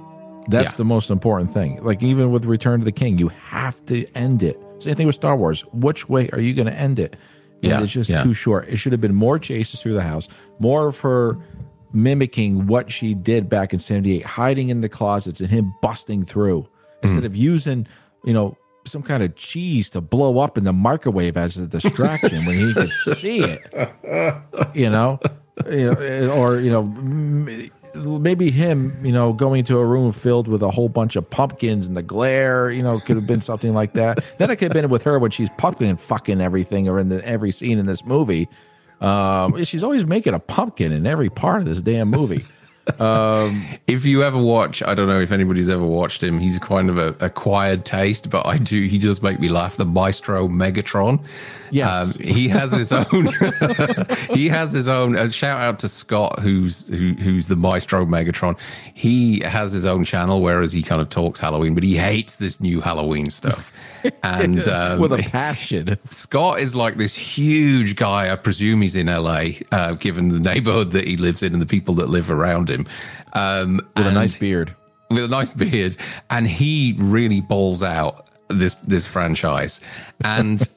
That's 0.48 0.74
yeah. 0.74 0.78
the 0.78 0.86
most 0.86 1.10
important 1.10 1.54
thing. 1.54 1.84
Like 1.84 2.02
even 2.04 2.32
with 2.32 2.46
Return 2.46 2.80
to 2.80 2.86
the 2.86 2.92
King, 2.92 3.18
you 3.18 3.30
have 3.30 3.86
to 3.86 4.06
end 4.16 4.44
it. 4.44 4.60
Same 4.80 4.96
thing 4.96 5.08
with 5.08 5.16
Star 5.16 5.36
Wars. 5.36 5.62
Which 5.74 6.10
way 6.10 6.30
are 6.30 6.40
you 6.40 6.54
going 6.54 6.68
to 6.68 6.74
end 6.74 7.00
it? 7.00 7.16
And 7.62 7.72
yeah, 7.72 7.84
it's 7.84 7.92
just 7.92 8.10
yeah. 8.10 8.24
too 8.24 8.34
short. 8.34 8.68
It 8.70 8.78
should 8.78 8.94
have 8.94 9.02
been 9.02 9.16
more 9.16 9.38
chases 9.38 9.82
through 9.82 9.94
the 9.94 10.02
house, 10.02 10.30
more 10.60 10.88
of 10.88 11.00
her 11.00 11.38
mimicking 11.92 12.68
what 12.68 12.92
she 12.92 13.14
did 13.14 13.50
back 13.50 13.74
in 13.74 13.80
78, 13.80 14.26
hiding 14.26 14.70
in 14.70 14.82
the 14.82 14.90
closets 14.90 15.42
and 15.42 15.50
him 15.50 15.74
busting 15.82 16.24
through 16.24 16.68
instead 17.04 17.24
mm. 17.24 17.28
of 17.28 17.36
using, 17.36 17.88
you 18.24 18.34
know, 18.34 18.58
some 18.86 19.04
kind 19.04 19.24
of 19.24 19.36
cheese 19.36 19.90
to 19.92 20.02
blow 20.02 20.40
up 20.40 20.58
in 20.58 20.64
the 20.64 20.74
microwave 20.74 21.38
as 21.38 21.58
a 21.58 21.68
distraction 21.68 22.46
when 22.46 22.58
he 22.58 22.74
could 22.74 22.92
see 22.92 23.40
it, 23.40 23.62
you 24.74 24.90
know, 24.90 25.20
you 25.70 25.94
know, 25.94 26.32
or, 26.32 26.60
you 26.60 26.72
know, 26.72 26.84
maybe 28.20 28.50
him, 28.52 28.98
you 29.04 29.12
know, 29.12 29.34
going 29.34 29.64
to 29.66 29.78
a 29.78 29.86
room 29.86 30.12
filled 30.12 30.48
with 30.48 30.64
a 30.64 30.72
whole 30.72 30.90
bunch 30.90 31.16
of 31.16 31.30
pumpkins 31.30 31.88
and 31.88 31.98
the 31.98 32.04
glare, 32.04 32.70
you 32.70 32.82
know, 32.82 33.00
could 33.00 33.16
have 33.16 33.28
been 33.28 33.42
something 33.42 33.74
like 33.74 33.94
that. 33.94 34.24
Then 34.38 34.50
it 34.50 34.56
could 34.56 34.74
have 34.74 34.82
been 34.82 34.90
with 34.90 35.04
her 35.04 35.20
when 35.20 35.32
she's 35.32 35.50
pumpkin 35.58 35.98
fucking 35.98 36.42
everything 36.42 36.88
or 36.88 37.00
in 37.00 37.10
the 37.10 37.26
every 37.28 37.52
scene 37.52 37.78
in 37.78 37.86
this 37.86 38.06
movie 38.06 38.48
um, 39.02 39.64
she's 39.64 39.84
always 39.84 40.06
making 40.06 40.34
a 40.34 40.40
pumpkin 40.40 40.92
in 40.92 41.08
every 41.08 41.30
part 41.30 41.62
of 41.62 41.66
this 41.66 41.82
damn 41.82 42.10
movie. 42.10 42.46
Um, 43.00 43.66
if 43.88 44.06
you 44.06 44.24
ever 44.24 44.42
watch, 44.42 44.82
I 44.82 44.96
don't 44.96 45.08
know 45.08 45.20
if 45.20 45.32
anybody's 45.32 45.70
ever 45.70 45.86
watched 45.86 46.24
him. 46.24 46.40
He's 46.40 46.58
kind 46.60 46.90
of 46.90 46.98
a 46.98 47.16
acquired 47.20 47.86
taste, 47.86 48.30
but 48.30 48.48
I 48.48 48.58
do. 48.58 48.88
He 48.88 48.98
does 48.98 49.22
make 49.22 49.40
me 49.40 49.50
laugh. 49.50 49.78
The 49.78 49.86
Maestro 49.86 50.48
Megatron. 50.48 51.24
Yes, 51.72 52.16
um, 52.16 52.24
he 52.24 52.48
has 52.48 52.72
his 52.72 52.92
own. 52.92 53.06
he 54.34 54.48
has 54.48 54.72
his 54.72 54.88
own. 54.88 55.16
Uh, 55.16 55.30
shout 55.30 55.62
out 55.62 55.80
to 55.80 55.90
Scott, 55.90 56.40
who's 56.40 56.88
who, 56.88 57.14
who's 57.14 57.48
the 57.48 57.56
Maestro 57.56 58.06
Megatron. 58.06 58.58
He 58.94 59.42
has 59.42 59.72
his 59.72 59.86
own 59.86 60.04
channel, 60.04 60.42
whereas 60.42 60.74
he 60.74 60.82
kind 60.82 61.02
of 61.02 61.10
talks 61.10 61.40
Halloween, 61.40 61.76
but 61.76 61.84
he 61.84 61.96
hates 61.96 62.38
this 62.38 62.60
new 62.60 62.82
Halloween 62.82 63.30
stuff. 63.30 63.72
And 64.24 64.68
um, 64.68 65.00
with 65.02 65.14
a 65.14 65.24
passion, 65.24 65.98
Scott 66.10 66.60
is 66.60 66.76
like 66.76 66.98
this 66.98 67.16
huge 67.16 67.96
guy. 67.96 68.32
I 68.32 68.36
presume 68.36 68.82
he's 68.82 68.96
in 68.96 69.08
LA, 69.08 69.46
uh, 69.72 69.94
given 69.94 70.30
the 70.30 70.40
neighborhood 70.40 70.92
that 70.92 71.08
he 71.08 71.18
lives 71.18 71.44
in 71.44 71.54
and 71.54 71.62
the 71.62 71.68
people 71.68 71.96
that 71.96 72.10
live 72.10 72.30
around 72.30 72.70
him. 72.70 72.88
Um, 73.34 73.82
with 73.96 74.08
a 74.08 74.12
nice 74.12 74.38
beard 74.38 74.76
with 75.10 75.24
a 75.24 75.28
nice 75.28 75.54
beard, 75.56 75.98
and 76.30 76.48
he 76.48 76.96
really 76.98 77.42
balls 77.42 77.84
out 77.84 78.29
this 78.50 78.74
this 78.76 79.06
franchise, 79.06 79.80
and 80.24 80.68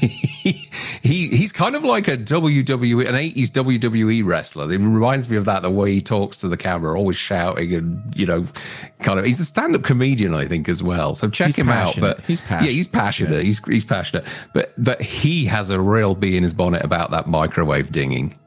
he, 0.00 0.48
he 1.02 1.28
he's 1.28 1.52
kind 1.52 1.76
of 1.76 1.84
like 1.84 2.08
a 2.08 2.16
WWE 2.16 3.06
an 3.06 3.14
eighties 3.14 3.50
WWE 3.50 4.24
wrestler. 4.24 4.64
It 4.72 4.78
reminds 4.78 5.28
me 5.28 5.36
of 5.36 5.44
that 5.44 5.62
the 5.62 5.70
way 5.70 5.92
he 5.92 6.00
talks 6.00 6.38
to 6.38 6.48
the 6.48 6.56
camera, 6.56 6.98
always 6.98 7.16
shouting 7.16 7.74
and 7.74 8.02
you 8.16 8.26
know, 8.26 8.46
kind 9.00 9.18
of. 9.18 9.26
He's 9.26 9.40
a 9.40 9.44
stand 9.44 9.74
up 9.74 9.82
comedian, 9.82 10.34
I 10.34 10.46
think, 10.46 10.68
as 10.68 10.82
well. 10.82 11.14
So 11.14 11.28
check 11.28 11.48
he's 11.48 11.56
him 11.56 11.66
passionate. 11.66 12.08
out. 12.08 12.16
But 12.16 12.24
he's 12.24 12.40
passionate. 12.40 12.70
Yeah, 12.70 12.74
he's 12.74 12.88
passionate. 12.88 13.36
Yeah. 13.36 13.42
He's 13.42 13.60
he's 13.66 13.84
passionate. 13.84 14.26
But 14.54 14.72
but 14.82 15.00
he 15.00 15.44
has 15.46 15.70
a 15.70 15.80
real 15.80 16.14
bee 16.14 16.36
in 16.36 16.42
his 16.42 16.54
bonnet 16.54 16.82
about 16.82 17.10
that 17.10 17.28
microwave 17.28 17.92
dinging. 17.92 18.38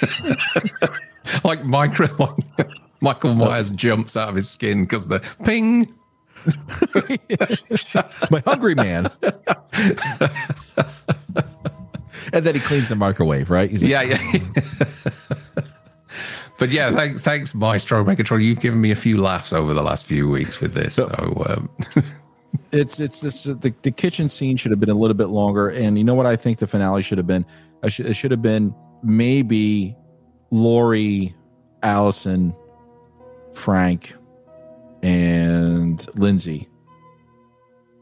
like 1.44 1.64
micro. 1.64 2.14
Like, 2.18 2.70
Michael 3.00 3.34
Myers 3.34 3.70
jumps 3.70 4.16
out 4.16 4.30
of 4.30 4.34
his 4.34 4.48
skin 4.48 4.84
because 4.84 5.08
the 5.08 5.20
ping 5.44 5.92
My 8.30 8.42
hungry 8.46 8.74
man. 8.74 9.10
and 12.32 12.44
then 12.44 12.54
he 12.54 12.60
cleans 12.60 12.88
the 12.88 12.96
microwave, 12.96 13.50
right? 13.50 13.72
Like, 13.72 13.82
yeah, 13.82 14.02
yeah. 14.02 14.18
but 16.58 16.70
yeah, 16.70 16.90
thanks, 16.92 17.20
thanks, 17.20 17.54
Maestro 17.54 18.04
Megatron. 18.04 18.44
You've 18.44 18.60
given 18.60 18.80
me 18.80 18.90
a 18.90 18.96
few 18.96 19.16
laughs 19.16 19.52
over 19.52 19.74
the 19.74 19.82
last 19.82 20.06
few 20.06 20.28
weeks 20.28 20.60
with 20.60 20.74
this. 20.74 20.94
So, 20.94 21.44
um. 21.48 21.70
it's 22.72 23.00
it's 23.00 23.20
this 23.20 23.44
the, 23.44 23.74
the 23.82 23.90
kitchen 23.90 24.28
scene 24.28 24.56
should 24.56 24.70
have 24.70 24.80
been 24.80 24.90
a 24.90 24.94
little 24.94 25.16
bit 25.16 25.28
longer, 25.28 25.68
and 25.68 25.98
you 25.98 26.04
know 26.04 26.14
what 26.14 26.26
I 26.26 26.36
think 26.36 26.58
the 26.58 26.66
finale 26.66 27.02
should 27.02 27.18
have 27.18 27.26
been. 27.26 27.44
I 27.82 27.88
should 27.88 28.06
it 28.06 28.14
should 28.14 28.30
have 28.30 28.42
been 28.42 28.74
maybe 29.02 29.96
Laurie, 30.50 31.34
Allison, 31.82 32.54
Frank, 33.54 34.14
and 35.04 36.06
Lindsay 36.18 36.68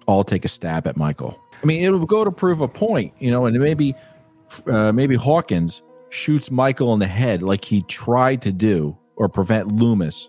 all 0.07 0.25
take 0.25 0.45
a 0.45 0.49
stab 0.49 0.87
at 0.87 0.97
Michael. 0.97 1.39
I 1.63 1.67
mean, 1.67 1.85
it'll 1.85 2.07
go 2.07 2.25
to 2.25 2.31
prove 2.31 2.61
a 2.61 2.69
point, 2.69 3.13
you 3.19 3.31
know, 3.31 3.45
and 3.47 3.59
maybe 3.59 3.95
uh, 4.67 4.93
maybe 4.93 5.17
Hawkins 5.17 5.83
shoots 6.11 6.51
Michael 6.51 6.93
in 6.95 7.01
the 7.01 7.07
head 7.07 7.43
like 7.43 7.65
he 7.65 7.83
tried 7.83 8.41
to 8.43 8.53
do 8.53 8.97
or 9.17 9.29
prevent 9.29 9.73
Loomis 9.73 10.29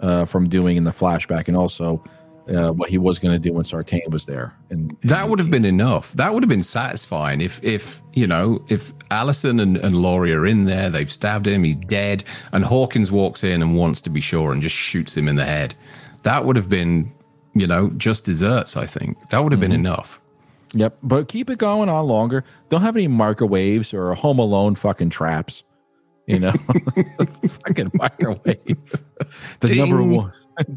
uh, 0.00 0.24
from 0.24 0.48
doing 0.48 0.76
in 0.76 0.84
the 0.84 0.90
flashback, 0.90 1.48
and 1.48 1.56
also 1.56 2.02
uh, 2.48 2.70
what 2.70 2.90
he 2.90 2.98
was 2.98 3.18
going 3.18 3.34
to 3.34 3.38
do 3.38 3.54
when 3.54 3.64
Sartain 3.64 4.02
was 4.10 4.26
there. 4.26 4.54
And, 4.70 4.96
and 5.00 5.10
that 5.10 5.28
would 5.28 5.38
have 5.38 5.50
been 5.50 5.64
enough. 5.64 6.12
That 6.12 6.34
would 6.34 6.42
have 6.42 6.48
been 6.48 6.62
satisfying 6.62 7.40
if, 7.40 7.62
if 7.62 8.02
you 8.12 8.26
know, 8.26 8.64
if 8.68 8.92
Allison 9.10 9.60
and, 9.60 9.76
and 9.78 9.96
Laurie 9.96 10.34
are 10.34 10.46
in 10.46 10.64
there, 10.64 10.90
they've 10.90 11.10
stabbed 11.10 11.46
him, 11.46 11.64
he's 11.64 11.76
dead, 11.76 12.24
and 12.52 12.64
Hawkins 12.64 13.10
walks 13.10 13.44
in 13.44 13.62
and 13.62 13.76
wants 13.76 14.00
to 14.02 14.10
be 14.10 14.20
sure 14.20 14.52
and 14.52 14.60
just 14.60 14.74
shoots 14.74 15.16
him 15.16 15.28
in 15.28 15.36
the 15.36 15.44
head. 15.44 15.74
That 16.24 16.44
would 16.44 16.56
have 16.56 16.68
been, 16.68 17.12
you 17.54 17.66
know, 17.66 17.90
just 17.90 18.24
desserts. 18.24 18.76
I 18.76 18.86
think 18.86 19.30
that 19.30 19.42
would 19.42 19.52
have 19.52 19.60
mm-hmm. 19.60 19.70
been 19.70 19.80
enough. 19.80 20.20
Yep, 20.72 20.98
but 21.02 21.28
keep 21.28 21.50
it 21.50 21.58
going 21.58 21.88
on 21.88 22.06
longer. 22.06 22.44
Don't 22.68 22.82
have 22.82 22.96
any 22.96 23.06
microwaves 23.06 23.94
or 23.94 24.12
Home 24.14 24.40
Alone 24.40 24.74
fucking 24.74 25.10
traps. 25.10 25.62
You 26.26 26.40
know, 26.40 26.52
fucking 27.48 27.92
microwave. 27.94 29.04
The 29.60 29.68
Ding. 29.68 29.76
number 29.76 30.02
one 30.02 30.32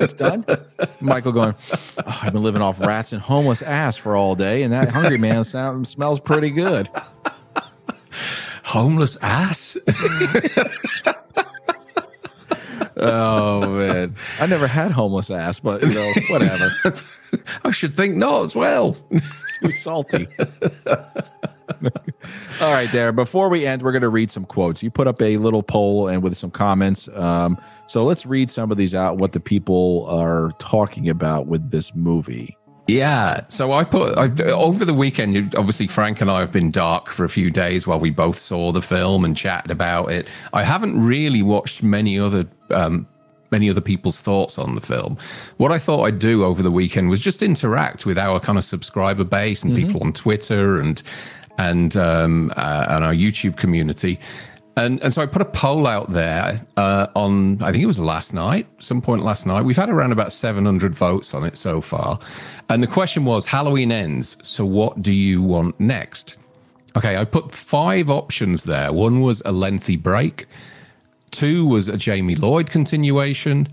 it's 0.00 0.12
done. 0.14 0.44
Michael 1.00 1.32
going, 1.32 1.54
oh, 1.72 2.18
I've 2.22 2.32
been 2.32 2.42
living 2.42 2.62
off 2.62 2.80
rats 2.80 3.12
and 3.12 3.20
homeless 3.20 3.62
ass 3.62 3.96
for 3.96 4.16
all 4.16 4.34
day, 4.34 4.62
and 4.62 4.72
that 4.72 4.90
hungry 4.90 5.18
man 5.18 5.44
sound 5.44 5.86
smells 5.86 6.20
pretty 6.20 6.50
good. 6.50 6.88
Homeless 8.64 9.16
ass. 9.22 9.76
Oh 13.04 13.68
man, 13.68 14.14
I 14.40 14.46
never 14.46 14.66
had 14.66 14.92
homeless 14.92 15.30
ass, 15.30 15.60
but 15.60 15.82
you 15.82 15.88
know, 15.88 16.12
whatever. 16.30 16.72
I 17.64 17.70
should 17.70 17.96
think 17.96 18.16
not 18.16 18.42
as 18.42 18.54
well. 18.54 18.96
Too 19.60 19.70
salty. 19.70 20.28
All 22.60 22.72
right, 22.72 22.90
there. 22.92 23.12
Before 23.12 23.48
we 23.48 23.66
end, 23.66 23.82
we're 23.82 23.92
going 23.92 24.02
to 24.02 24.08
read 24.08 24.30
some 24.30 24.44
quotes. 24.44 24.82
You 24.82 24.90
put 24.90 25.06
up 25.06 25.20
a 25.20 25.36
little 25.38 25.62
poll 25.62 26.08
and 26.08 26.22
with 26.22 26.36
some 26.36 26.50
comments. 26.50 27.08
Um, 27.08 27.58
so 27.86 28.04
let's 28.04 28.26
read 28.26 28.50
some 28.50 28.70
of 28.70 28.76
these 28.76 28.94
out. 28.94 29.18
What 29.18 29.32
the 29.32 29.40
people 29.40 30.06
are 30.08 30.52
talking 30.58 31.08
about 31.08 31.46
with 31.46 31.70
this 31.70 31.94
movie. 31.94 32.56
Yeah. 32.86 33.44
So 33.48 33.72
I 33.72 33.84
put 33.84 34.18
I, 34.18 34.30
over 34.50 34.84
the 34.84 34.94
weekend. 34.94 35.54
Obviously, 35.54 35.86
Frank 35.86 36.20
and 36.20 36.30
I 36.30 36.40
have 36.40 36.52
been 36.52 36.70
dark 36.70 37.12
for 37.12 37.24
a 37.24 37.28
few 37.28 37.50
days 37.50 37.86
while 37.86 37.98
we 37.98 38.10
both 38.10 38.36
saw 38.36 38.72
the 38.72 38.82
film 38.82 39.24
and 39.24 39.36
chatted 39.36 39.70
about 39.70 40.12
it. 40.12 40.28
I 40.52 40.64
haven't 40.64 41.02
really 41.02 41.42
watched 41.42 41.82
many 41.82 42.18
other 42.18 42.46
um, 42.70 43.06
many 43.50 43.70
other 43.70 43.80
people's 43.80 44.20
thoughts 44.20 44.58
on 44.58 44.74
the 44.74 44.80
film. 44.80 45.16
What 45.58 45.72
I 45.72 45.78
thought 45.78 46.04
I'd 46.04 46.18
do 46.18 46.44
over 46.44 46.62
the 46.62 46.70
weekend 46.70 47.08
was 47.08 47.20
just 47.20 47.42
interact 47.42 48.04
with 48.04 48.18
our 48.18 48.40
kind 48.40 48.58
of 48.58 48.64
subscriber 48.64 49.24
base 49.24 49.62
and 49.62 49.72
mm-hmm. 49.72 49.86
people 49.86 50.02
on 50.02 50.12
Twitter 50.12 50.78
and 50.78 51.00
and 51.56 51.96
um, 51.96 52.52
uh, 52.56 52.86
and 52.88 53.04
our 53.04 53.14
YouTube 53.14 53.56
community. 53.56 54.18
And, 54.76 55.00
and 55.02 55.14
so 55.14 55.22
I 55.22 55.26
put 55.26 55.40
a 55.40 55.46
poll 55.46 55.86
out 55.86 56.10
there 56.10 56.66
uh, 56.76 57.06
on, 57.14 57.62
I 57.62 57.70
think 57.70 57.84
it 57.84 57.86
was 57.86 58.00
last 58.00 58.34
night, 58.34 58.66
some 58.80 59.00
point 59.00 59.22
last 59.22 59.46
night. 59.46 59.62
We've 59.62 59.76
had 59.76 59.88
around 59.88 60.10
about 60.10 60.32
700 60.32 60.94
votes 60.94 61.32
on 61.32 61.44
it 61.44 61.56
so 61.56 61.80
far. 61.80 62.18
And 62.68 62.82
the 62.82 62.88
question 62.88 63.24
was 63.24 63.46
Halloween 63.46 63.92
ends. 63.92 64.36
So 64.42 64.66
what 64.66 65.00
do 65.00 65.12
you 65.12 65.42
want 65.42 65.78
next? 65.78 66.36
Okay, 66.96 67.16
I 67.16 67.24
put 67.24 67.52
five 67.52 68.10
options 68.10 68.64
there. 68.64 68.92
One 68.92 69.20
was 69.20 69.42
a 69.44 69.52
lengthy 69.52 69.96
break, 69.96 70.46
two 71.30 71.66
was 71.66 71.88
a 71.88 71.96
Jamie 71.96 72.36
Lloyd 72.36 72.70
continuation, 72.70 73.68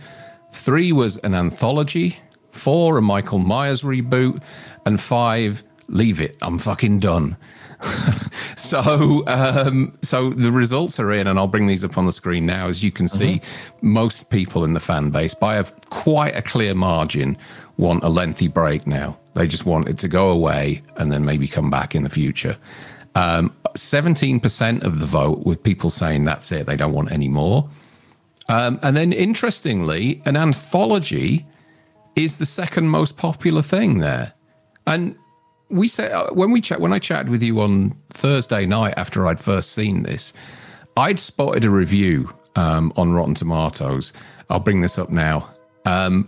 three 0.53 0.91
was 0.91 1.17
an 1.17 1.35
anthology, 1.35 2.17
four 2.51 2.97
a 2.97 3.01
Michael 3.01 3.37
Myers 3.37 3.83
reboot, 3.83 4.41
and 4.85 4.99
five 4.99 5.63
leave 5.87 6.19
it. 6.19 6.35
I'm 6.41 6.57
fucking 6.57 6.99
done. 6.99 7.37
so, 8.55 9.23
um, 9.27 9.97
so 10.01 10.31
the 10.31 10.51
results 10.51 10.99
are 10.99 11.11
in, 11.11 11.27
and 11.27 11.39
I'll 11.39 11.47
bring 11.47 11.67
these 11.67 11.83
up 11.83 11.97
on 11.97 12.05
the 12.05 12.11
screen 12.11 12.45
now. 12.45 12.67
As 12.67 12.83
you 12.83 12.91
can 12.91 13.07
see, 13.07 13.39
mm-hmm. 13.39 13.93
most 13.93 14.29
people 14.29 14.63
in 14.63 14.73
the 14.73 14.79
fan 14.79 15.09
base, 15.09 15.33
by 15.33 15.55
a 15.55 15.63
quite 15.89 16.35
a 16.35 16.41
clear 16.41 16.75
margin, 16.75 17.37
want 17.77 18.03
a 18.03 18.09
lengthy 18.09 18.47
break 18.47 18.85
now. 18.85 19.17
They 19.33 19.47
just 19.47 19.65
want 19.65 19.87
it 19.87 19.97
to 19.99 20.07
go 20.07 20.29
away 20.29 20.83
and 20.97 21.11
then 21.11 21.25
maybe 21.25 21.47
come 21.47 21.69
back 21.69 21.95
in 21.95 22.03
the 22.03 22.09
future. 22.09 22.57
Um, 23.15 23.55
17% 23.75 24.83
of 24.83 24.99
the 24.99 25.05
vote 25.05 25.45
with 25.45 25.63
people 25.63 25.89
saying 25.89 26.25
that's 26.25 26.51
it, 26.51 26.65
they 26.65 26.75
don't 26.75 26.93
want 26.93 27.11
any 27.11 27.29
more. 27.29 27.69
Um, 28.49 28.79
and 28.81 28.95
then, 28.95 29.13
interestingly, 29.13 30.21
an 30.25 30.35
anthology 30.35 31.45
is 32.15 32.37
the 32.37 32.45
second 32.45 32.89
most 32.89 33.17
popular 33.17 33.61
thing 33.61 33.99
there. 33.99 34.33
And 34.85 35.15
we 35.71 35.87
said 35.87 36.11
uh, 36.11 36.29
when 36.31 36.51
we 36.51 36.61
chat 36.61 36.79
when 36.79 36.93
I 36.93 36.99
chatted 36.99 37.29
with 37.29 37.41
you 37.41 37.61
on 37.61 37.95
Thursday 38.09 38.65
night 38.65 38.93
after 38.97 39.27
I'd 39.27 39.39
first 39.39 39.71
seen 39.71 40.03
this, 40.03 40.33
I'd 40.97 41.19
spotted 41.19 41.63
a 41.63 41.69
review 41.69 42.33
um, 42.55 42.93
on 42.97 43.13
Rotten 43.13 43.35
Tomatoes. 43.35 44.13
I'll 44.49 44.59
bring 44.59 44.81
this 44.81 44.99
up 44.99 45.09
now. 45.09 45.49
Um, 45.85 46.27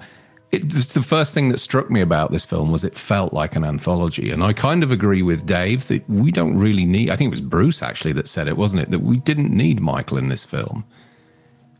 it, 0.52 0.70
the 0.70 1.02
first 1.02 1.34
thing 1.34 1.50
that 1.50 1.58
struck 1.58 1.90
me 1.90 2.00
about 2.00 2.32
this 2.32 2.46
film 2.46 2.72
was 2.72 2.84
it 2.84 2.96
felt 2.96 3.34
like 3.34 3.56
an 3.56 3.66
anthology, 3.66 4.32
and 4.32 4.44
I 4.44 4.54
kind 4.54 4.84
of 4.84 4.92
agree 4.92 5.24
with 5.24 5.46
Dave 5.46 5.88
that 5.88 6.08
we 6.10 6.32
don't 6.32 6.58
really 6.58 6.86
need. 6.86 7.10
I 7.10 7.16
think 7.16 7.30
it 7.30 7.32
was 7.32 7.42
Bruce 7.42 7.82
actually 7.82 8.14
that 8.14 8.28
said 8.28 8.48
it, 8.48 8.56
wasn't 8.56 8.84
it? 8.84 8.92
That 8.92 9.00
we 9.00 9.18
didn't 9.18 9.52
need 9.52 9.82
Michael 9.82 10.18
in 10.18 10.30
this 10.30 10.46
film. 10.46 10.86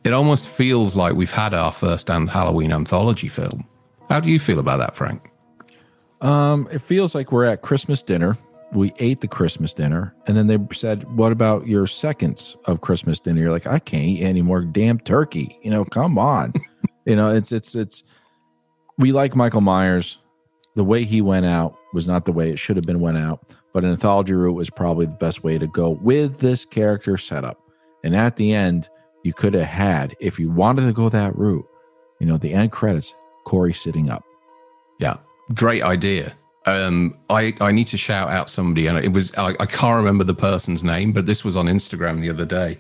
It 0.04 0.12
almost 0.12 0.50
feels 0.50 0.96
like 0.96 1.14
we've 1.14 1.32
had 1.32 1.54
our 1.54 1.72
first 1.72 2.08
Halloween 2.08 2.74
anthology 2.74 3.30
film. 3.30 3.66
How 4.10 4.20
do 4.20 4.30
you 4.30 4.40
feel 4.40 4.60
about 4.60 4.80
that, 4.80 4.96
Frank? 4.96 5.33
Um, 6.24 6.70
it 6.72 6.80
feels 6.80 7.14
like 7.14 7.32
we're 7.32 7.44
at 7.44 7.62
Christmas 7.62 8.02
dinner. 8.02 8.38
We 8.72 8.94
ate 8.98 9.20
the 9.20 9.28
Christmas 9.28 9.74
dinner, 9.74 10.16
and 10.26 10.36
then 10.36 10.48
they 10.48 10.58
said, 10.74 11.04
"What 11.16 11.32
about 11.32 11.68
your 11.68 11.86
seconds 11.86 12.56
of 12.66 12.82
Christmas 12.82 13.20
dinner?" 13.20 13.42
You're 13.42 13.52
like, 13.52 13.68
"I 13.68 13.78
can't 13.78 14.04
eat 14.04 14.24
any 14.24 14.42
more 14.42 14.62
damn 14.62 15.00
turkey." 15.00 15.60
You 15.62 15.70
know, 15.70 15.86
come 15.86 16.18
on. 16.18 16.54
you 17.06 17.16
know, 17.16 17.30
it's 17.30 17.52
it's 17.52 17.76
it's. 17.76 18.04
We 18.98 19.12
like 19.12 19.36
Michael 19.36 19.62
Myers. 19.62 20.18
The 20.76 20.84
way 20.84 21.04
he 21.04 21.22
went 21.22 21.46
out 21.46 21.76
was 21.94 22.08
not 22.08 22.26
the 22.26 22.32
way 22.32 22.50
it 22.50 22.58
should 22.58 22.78
have 22.78 22.86
been 22.86 23.00
went 23.00 23.18
out, 23.18 23.54
but 23.74 23.84
an 23.84 23.92
anthology 23.92 24.34
route 24.34 24.56
was 24.56 24.72
probably 24.72 25.06
the 25.06 25.16
best 25.16 25.44
way 25.44 25.60
to 25.60 25.68
go 25.68 25.90
with 25.90 26.40
this 26.40 26.66
character 26.66 27.16
setup. 27.16 27.60
And 28.04 28.16
at 28.16 28.38
the 28.38 28.54
end, 28.54 28.90
you 29.24 29.34
could 29.34 29.54
have 29.54 29.66
had, 29.66 30.16
if 30.20 30.40
you 30.40 30.50
wanted 30.50 30.88
to 30.88 30.94
go 30.94 31.10
that 31.10 31.38
route, 31.38 31.66
you 32.20 32.26
know, 32.26 32.38
the 32.38 32.54
end 32.54 32.72
credits, 32.72 33.14
Corey 33.46 33.74
sitting 33.74 34.10
up. 34.10 34.24
Yeah 34.98 35.18
great 35.54 35.84
idea. 35.84 36.36
Um, 36.66 37.18
I, 37.30 37.54
I 37.60 37.72
need 37.72 37.88
to 37.88 37.98
shout 37.98 38.30
out 38.30 38.50
somebody, 38.50 38.88
and 38.88 38.98
it 38.98 39.10
was 39.10 39.36
I, 39.36 39.54
I, 39.60 39.66
can't 39.66 39.98
remember 39.98 40.24
the 40.24 40.34
person's 40.34 40.82
name, 40.82 41.12
but 41.12 41.26
this 41.26 41.44
was 41.44 41.58
on 41.58 41.66
Instagram 41.66 42.22
the 42.22 42.30
other 42.30 42.46
day. 42.46 42.78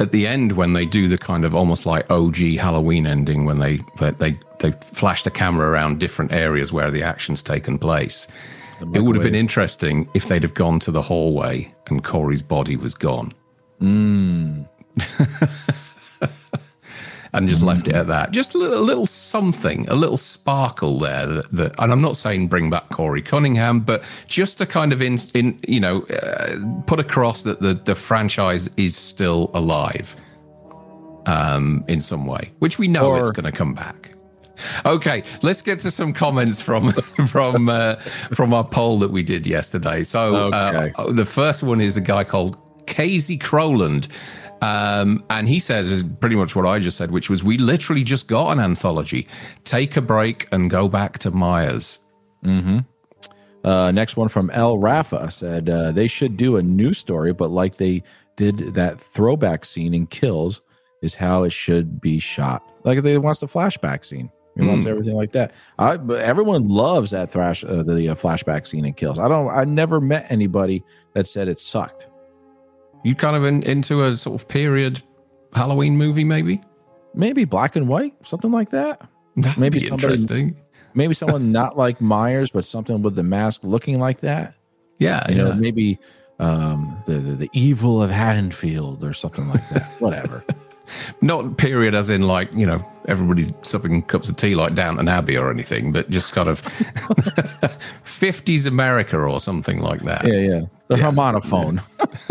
At 0.00 0.10
the 0.10 0.26
end, 0.26 0.52
when 0.52 0.72
they 0.72 0.84
do 0.84 1.06
the 1.06 1.18
kind 1.18 1.44
of 1.44 1.54
almost 1.54 1.86
like 1.86 2.10
OG 2.10 2.38
Halloween 2.58 3.06
ending, 3.06 3.44
when 3.44 3.60
they 3.60 3.80
they 4.18 4.36
they 4.58 4.72
flash 4.82 5.22
the 5.22 5.30
camera 5.30 5.68
around 5.68 6.00
different 6.00 6.32
areas 6.32 6.72
where 6.72 6.90
the 6.90 7.04
action's 7.04 7.42
taken 7.42 7.78
place, 7.78 8.26
it 8.94 9.00
would 9.00 9.14
have 9.14 9.22
been 9.24 9.34
interesting 9.34 10.08
if 10.14 10.26
they'd 10.26 10.42
have 10.42 10.54
gone 10.54 10.80
to 10.80 10.90
the 10.90 11.02
hallway 11.02 11.72
and 11.86 12.02
Corey's 12.02 12.42
body 12.42 12.76
was 12.76 12.94
gone. 12.94 13.32
Mm. 13.80 14.68
and 17.32 17.48
just 17.48 17.62
left 17.62 17.88
it 17.88 17.94
at 17.94 18.06
that. 18.08 18.30
Just 18.30 18.54
a 18.54 18.58
little, 18.58 18.78
a 18.78 18.80
little 18.80 19.06
something, 19.06 19.88
a 19.88 19.94
little 19.94 20.16
sparkle 20.16 20.98
there. 20.98 21.26
That, 21.26 21.52
that, 21.52 21.74
and 21.78 21.92
I'm 21.92 22.00
not 22.00 22.16
saying 22.16 22.48
bring 22.48 22.70
back 22.70 22.88
Corey 22.90 23.22
Cunningham, 23.22 23.80
but 23.80 24.02
just 24.26 24.58
to 24.58 24.66
kind 24.66 24.92
of 24.92 25.00
in, 25.00 25.18
in 25.34 25.58
you 25.66 25.80
know, 25.80 26.02
uh, 26.02 26.56
put 26.86 27.00
across 27.00 27.42
that 27.42 27.60
the 27.60 27.74
the 27.74 27.94
franchise 27.94 28.68
is 28.76 28.96
still 28.96 29.50
alive, 29.54 30.16
um, 31.26 31.84
in 31.88 32.00
some 32.00 32.26
way, 32.26 32.52
which 32.58 32.78
we 32.78 32.88
know 32.88 33.10
or, 33.10 33.20
it's 33.20 33.30
going 33.30 33.44
to 33.44 33.52
come 33.52 33.74
back. 33.74 34.12
Okay, 34.84 35.24
let's 35.42 35.62
get 35.62 35.80
to 35.80 35.90
some 35.90 36.12
comments 36.12 36.60
from 36.60 36.92
from 37.28 37.68
uh, 37.68 37.96
from 38.34 38.52
our 38.52 38.64
poll 38.64 38.98
that 38.98 39.10
we 39.10 39.22
did 39.22 39.46
yesterday. 39.46 40.04
So 40.04 40.50
uh, 40.52 40.72
okay. 40.74 40.92
uh, 40.96 41.12
the 41.12 41.24
first 41.24 41.62
one 41.62 41.80
is 41.80 41.96
a 41.96 42.00
guy 42.00 42.24
called 42.24 42.58
Casey 42.86 43.38
Crowland 43.38 44.08
um, 44.62 45.24
and 45.30 45.48
he 45.48 45.58
says 45.58 46.02
pretty 46.20 46.36
much 46.36 46.54
what 46.54 46.66
I 46.66 46.78
just 46.78 46.96
said, 46.96 47.10
which 47.10 47.30
was 47.30 47.42
we 47.42 47.58
literally 47.58 48.04
just 48.04 48.28
got 48.28 48.50
an 48.50 48.60
anthology. 48.60 49.26
Take 49.64 49.96
a 49.96 50.02
break 50.02 50.48
and 50.52 50.70
go 50.70 50.88
back 50.88 51.18
to 51.20 51.30
Myers. 51.30 51.98
Mm-hmm. 52.44 52.80
Uh, 53.64 53.92
next 53.92 54.16
one 54.16 54.28
from 54.28 54.50
El 54.50 54.78
Rafa 54.78 55.30
said 55.30 55.68
uh, 55.68 55.92
they 55.92 56.06
should 56.06 56.36
do 56.36 56.56
a 56.56 56.62
new 56.62 56.92
story, 56.92 57.32
but 57.32 57.50
like 57.50 57.76
they 57.76 58.02
did 58.36 58.74
that 58.74 59.00
throwback 59.00 59.64
scene 59.64 59.92
in 59.92 60.06
Kills 60.06 60.60
is 61.02 61.14
how 61.14 61.44
it 61.44 61.52
should 61.52 62.00
be 62.00 62.18
shot. 62.18 62.62
Like 62.84 63.02
they 63.02 63.18
wants 63.18 63.40
the 63.40 63.46
flashback 63.46 64.04
scene. 64.04 64.30
He 64.56 64.62
mm. 64.62 64.68
wants 64.68 64.84
hmm. 64.84 64.90
everything 64.90 65.14
like 65.14 65.32
that. 65.32 65.54
I, 65.78 65.94
everyone 66.16 66.68
loves 66.68 67.12
that 67.12 67.30
thrash, 67.30 67.64
uh, 67.64 67.82
the 67.82 68.08
uh, 68.08 68.14
flashback 68.14 68.66
scene 68.66 68.84
in 68.84 68.94
Kills. 68.94 69.18
I 69.18 69.28
don't. 69.28 69.48
I 69.48 69.64
never 69.64 70.00
met 70.00 70.30
anybody 70.30 70.82
that 71.14 71.26
said 71.26 71.48
it 71.48 71.58
sucked. 71.58 72.08
You 73.02 73.14
kind 73.14 73.36
of 73.36 73.44
in, 73.44 73.62
into 73.62 74.04
a 74.04 74.16
sort 74.16 74.40
of 74.40 74.48
period 74.48 75.02
Halloween 75.54 75.96
movie, 75.96 76.24
maybe? 76.24 76.60
Maybe 77.14 77.44
black 77.44 77.76
and 77.76 77.88
white, 77.88 78.14
something 78.26 78.50
like 78.50 78.70
that. 78.70 79.00
That'd 79.36 79.58
maybe 79.58 79.78
be 79.78 79.88
somebody, 79.88 80.04
interesting. 80.04 80.56
Maybe 80.94 81.14
someone 81.14 81.52
not 81.60 81.76
like 81.76 82.00
Myers, 82.00 82.50
but 82.50 82.64
something 82.64 83.02
with 83.02 83.14
the 83.14 83.22
mask 83.22 83.62
looking 83.64 83.98
like 83.98 84.20
that. 84.20 84.54
Yeah, 84.98 85.28
you 85.30 85.36
yeah. 85.36 85.42
know, 85.44 85.54
maybe 85.54 85.98
um, 86.38 87.02
the, 87.06 87.14
the 87.14 87.32
the 87.36 87.50
evil 87.52 88.02
of 88.02 88.10
Haddonfield 88.10 89.02
or 89.02 89.12
something 89.12 89.48
like 89.48 89.66
that. 89.70 89.82
Whatever. 89.98 90.44
Not 91.20 91.56
period 91.56 91.94
as 91.94 92.10
in 92.10 92.22
like, 92.22 92.52
you 92.52 92.66
know, 92.66 92.84
everybody's 93.08 93.52
supping 93.62 94.02
cups 94.02 94.28
of 94.28 94.36
tea 94.36 94.54
like 94.54 94.74
Downton 94.74 95.08
Abbey 95.08 95.36
or 95.36 95.50
anything, 95.50 95.92
but 95.92 96.08
just 96.10 96.32
kind 96.32 96.48
of 96.48 96.62
50s 98.04 98.66
America 98.66 99.18
or 99.18 99.40
something 99.40 99.80
like 99.80 100.02
that. 100.02 100.26
Yeah, 100.26 100.38
yeah. 100.38 100.60
The 100.88 100.98
yeah. 100.98 101.10
harmonophone. 101.10 101.80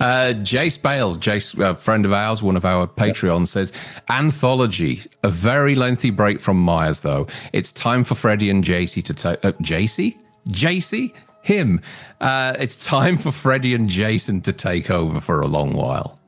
uh, 0.00 0.34
Jace 0.42 0.80
Bales, 0.80 1.18
Jace, 1.18 1.58
a 1.58 1.74
friend 1.74 2.04
of 2.04 2.12
ours, 2.12 2.42
one 2.42 2.56
of 2.56 2.64
our 2.64 2.86
Patreons, 2.86 3.40
yep. 3.40 3.48
says 3.48 3.72
Anthology, 4.10 5.02
a 5.22 5.28
very 5.28 5.74
lengthy 5.74 6.10
break 6.10 6.40
from 6.40 6.58
Myers, 6.58 7.00
though. 7.00 7.26
It's 7.52 7.72
time 7.72 8.04
for 8.04 8.14
Freddy 8.14 8.50
and 8.50 8.64
JC 8.64 9.02
to 9.04 9.14
take. 9.14 9.44
Uh, 9.44 9.52
JC? 9.52 10.20
JC? 10.48 11.12
Him. 11.42 11.82
Uh, 12.22 12.54
it's 12.58 12.84
time 12.86 13.18
for 13.18 13.30
Freddy 13.30 13.74
and 13.74 13.86
Jason 13.88 14.40
to 14.42 14.52
take 14.52 14.90
over 14.90 15.20
for 15.20 15.42
a 15.42 15.46
long 15.46 15.74
while. 15.74 16.18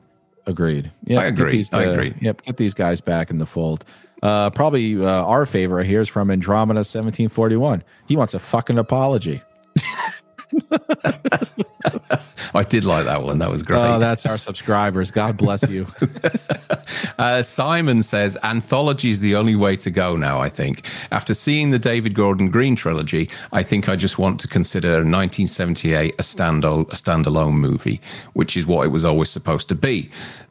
Agreed. 0.47 0.89
Yeah, 1.03 1.19
I 1.19 1.25
agree. 1.25 1.51
These, 1.51 1.71
I 1.73 1.83
agree. 1.83 2.13
Yep, 2.21 2.43
get 2.43 2.57
these 2.57 2.73
guys 2.73 3.01
back 3.01 3.29
in 3.29 3.37
the 3.37 3.45
fold. 3.45 3.85
Uh, 4.23 4.49
probably 4.49 4.95
uh, 4.95 5.05
our 5.05 5.45
favorite 5.45 5.85
here 5.85 6.01
is 6.01 6.07
from 6.07 6.31
Andromeda 6.31 6.79
1741. 6.79 7.83
He 8.07 8.15
wants 8.15 8.33
a 8.33 8.39
fucking 8.39 8.79
apology. 8.79 9.41
I 12.57 12.63
did 12.63 12.83
like 12.83 13.05
that 13.05 13.23
one. 13.23 13.37
That 13.37 13.51
was 13.51 13.61
great. 13.61 13.77
Oh, 13.77 13.99
that's 13.99 14.25
our 14.25 14.37
subscribers. 14.37 15.11
God 15.11 15.37
bless 15.37 15.67
you. 15.69 15.85
uh, 17.19 17.43
Simon 17.43 18.01
says 18.01 18.37
anthology 18.43 19.11
is 19.11 19.19
the 19.19 19.35
only 19.35 19.55
way 19.55 19.75
to 19.77 19.91
go 19.91 20.15
now. 20.15 20.41
I 20.41 20.49
think 20.49 20.85
after 21.11 21.33
seeing 21.33 21.69
the 21.69 21.79
David 21.79 22.15
Gordon 22.15 22.49
Green 22.49 22.75
trilogy, 22.75 23.29
I 23.51 23.61
think 23.61 23.87
I 23.87 23.95
just 23.95 24.17
want 24.17 24.39
to 24.39 24.47
consider 24.47 24.89
1978 24.89 26.15
a 26.15 26.23
standalone 26.23 26.87
a 26.87 26.95
standalone 26.95 27.53
movie, 27.53 28.01
which 28.33 28.57
is 28.57 28.65
what 28.65 28.85
it 28.85 28.89
was 28.89 29.05
always 29.05 29.29
supposed 29.29 29.69
to 29.69 29.75
be. 29.75 30.09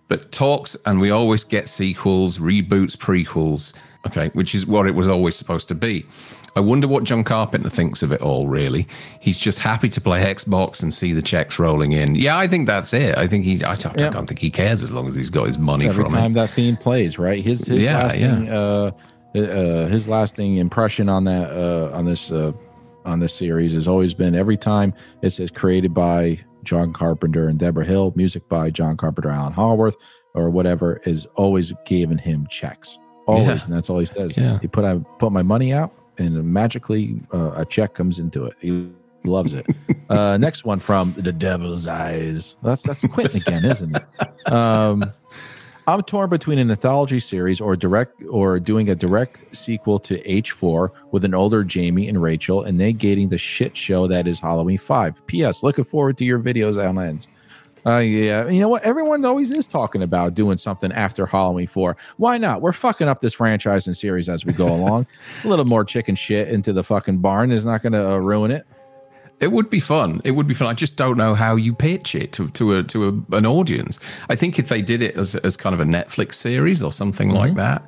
But 0.08 0.30
talks, 0.30 0.76
and 0.86 1.00
we 1.00 1.10
always 1.10 1.42
get 1.42 1.68
sequels, 1.68 2.38
reboots, 2.38 2.96
prequels. 2.96 3.72
Okay, 4.06 4.28
which 4.34 4.54
is 4.54 4.64
what 4.64 4.86
it 4.86 4.94
was 4.94 5.08
always 5.08 5.34
supposed 5.34 5.66
to 5.68 5.74
be. 5.74 6.06
I 6.56 6.60
wonder 6.60 6.88
what 6.88 7.04
John 7.04 7.22
Carpenter 7.22 7.68
thinks 7.68 8.02
of 8.02 8.10
it 8.12 8.20
all, 8.22 8.48
really. 8.48 8.88
He's 9.20 9.38
just 9.38 9.58
happy 9.58 9.88
to 9.90 10.00
play 10.00 10.24
Xbox 10.24 10.82
and 10.82 10.92
see 10.92 11.12
the 11.12 11.22
checks 11.22 11.58
rolling 11.58 11.92
in. 11.92 12.14
Yeah, 12.14 12.36
I 12.38 12.48
think 12.48 12.66
that's 12.66 12.92
it. 12.94 13.16
I 13.16 13.26
think 13.28 13.44
he, 13.44 13.62
I 13.62 13.76
don't, 13.76 14.00
I 14.00 14.08
don't 14.10 14.26
think 14.26 14.40
he 14.40 14.50
cares 14.50 14.82
as 14.82 14.90
long 14.90 15.06
as 15.06 15.14
he's 15.14 15.30
got 15.30 15.46
his 15.46 15.58
money 15.58 15.86
Every 15.86 16.02
from 16.04 16.12
time 16.12 16.30
it. 16.32 16.34
that 16.34 16.50
theme 16.50 16.76
plays, 16.76 17.18
right? 17.18 17.42
His 17.44 17.66
his 17.66 17.84
Yeah, 17.84 17.98
lasting 17.98 18.48
uh, 18.48 18.90
uh, 19.34 19.86
his 19.88 20.08
lasting 20.08 20.56
impression 20.56 21.08
on 21.08 21.24
that 21.24 21.50
uh, 21.50 21.94
on 21.96 22.04
this 22.06 22.32
uh, 22.32 22.52
on 23.04 23.20
this 23.20 23.34
series 23.34 23.72
has 23.74 23.86
always 23.86 24.14
been 24.14 24.34
every 24.34 24.56
time 24.56 24.94
it 25.22 25.30
says 25.30 25.50
created 25.50 25.92
by 25.92 26.38
John 26.64 26.92
Carpenter 26.92 27.48
and 27.48 27.58
Debra 27.58 27.84
Hill, 27.84 28.12
music 28.16 28.48
by 28.48 28.70
John 28.70 28.96
Carpenter, 28.96 29.28
Alan 29.30 29.52
Howarth, 29.52 29.94
or 30.34 30.50
whatever, 30.50 31.00
is 31.04 31.26
always 31.36 31.72
giving 31.84 32.18
him 32.18 32.46
checks. 32.50 32.98
Always, 33.26 33.46
Yeah. 33.46 33.64
and 33.66 33.72
that's 33.74 33.90
all 33.90 33.98
he 33.98 34.06
says. 34.06 34.36
Yeah. 34.36 34.58
He 34.60 34.68
put 34.68 34.84
I 34.84 34.96
put 35.18 35.32
my 35.32 35.42
money 35.42 35.72
out, 35.72 35.92
and 36.18 36.44
magically 36.44 37.20
uh, 37.32 37.52
a 37.56 37.64
check 37.64 37.94
comes 37.94 38.18
into 38.18 38.44
it. 38.44 38.54
He 38.60 38.90
loves 39.24 39.54
it. 39.54 39.66
uh, 40.08 40.36
next 40.38 40.64
one 40.64 40.80
from 40.80 41.14
the 41.14 41.32
Devil's 41.32 41.86
Eyes. 41.86 42.56
That's 42.62 42.84
that's 42.84 43.06
Quentin 43.06 43.40
again, 43.40 43.64
isn't 43.64 43.96
it? 43.96 44.52
Um, 44.52 45.12
I'm 45.88 46.02
torn 46.02 46.30
between 46.30 46.58
an 46.58 46.68
anthology 46.70 47.20
series 47.20 47.60
or 47.60 47.76
direct 47.76 48.20
or 48.28 48.58
doing 48.58 48.90
a 48.90 48.94
direct 48.96 49.56
sequel 49.56 50.00
to 50.00 50.20
H4 50.22 50.90
with 51.12 51.24
an 51.24 51.32
older 51.32 51.62
Jamie 51.62 52.08
and 52.08 52.20
Rachel 52.20 52.62
and 52.62 52.80
they 52.80 52.92
negating 52.92 53.30
the 53.30 53.38
shit 53.38 53.76
show 53.76 54.08
that 54.08 54.26
is 54.26 54.40
Halloween 54.40 54.78
5. 54.78 55.26
P.S. 55.28 55.62
Looking 55.62 55.84
forward 55.84 56.18
to 56.18 56.24
your 56.24 56.40
videos 56.40 56.76
on 56.76 56.98
ends. 56.98 57.28
Uh, 57.86 57.98
yeah, 57.98 58.48
you 58.48 58.58
know 58.58 58.68
what? 58.68 58.82
Everyone 58.82 59.24
always 59.24 59.52
is 59.52 59.66
talking 59.66 60.02
about 60.02 60.34
doing 60.34 60.56
something 60.56 60.90
after 60.90 61.24
Halloween 61.24 61.68
4. 61.68 61.96
Why 62.16 62.36
not? 62.36 62.60
We're 62.60 62.72
fucking 62.72 63.06
up 63.06 63.20
this 63.20 63.34
franchise 63.34 63.86
and 63.86 63.96
series 63.96 64.28
as 64.28 64.44
we 64.44 64.52
go 64.52 64.66
along. 64.74 65.06
a 65.44 65.48
little 65.48 65.64
more 65.64 65.84
chicken 65.84 66.16
shit 66.16 66.48
into 66.48 66.72
the 66.72 66.82
fucking 66.82 67.18
barn 67.18 67.52
is 67.52 67.64
not 67.64 67.82
going 67.82 67.92
to 67.92 68.10
uh, 68.10 68.16
ruin 68.16 68.50
it. 68.50 68.66
It 69.38 69.52
would 69.52 69.70
be 69.70 69.80
fun. 69.80 70.20
It 70.24 70.32
would 70.32 70.48
be 70.48 70.54
fun. 70.54 70.66
I 70.66 70.72
just 70.72 70.96
don't 70.96 71.16
know 71.16 71.34
how 71.34 71.56
you 71.56 71.74
pitch 71.74 72.14
it 72.14 72.32
to 72.32 72.48
to 72.52 72.76
a 72.76 72.82
to 72.84 73.08
a, 73.30 73.36
an 73.36 73.44
audience. 73.44 74.00
I 74.30 74.34
think 74.34 74.58
if 74.58 74.68
they 74.68 74.80
did 74.80 75.02
it 75.02 75.14
as 75.14 75.34
as 75.36 75.58
kind 75.58 75.74
of 75.74 75.80
a 75.80 75.84
Netflix 75.84 76.34
series 76.34 76.82
or 76.82 76.90
something 76.90 77.28
like 77.28 77.54
that, 77.56 77.86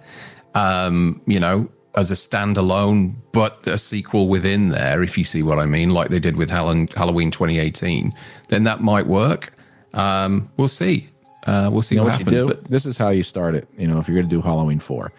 um, 0.55 1.23
you 1.27 1.41
know, 1.41 1.67
as 1.95 2.11
a 2.11 2.15
standalone, 2.15 3.15
but 3.33 3.67
a 3.67 3.79
sequel 3.79 4.29
within 4.29 4.69
there, 4.69 5.03
if 5.03 5.17
you 5.17 5.25
see 5.25 5.43
what 5.43 5.59
I 5.59 5.65
mean, 5.65 5.91
like 5.91 6.11
they 6.11 6.21
did 6.21 6.37
with 6.37 6.51
Halloween, 6.51 6.87
Halloween 6.89 7.31
2018, 7.31 8.13
then 8.49 8.65
that 8.65 8.83
might 8.83 9.07
work. 9.07 9.51
Um, 9.95 10.51
we'll 10.57 10.69
see. 10.69 11.07
Uh, 11.47 11.71
we'll 11.73 11.83
see 11.83 11.95
You 11.95 12.01
know 12.01 12.05
what, 12.07 12.25
what, 12.25 12.33
happens. 12.33 12.43
But 12.43 12.65
this 12.65 12.87
is 12.87 12.99
how 12.99 13.11
you 13.11 13.23
start 13.23 13.55
it. 13.55 13.69
You 13.77 13.89
know, 13.89 13.99
if 13.99 14.09
you're 14.09 14.17
going 14.17 14.29
to 14.29 14.35
do 14.35 14.43
Halloween 14.43 14.79
four, 14.79 15.13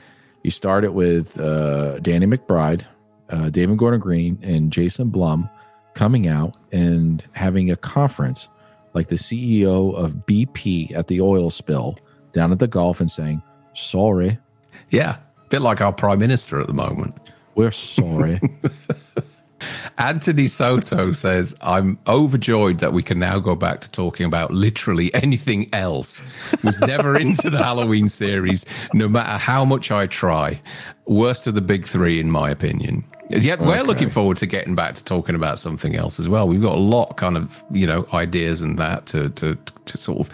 you 0.43 0.51
start 0.51 0.83
it 0.83 0.93
with 0.93 1.39
uh, 1.39 1.99
Danny 1.99 2.25
McBride, 2.25 2.83
uh, 3.29 3.49
David 3.49 3.77
Gordon 3.77 3.99
Green, 3.99 4.39
and 4.41 4.71
Jason 4.71 5.09
Blum 5.09 5.49
coming 5.93 6.27
out 6.27 6.55
and 6.71 7.23
having 7.33 7.71
a 7.71 7.75
conference 7.75 8.47
like 8.93 9.07
the 9.07 9.15
CEO 9.15 9.95
of 9.95 10.13
BP 10.25 10.93
at 10.93 11.07
the 11.07 11.21
oil 11.21 11.49
spill 11.49 11.97
down 12.31 12.51
at 12.51 12.59
the 12.59 12.67
Gulf 12.67 12.99
and 12.99 13.09
saying, 13.09 13.41
"Sorry, 13.73 14.37
yeah, 14.89 15.19
a 15.45 15.49
bit 15.49 15.61
like 15.61 15.81
our 15.81 15.93
prime 15.93 16.19
minister 16.19 16.59
at 16.59 16.67
the 16.67 16.73
moment. 16.73 17.15
we're 17.55 17.71
sorry." 17.71 18.39
Anthony 19.97 20.47
Soto 20.47 21.11
says, 21.11 21.55
I'm 21.61 21.97
overjoyed 22.07 22.79
that 22.79 22.93
we 22.93 23.03
can 23.03 23.19
now 23.19 23.39
go 23.39 23.55
back 23.55 23.81
to 23.81 23.91
talking 23.91 24.25
about 24.25 24.51
literally 24.51 25.13
anything 25.13 25.69
else. 25.73 26.21
Was 26.63 26.79
never 26.79 27.17
into 27.17 27.49
the 27.49 27.57
Halloween 27.63 28.09
series, 28.09 28.65
no 28.93 29.07
matter 29.07 29.37
how 29.37 29.65
much 29.65 29.91
I 29.91 30.07
try. 30.07 30.61
Worst 31.05 31.47
of 31.47 31.55
the 31.55 31.61
big 31.61 31.85
three, 31.85 32.19
in 32.19 32.29
my 32.31 32.49
opinion. 32.49 33.03
Yet 33.29 33.59
we're 33.61 33.73
Okay. 33.77 33.83
looking 33.83 34.09
forward 34.09 34.37
to 34.37 34.47
getting 34.47 34.73
back 34.73 34.95
to 34.95 35.05
talking 35.05 35.35
about 35.35 35.59
something 35.59 35.95
else 35.95 36.19
as 36.19 36.27
well. 36.27 36.47
We've 36.47 36.61
got 36.61 36.75
a 36.75 36.79
lot 36.81 37.15
kind 37.17 37.37
of, 37.37 37.63
you 37.71 37.85
know, 37.85 38.07
ideas 38.11 38.61
and 38.61 38.79
that 38.79 39.05
to 39.07 39.29
to 39.29 39.55
to 39.85 39.97
sort 39.97 40.19
of 40.19 40.29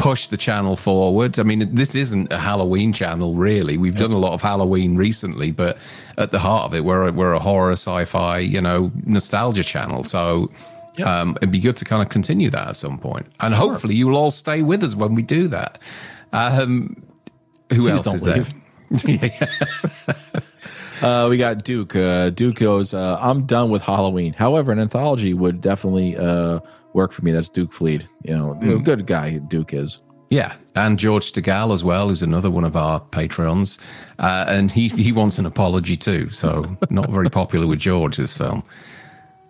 push 0.00 0.28
the 0.28 0.36
channel 0.36 0.76
forward. 0.76 1.38
I 1.38 1.42
mean, 1.42 1.74
this 1.74 1.94
isn't 1.94 2.32
a 2.32 2.38
Halloween 2.38 2.92
channel, 2.92 3.34
really. 3.34 3.76
We've 3.76 3.94
done 3.94 4.12
a 4.12 4.18
lot 4.18 4.32
of 4.32 4.40
Halloween 4.40 4.96
recently, 4.96 5.50
but 5.50 5.76
at 6.16 6.30
the 6.30 6.38
heart 6.38 6.64
of 6.64 6.74
it, 6.74 6.84
we're 6.84 7.08
a, 7.08 7.12
we're 7.12 7.34
a 7.34 7.38
horror, 7.38 7.72
sci-fi, 7.72 8.38
you 8.38 8.62
know, 8.62 8.90
nostalgia 9.04 9.62
channel. 9.62 10.02
So 10.02 10.50
um, 11.04 11.36
it'd 11.36 11.52
be 11.52 11.60
good 11.60 11.76
to 11.76 11.84
kind 11.84 12.02
of 12.02 12.08
continue 12.08 12.48
that 12.50 12.68
at 12.68 12.76
some 12.76 12.98
point. 12.98 13.26
and 13.40 13.54
hopefully 13.54 13.94
you'll 13.94 14.16
all 14.16 14.30
stay 14.30 14.62
with 14.62 14.82
us 14.82 14.94
when 14.94 15.14
we 15.14 15.22
do 15.22 15.48
that. 15.48 15.78
Um, 16.32 17.02
who 17.70 17.82
Please 17.82 17.90
else 17.90 18.02
don't 18.04 18.14
is 18.14 18.22
there? 18.22 20.20
Uh, 21.02 21.28
we 21.30 21.38
got 21.38 21.64
Duke. 21.64 21.96
Uh, 21.96 22.28
Duke 22.28 22.56
goes, 22.56 22.92
uh, 22.92 23.16
I'm 23.20 23.46
done 23.46 23.70
with 23.70 23.80
Halloween. 23.80 24.34
However, 24.34 24.70
an 24.70 24.78
anthology 24.78 25.32
would 25.32 25.62
definitely 25.62 26.14
uh, 26.14 26.60
work 26.92 27.12
for 27.12 27.24
me. 27.24 27.32
That's 27.32 27.48
Duke 27.48 27.72
Fleet. 27.72 28.06
You 28.22 28.36
know, 28.36 28.52
a 28.60 28.78
good 28.78 29.06
guy, 29.06 29.38
Duke 29.38 29.74
is. 29.74 30.02
Yeah, 30.30 30.54
and 30.76 30.96
George 30.96 31.32
Stegall 31.32 31.74
as 31.74 31.82
well, 31.82 32.08
who's 32.08 32.22
another 32.22 32.52
one 32.52 32.64
of 32.64 32.76
our 32.76 33.00
patrons, 33.00 33.80
uh, 34.20 34.44
and 34.46 34.70
he 34.70 34.88
he 34.88 35.10
wants 35.10 35.38
an 35.38 35.46
apology 35.46 35.96
too. 35.96 36.30
So 36.30 36.76
not 36.90 37.10
very 37.10 37.30
popular 37.30 37.66
with 37.66 37.80
George 37.80 38.16
this 38.16 38.36
film. 38.36 38.62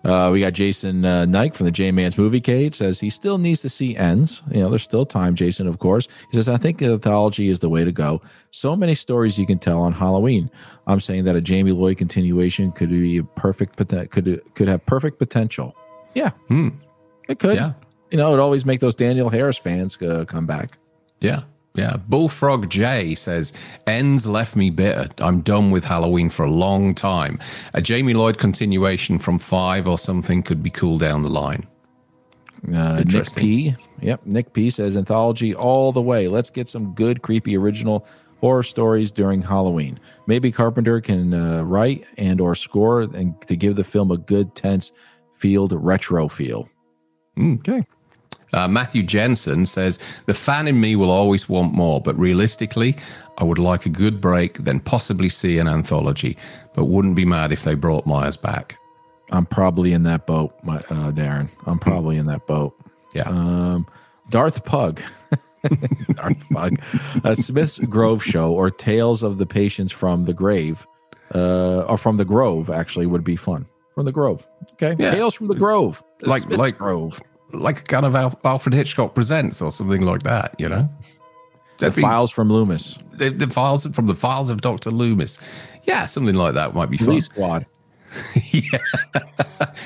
Uh, 0.03 0.31
we 0.33 0.41
got 0.41 0.55
Jason 0.55 1.05
uh, 1.05 1.27
Nike 1.27 1.55
from 1.55 1.67
the 1.67 1.73
J 1.73 1.91
Man's 1.93 2.17
Movie 2.17 2.41
Cage 2.41 2.75
says 2.75 2.99
he 2.99 3.11
still 3.11 3.37
needs 3.37 3.61
to 3.61 3.69
see 3.69 3.95
ends. 3.97 4.41
You 4.51 4.61
know, 4.61 4.71
there's 4.71 4.83
still 4.83 5.05
time, 5.05 5.35
Jason, 5.35 5.67
of 5.67 5.79
course. 5.79 6.09
He 6.31 6.37
says, 6.37 6.49
I 6.49 6.57
think 6.57 6.81
anthology 6.81 7.51
is 7.51 7.61
the 7.61 7.69
way 7.69 7.85
to 7.85 7.93
go. 7.93 8.23
So 8.51 8.75
many 8.75 8.95
stories 8.95 9.39
you 9.39 9.47
can 9.47 9.59
tell 9.59 9.81
on 9.83 9.93
Halloween. 9.93 10.51
I'm 10.87 11.01
saying 11.01 11.25
that 11.25 11.37
a 11.37 11.41
Jamie 11.43 11.73
Lloyd 11.73 11.99
continuation 11.99 12.73
could 12.73 12.89
be 12.89 13.19
a 13.19 13.25
perfect, 13.25 13.77
poten- 13.77 14.09
could 14.11 14.41
could 14.55 14.69
have 14.69 14.85
perfect 14.87 15.19
potential. 15.19 15.77
Yeah, 16.15 16.31
it 17.31 17.39
could. 17.39 17.57
Yeah. 17.57 17.73
You 18.11 18.19
know, 18.19 18.35
it 18.35 18.41
always 18.41 18.65
make 18.67 18.81
those 18.81 18.95
Danielle 18.95 19.29
Harris 19.29 19.57
fans 19.57 20.01
uh, 20.03 20.25
come 20.27 20.47
back. 20.47 20.79
Yeah. 21.21 21.41
Yeah. 21.75 21.97
Bullfrog 22.09 22.69
J 22.69 23.15
says, 23.15 23.53
Ends 23.87 24.27
left 24.27 24.57
me 24.57 24.71
bitter. 24.71 25.09
I'm 25.19 25.41
done 25.41 25.71
with 25.71 25.85
Halloween 25.85 26.29
for 26.29 26.45
a 26.45 26.51
long 26.51 26.95
time. 26.95 27.39
A 27.75 27.81
Jamie 27.81 28.15
Lloyd 28.15 28.39
continuation 28.39 29.19
from 29.21 29.39
five 29.39 29.87
or 29.87 29.97
something 29.99 30.43
could 30.43 30.63
be 30.63 30.71
cool 30.71 30.99
down 30.99 31.23
the 31.23 31.29
line. 31.29 31.67
Uh, 32.75 33.05
Nick 33.07 33.35
P. 33.35 33.77
Yep, 34.01 34.27
Nick 34.27 34.53
P 34.53 34.71
says 34.71 34.97
anthology 34.97 35.55
all 35.55 35.93
the 35.93 36.03
way. 36.03 36.27
Let's 36.29 36.51
get 36.51 36.69
some 36.69 36.95
good, 36.95 37.23
creepy, 37.23 37.57
original 37.57 38.07
horror 38.41 38.63
stories 38.63 39.13
during 39.13 39.43
Halloween. 39.43 40.01
Maybe 40.27 40.51
Carpenter 40.51 41.01
can 41.01 41.33
uh, 41.33 41.63
write 41.63 42.05
and 42.19 42.41
or 42.41 42.55
score 42.55 43.03
and 43.03 43.41
to 43.43 43.57
give 43.57 43.77
the 43.77 43.85
film 43.85 44.11
a 44.11 44.17
good, 44.17 44.55
tense, 44.55 44.93
field 45.33 45.73
retro 45.73 46.29
feel. 46.29 46.69
Okay. 47.41 47.85
Uh, 48.53 48.67
Matthew 48.69 49.03
Jensen 49.05 49.65
says, 49.67 49.99
The 50.27 50.35
fan 50.35 50.67
in 50.69 50.81
me 50.81 50.97
will 50.97 51.11
always 51.11 51.49
want 51.49 51.73
more, 51.73 52.01
but 52.01 52.19
realistically, 52.19 52.97
I 53.39 53.45
would 53.45 53.59
like 53.59 53.87
a 53.87 53.91
good 53.91 54.21
break, 54.21 54.59
then 54.59 54.81
possibly 54.81 55.29
see 55.29 55.59
an 55.59 55.69
anthology, 55.69 56.37
but 56.75 56.87
wouldn't 56.87 57.15
be 57.17 57.25
mad 57.25 57.53
if 57.53 57.63
they 57.65 57.75
brought 57.75 58.07
Myers 58.07 58.37
back. 58.37 58.77
I'm 59.31 59.47
probably 59.47 59.93
in 59.93 60.03
that 60.03 60.27
boat, 60.27 60.53
my, 60.65 60.79
uh, 60.79 61.13
Darren. 61.13 61.49
I'm 61.67 61.79
probably 61.79 62.17
in 62.17 62.27
that 62.27 62.47
boat. 62.49 62.75
Yeah. 63.15 63.29
Um, 63.29 63.87
Darth 64.31 64.65
Pug. 64.65 65.01
Darth 66.15 66.49
Pug. 66.51 66.81
A 67.25 67.37
Smith's 67.37 67.79
Grove 67.79 68.23
show 68.25 68.53
or 68.53 68.71
Tales 68.71 69.23
of 69.23 69.39
the 69.39 69.47
Patients 69.47 69.93
from 69.93 70.25
the 70.25 70.33
Grave, 70.35 70.87
uh, 71.35 71.83
or 71.83 71.97
from 71.97 72.17
the 72.17 72.25
Grove, 72.25 72.69
actually, 72.71 73.07
would 73.07 73.23
be 73.25 73.37
fun. 73.37 73.67
From 73.95 74.05
the 74.07 74.13
Grove. 74.13 74.47
Okay. 74.73 74.97
Yeah. 74.99 75.13
Tales 75.13 75.35
from 75.35 75.47
the 75.49 75.55
Grove. 75.55 76.03
The 76.19 76.29
Like- 76.29 76.43
Smith's 76.43 76.59
like- 76.59 76.79
Grove. 76.79 77.21
Like 77.53 77.81
a 77.81 77.83
kind 77.85 78.05
of 78.07 78.15
Al- 78.15 78.39
Alfred 78.45 78.75
Hitchcock 78.75 79.15
presents 79.15 79.61
or 79.63 79.71
something 79.71 80.03
like 80.03 80.23
that, 80.23 80.55
you 80.59 80.69
know? 80.69 80.89
The 81.79 81.87
That'd 81.87 81.97
be- 81.97 82.03
Files 82.03 82.31
from 82.31 82.51
Loomis. 82.51 82.99
the, 83.13 83.31
the 83.31 83.49
files 83.49 83.87
from 83.87 84.07
the 84.07 84.15
files 84.15 84.51
of 84.51 84.61
Dr. 84.61 84.91
Loomis. 84.91 85.41
Yeah, 85.85 86.07
something 86.07 86.35
like 86.35 86.55
that 86.55 86.75
might 86.75 86.91
be 86.91 86.97
fun. 86.99 87.07
Police 87.07 87.25
Squad. 87.27 87.67
Yeah. 88.53 88.79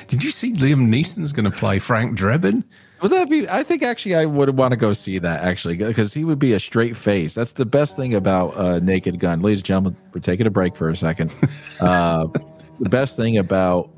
Did 0.07 0.25
you 0.25 0.31
see 0.31 0.55
Liam 0.55 0.89
Neeson's 0.89 1.33
going 1.35 1.45
to 1.45 1.51
play 1.51 1.79
Frank 1.79 2.19
Drebin? 2.19 2.65
Would 3.03 3.11
that 3.11 3.29
be? 3.29 3.47
I 3.49 3.63
think 3.63 3.83
actually 3.83 4.15
I 4.15 4.25
would 4.25 4.57
want 4.57 4.71
to 4.71 4.77
go 4.79 4.95
see 4.95 5.19
that 5.19 5.43
actually 5.45 5.77
because 5.77 6.15
he 6.15 6.25
would 6.25 6.39
be 6.39 6.55
a 6.55 6.61
straight 6.61 6.97
face. 6.97 7.35
That's 7.35 7.53
the 7.53 7.67
best 7.67 7.97
thing 7.97 8.15
about 8.15 8.57
uh, 8.57 8.79
Naked 8.79 9.21
Gun, 9.21 9.43
ladies 9.43 9.59
and 9.59 9.67
gentlemen. 9.67 9.97
We're 10.15 10.21
taking 10.23 10.47
a 10.47 10.51
break 10.51 10.75
for 10.75 10.89
a 10.89 10.97
second. 10.97 11.35
Uh, 11.81 12.27
the 12.81 12.89
best 12.89 13.17
thing 13.17 13.37
about 13.37 13.91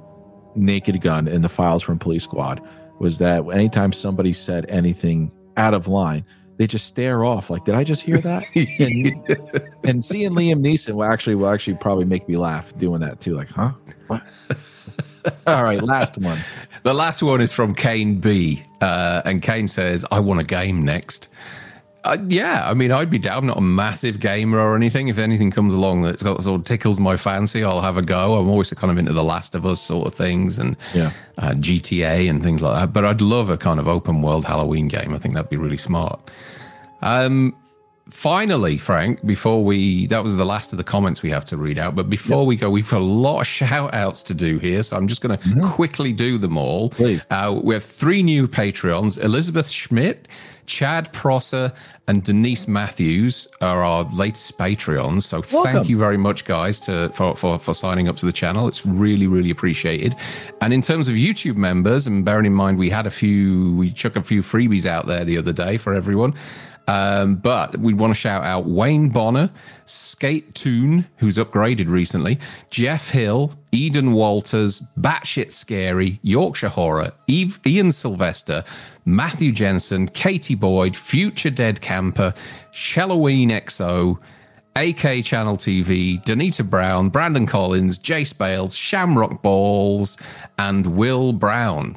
Naked 0.56 1.00
Gun 1.02 1.28
in 1.28 1.42
the 1.42 1.48
files 1.48 1.82
from 1.84 1.98
Police 2.00 2.24
Squad 2.24 2.60
was 2.98 3.18
that 3.18 3.44
anytime 3.52 3.92
somebody 3.92 4.32
said 4.32 4.66
anything 4.68 5.32
out 5.56 5.74
of 5.74 5.88
line, 5.88 6.24
they 6.56 6.66
just 6.66 6.86
stare 6.86 7.24
off 7.24 7.50
like, 7.50 7.64
"Did 7.64 7.74
I 7.74 7.84
just 7.84 8.02
hear 8.02 8.18
that?" 8.18 8.44
and, 8.78 9.88
and 9.88 10.04
seeing 10.04 10.32
Liam 10.32 10.60
Neeson 10.64 10.92
will 10.92 11.04
actually 11.04 11.34
will 11.34 11.48
actually 11.48 11.76
probably 11.76 12.04
make 12.04 12.28
me 12.28 12.36
laugh 12.36 12.76
doing 12.78 13.00
that 13.00 13.20
too. 13.20 13.34
Like, 13.34 13.48
huh? 13.48 13.72
What? 14.06 14.22
All 15.46 15.62
right, 15.62 15.82
last 15.82 16.16
one. 16.18 16.38
The 16.82 16.94
last 16.94 17.22
one 17.22 17.40
is 17.40 17.52
from 17.52 17.74
Kane 17.74 18.20
B. 18.20 18.62
Uh, 18.80 19.22
and 19.24 19.42
Kane 19.42 19.66
says, 19.66 20.04
I 20.12 20.20
want 20.20 20.40
a 20.40 20.44
game 20.44 20.84
next. 20.84 21.28
Uh, 22.06 22.18
yeah, 22.28 22.68
I 22.68 22.74
mean, 22.74 22.92
I'd 22.92 23.10
be 23.10 23.18
down. 23.18 23.38
I'm 23.38 23.46
not 23.46 23.58
a 23.58 23.62
massive 23.62 24.20
gamer 24.20 24.58
or 24.58 24.76
anything. 24.76 25.08
If 25.08 25.18
anything 25.18 25.50
comes 25.50 25.74
along 25.74 26.02
that 26.02 26.20
sort 26.20 26.46
of 26.48 26.64
tickles 26.64 27.00
my 27.00 27.16
fancy, 27.16 27.64
I'll 27.64 27.80
have 27.80 27.96
a 27.96 28.02
go. 28.02 28.36
I'm 28.38 28.48
always 28.48 28.70
kind 28.72 28.90
of 28.90 28.98
into 28.98 29.12
the 29.12 29.24
Last 29.24 29.54
of 29.54 29.66
Us 29.66 29.80
sort 29.80 30.06
of 30.06 30.14
things 30.14 30.58
and 30.58 30.76
Yeah. 30.94 31.10
uh, 31.38 31.52
GTA 31.54 32.30
and 32.30 32.42
things 32.42 32.62
like 32.62 32.80
that. 32.80 32.92
But 32.92 33.04
I'd 33.04 33.20
love 33.20 33.50
a 33.50 33.56
kind 33.58 33.80
of 33.80 33.88
open 33.88 34.22
world 34.22 34.44
Halloween 34.44 34.88
game. 34.88 35.12
I 35.14 35.18
think 35.18 35.34
that'd 35.34 35.50
be 35.50 35.56
really 35.56 35.76
smart. 35.78 36.30
Um, 37.02 37.54
finally, 38.08 38.78
Frank, 38.78 39.24
before 39.26 39.64
we, 39.64 40.06
that 40.06 40.22
was 40.22 40.36
the 40.36 40.44
last 40.44 40.72
of 40.72 40.76
the 40.76 40.84
comments 40.84 41.22
we 41.22 41.30
have 41.30 41.44
to 41.46 41.56
read 41.56 41.78
out. 41.78 41.94
But 41.94 42.08
before 42.08 42.46
we 42.46 42.56
go, 42.56 42.70
we've 42.70 42.88
got 42.88 43.00
a 43.00 43.04
lot 43.04 43.40
of 43.40 43.46
shout 43.58 43.94
outs 43.94 44.22
to 44.24 44.34
do 44.34 44.58
here. 44.58 44.82
So 44.82 44.96
I'm 44.96 45.08
just 45.08 45.20
going 45.22 45.36
to 45.38 45.60
quickly 45.60 46.12
do 46.12 46.38
them 46.38 46.56
all. 46.56 46.90
Please. 46.90 47.20
Uh, 47.30 47.58
we 47.62 47.74
have 47.74 47.84
three 47.84 48.22
new 48.22 48.46
Patreons 48.48 49.20
Elizabeth 49.22 49.68
Schmidt, 49.68 50.28
Chad 50.66 51.12
Prosser, 51.12 51.72
and 52.08 52.22
Denise 52.22 52.68
Matthews 52.68 53.48
are 53.60 53.82
our 53.82 54.04
latest 54.12 54.56
Patreons. 54.58 55.24
So 55.24 55.42
Welcome. 55.52 55.72
thank 55.72 55.88
you 55.88 55.98
very 55.98 56.16
much, 56.16 56.44
guys, 56.44 56.80
to 56.80 57.10
for, 57.10 57.34
for 57.36 57.58
for 57.58 57.74
signing 57.74 58.08
up 58.08 58.16
to 58.16 58.26
the 58.26 58.32
channel. 58.32 58.68
It's 58.68 58.84
really 58.84 59.26
really 59.26 59.50
appreciated. 59.50 60.14
And 60.60 60.72
in 60.72 60.82
terms 60.82 61.08
of 61.08 61.14
YouTube 61.14 61.56
members, 61.56 62.06
and 62.06 62.24
bearing 62.24 62.46
in 62.46 62.54
mind 62.54 62.78
we 62.78 62.90
had 62.90 63.06
a 63.06 63.10
few, 63.10 63.74
we 63.74 63.90
chuck 63.90 64.16
a 64.16 64.22
few 64.22 64.42
freebies 64.42 64.86
out 64.86 65.06
there 65.06 65.24
the 65.24 65.38
other 65.38 65.52
day 65.52 65.76
for 65.76 65.94
everyone. 65.94 66.34
Um, 66.88 67.36
but 67.36 67.76
we 67.78 67.94
want 67.94 68.12
to 68.12 68.14
shout 68.14 68.44
out 68.44 68.66
Wayne 68.66 69.08
Bonner, 69.08 69.50
Skate 69.86 70.54
Toon, 70.54 71.06
who's 71.16 71.36
upgraded 71.36 71.88
recently, 71.88 72.38
Jeff 72.70 73.10
Hill, 73.10 73.52
Eden 73.72 74.12
Walters, 74.12 74.80
Batshit 74.98 75.50
Scary, 75.50 76.20
Yorkshire 76.22 76.68
Horror, 76.68 77.12
Eve, 77.26 77.58
Ian 77.66 77.92
Sylvester, 77.92 78.64
Matthew 79.04 79.52
Jensen, 79.52 80.08
Katie 80.08 80.54
Boyd, 80.54 80.96
Future 80.96 81.50
Dead 81.50 81.80
Camper, 81.80 82.32
Shalloween 82.70 83.50
XO, 83.50 84.18
AK 84.76 85.24
Channel 85.24 85.56
TV, 85.56 86.22
Danita 86.24 86.68
Brown, 86.68 87.08
Brandon 87.08 87.46
Collins, 87.46 87.98
Jace 87.98 88.36
Bales, 88.36 88.76
Shamrock 88.76 89.42
Balls, 89.42 90.18
and 90.58 90.86
Will 90.96 91.32
Brown. 91.32 91.96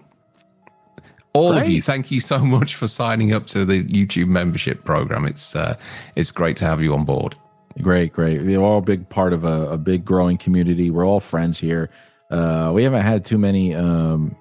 All 1.34 1.55
of 1.55 1.69
you, 1.69 1.82
thank 1.82 2.09
you 2.09 2.19
so 2.19 2.39
much 2.45 2.75
for 2.75 2.88
signing 2.88 3.34
up 3.34 3.47
to 3.47 3.65
the 3.65 3.84
YouTube 3.84 4.27
membership 4.27 4.84
program. 4.84 5.25
It's 5.25 5.55
uh, 5.55 5.77
it's 6.15 6.32
great 6.32 6.57
to 6.57 6.65
have 6.65 6.82
you 6.82 6.93
on 6.93 7.05
board. 7.05 7.36
Great, 7.82 8.11
great. 8.11 8.39
They're 8.39 8.59
all 8.59 8.80
a 8.80 8.82
big 8.82 9.07
part 9.09 9.32
of 9.32 9.43
a, 9.43 9.71
a 9.71 9.77
big 9.77 10.03
growing 10.03 10.38
community. 10.38 10.89
We're 10.89 11.05
all 11.05 11.19
friends 11.19 11.59
here. 11.59 11.89
Uh, 12.30 12.71
we 12.73 12.84
haven't 12.84 13.03
had 13.03 13.23
too 13.23 13.38
many, 13.38 13.73
um, 13.73 14.36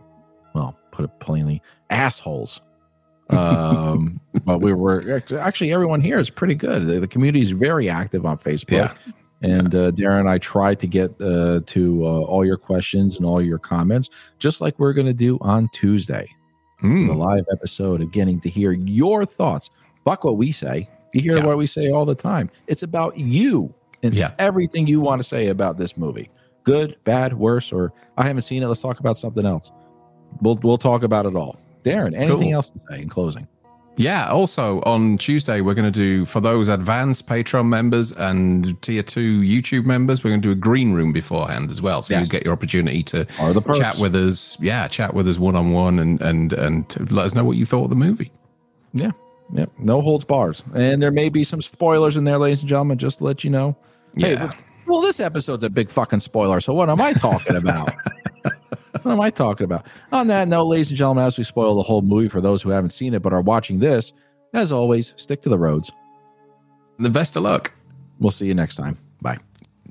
well, 0.54 0.76
put 0.90 1.04
it 1.04 1.20
plainly, 1.20 1.62
assholes. 1.90 2.60
Um, 3.30 4.20
but 4.44 4.60
we 4.60 4.72
were 4.72 5.22
actually 5.38 5.72
everyone 5.72 6.00
here 6.00 6.18
is 6.18 6.30
pretty 6.30 6.54
good. 6.54 6.86
The, 6.86 7.00
the 7.00 7.06
community 7.06 7.42
is 7.42 7.50
very 7.50 7.88
active 7.88 8.24
on 8.24 8.38
Facebook. 8.38 8.96
Yeah. 9.06 9.12
And 9.40 9.72
uh, 9.72 9.92
Darren 9.92 10.20
and 10.20 10.28
I 10.28 10.38
try 10.38 10.74
to 10.74 10.86
get 10.88 11.10
uh, 11.20 11.60
to 11.64 12.04
uh, 12.04 12.08
all 12.22 12.44
your 12.44 12.56
questions 12.56 13.16
and 13.16 13.24
all 13.24 13.40
your 13.40 13.58
comments, 13.58 14.10
just 14.40 14.60
like 14.60 14.76
we're 14.80 14.92
going 14.92 15.06
to 15.06 15.14
do 15.14 15.38
on 15.42 15.68
Tuesday 15.72 16.26
Mm. 16.82 17.08
the 17.08 17.14
live 17.14 17.44
episode 17.52 18.00
of 18.00 18.12
getting 18.12 18.38
to 18.40 18.48
hear 18.48 18.72
your 18.72 19.26
thoughts. 19.26 19.70
Fuck 20.04 20.24
what 20.24 20.36
we 20.36 20.52
say. 20.52 20.88
You 21.12 21.20
hear 21.20 21.38
Yeah. 21.38 21.46
what 21.46 21.58
we 21.58 21.66
say 21.66 21.90
all 21.90 22.04
the 22.04 22.14
time. 22.14 22.50
It's 22.68 22.82
about 22.82 23.18
you 23.18 23.74
and 24.02 24.14
Yeah. 24.14 24.32
everything 24.38 24.86
you 24.86 25.00
want 25.00 25.20
to 25.20 25.24
say 25.26 25.48
about 25.48 25.76
this 25.76 25.96
movie. 25.96 26.30
Good, 26.64 26.96
bad, 27.04 27.36
worse, 27.36 27.72
or 27.72 27.92
I 28.16 28.24
haven't 28.26 28.42
seen 28.42 28.62
it. 28.62 28.66
Let's 28.68 28.80
talk 28.82 29.00
about 29.00 29.16
something 29.16 29.44
else. 29.44 29.72
We'll 30.42 30.58
we'll 30.62 30.78
talk 30.78 31.02
about 31.02 31.26
it 31.26 31.34
all. 31.34 31.56
Darren, 31.82 32.14
anything 32.14 32.40
Cool. 32.42 32.54
else 32.54 32.70
to 32.70 32.80
say 32.90 33.00
in 33.02 33.08
closing? 33.08 33.46
Yeah. 33.98 34.28
Also 34.30 34.80
on 34.82 35.18
Tuesday, 35.18 35.60
we're 35.60 35.74
going 35.74 35.92
to 35.92 35.98
do 36.00 36.24
for 36.24 36.40
those 36.40 36.68
advanced 36.68 37.26
Patreon 37.26 37.66
members 37.66 38.12
and 38.12 38.80
tier 38.80 39.02
two 39.02 39.40
YouTube 39.40 39.84
members, 39.84 40.24
we're 40.24 40.30
going 40.30 40.40
to 40.40 40.48
do 40.48 40.52
a 40.52 40.54
green 40.54 40.92
room 40.94 41.12
beforehand 41.12 41.70
as 41.70 41.82
well, 41.82 42.00
so 42.00 42.14
Yes. 42.14 42.26
you 42.26 42.30
get 42.32 42.44
your 42.44 42.52
opportunity 42.54 43.02
to 43.02 43.26
chat 43.76 43.98
with 43.98 44.14
us. 44.16 44.56
Yeah, 44.60 44.88
chat 44.88 45.12
with 45.14 45.28
us 45.28 45.38
one 45.38 45.56
on 45.56 45.72
one 45.72 45.98
and 45.98 46.20
and 46.22 46.52
and 46.54 46.88
to 46.90 47.04
let 47.12 47.26
us 47.26 47.34
know 47.34 47.44
what 47.44 47.56
you 47.58 47.66
thought 47.66 47.84
of 47.84 47.90
the 47.90 47.96
movie. 47.96 48.32
Yeah. 48.94 49.10
Yeah. 49.52 49.66
No 49.78 50.00
holds 50.00 50.24
bars. 50.24 50.62
And 50.74 51.02
there 51.02 51.10
may 51.10 51.28
be 51.28 51.42
some 51.44 51.60
spoilers 51.60 52.16
in 52.16 52.24
there, 52.24 52.38
ladies 52.38 52.60
and 52.60 52.68
gentlemen, 52.68 52.98
just 52.98 53.18
to 53.18 53.24
let 53.24 53.44
you 53.44 53.50
know. 53.50 53.76
Yeah. 54.14 54.46
but- 54.46 54.56
well, 54.86 55.02
this 55.02 55.20
episode's 55.20 55.64
a 55.64 55.68
big 55.68 55.90
fucking 55.90 56.20
spoiler. 56.20 56.62
So 56.62 56.72
what 56.72 56.88
am 56.88 56.98
I 57.00 57.12
talking 57.12 57.56
about? 57.56 57.92
what 59.08 59.14
am 59.14 59.20
I 59.20 59.30
talking 59.30 59.64
about? 59.64 59.86
On 60.12 60.26
that 60.28 60.48
note, 60.48 60.64
ladies 60.64 60.90
and 60.90 60.98
gentlemen, 60.98 61.24
as 61.24 61.38
we 61.38 61.44
spoil 61.44 61.74
the 61.74 61.82
whole 61.82 62.02
movie 62.02 62.28
for 62.28 62.40
those 62.40 62.62
who 62.62 62.70
haven't 62.70 62.90
seen 62.90 63.14
it 63.14 63.22
but 63.22 63.32
are 63.32 63.40
watching 63.40 63.78
this, 63.78 64.12
as 64.54 64.72
always, 64.72 65.14
stick 65.16 65.42
to 65.42 65.48
the 65.48 65.58
roads. 65.58 65.90
The 66.98 67.10
best 67.10 67.36
of 67.36 67.42
luck. 67.44 67.72
We'll 68.18 68.30
see 68.30 68.46
you 68.46 68.54
next 68.54 68.76
time. 68.76 68.98
Bye. 69.22 69.38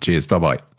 Cheers. 0.01 0.27
Bye 0.27 0.39
bye. 0.39 0.76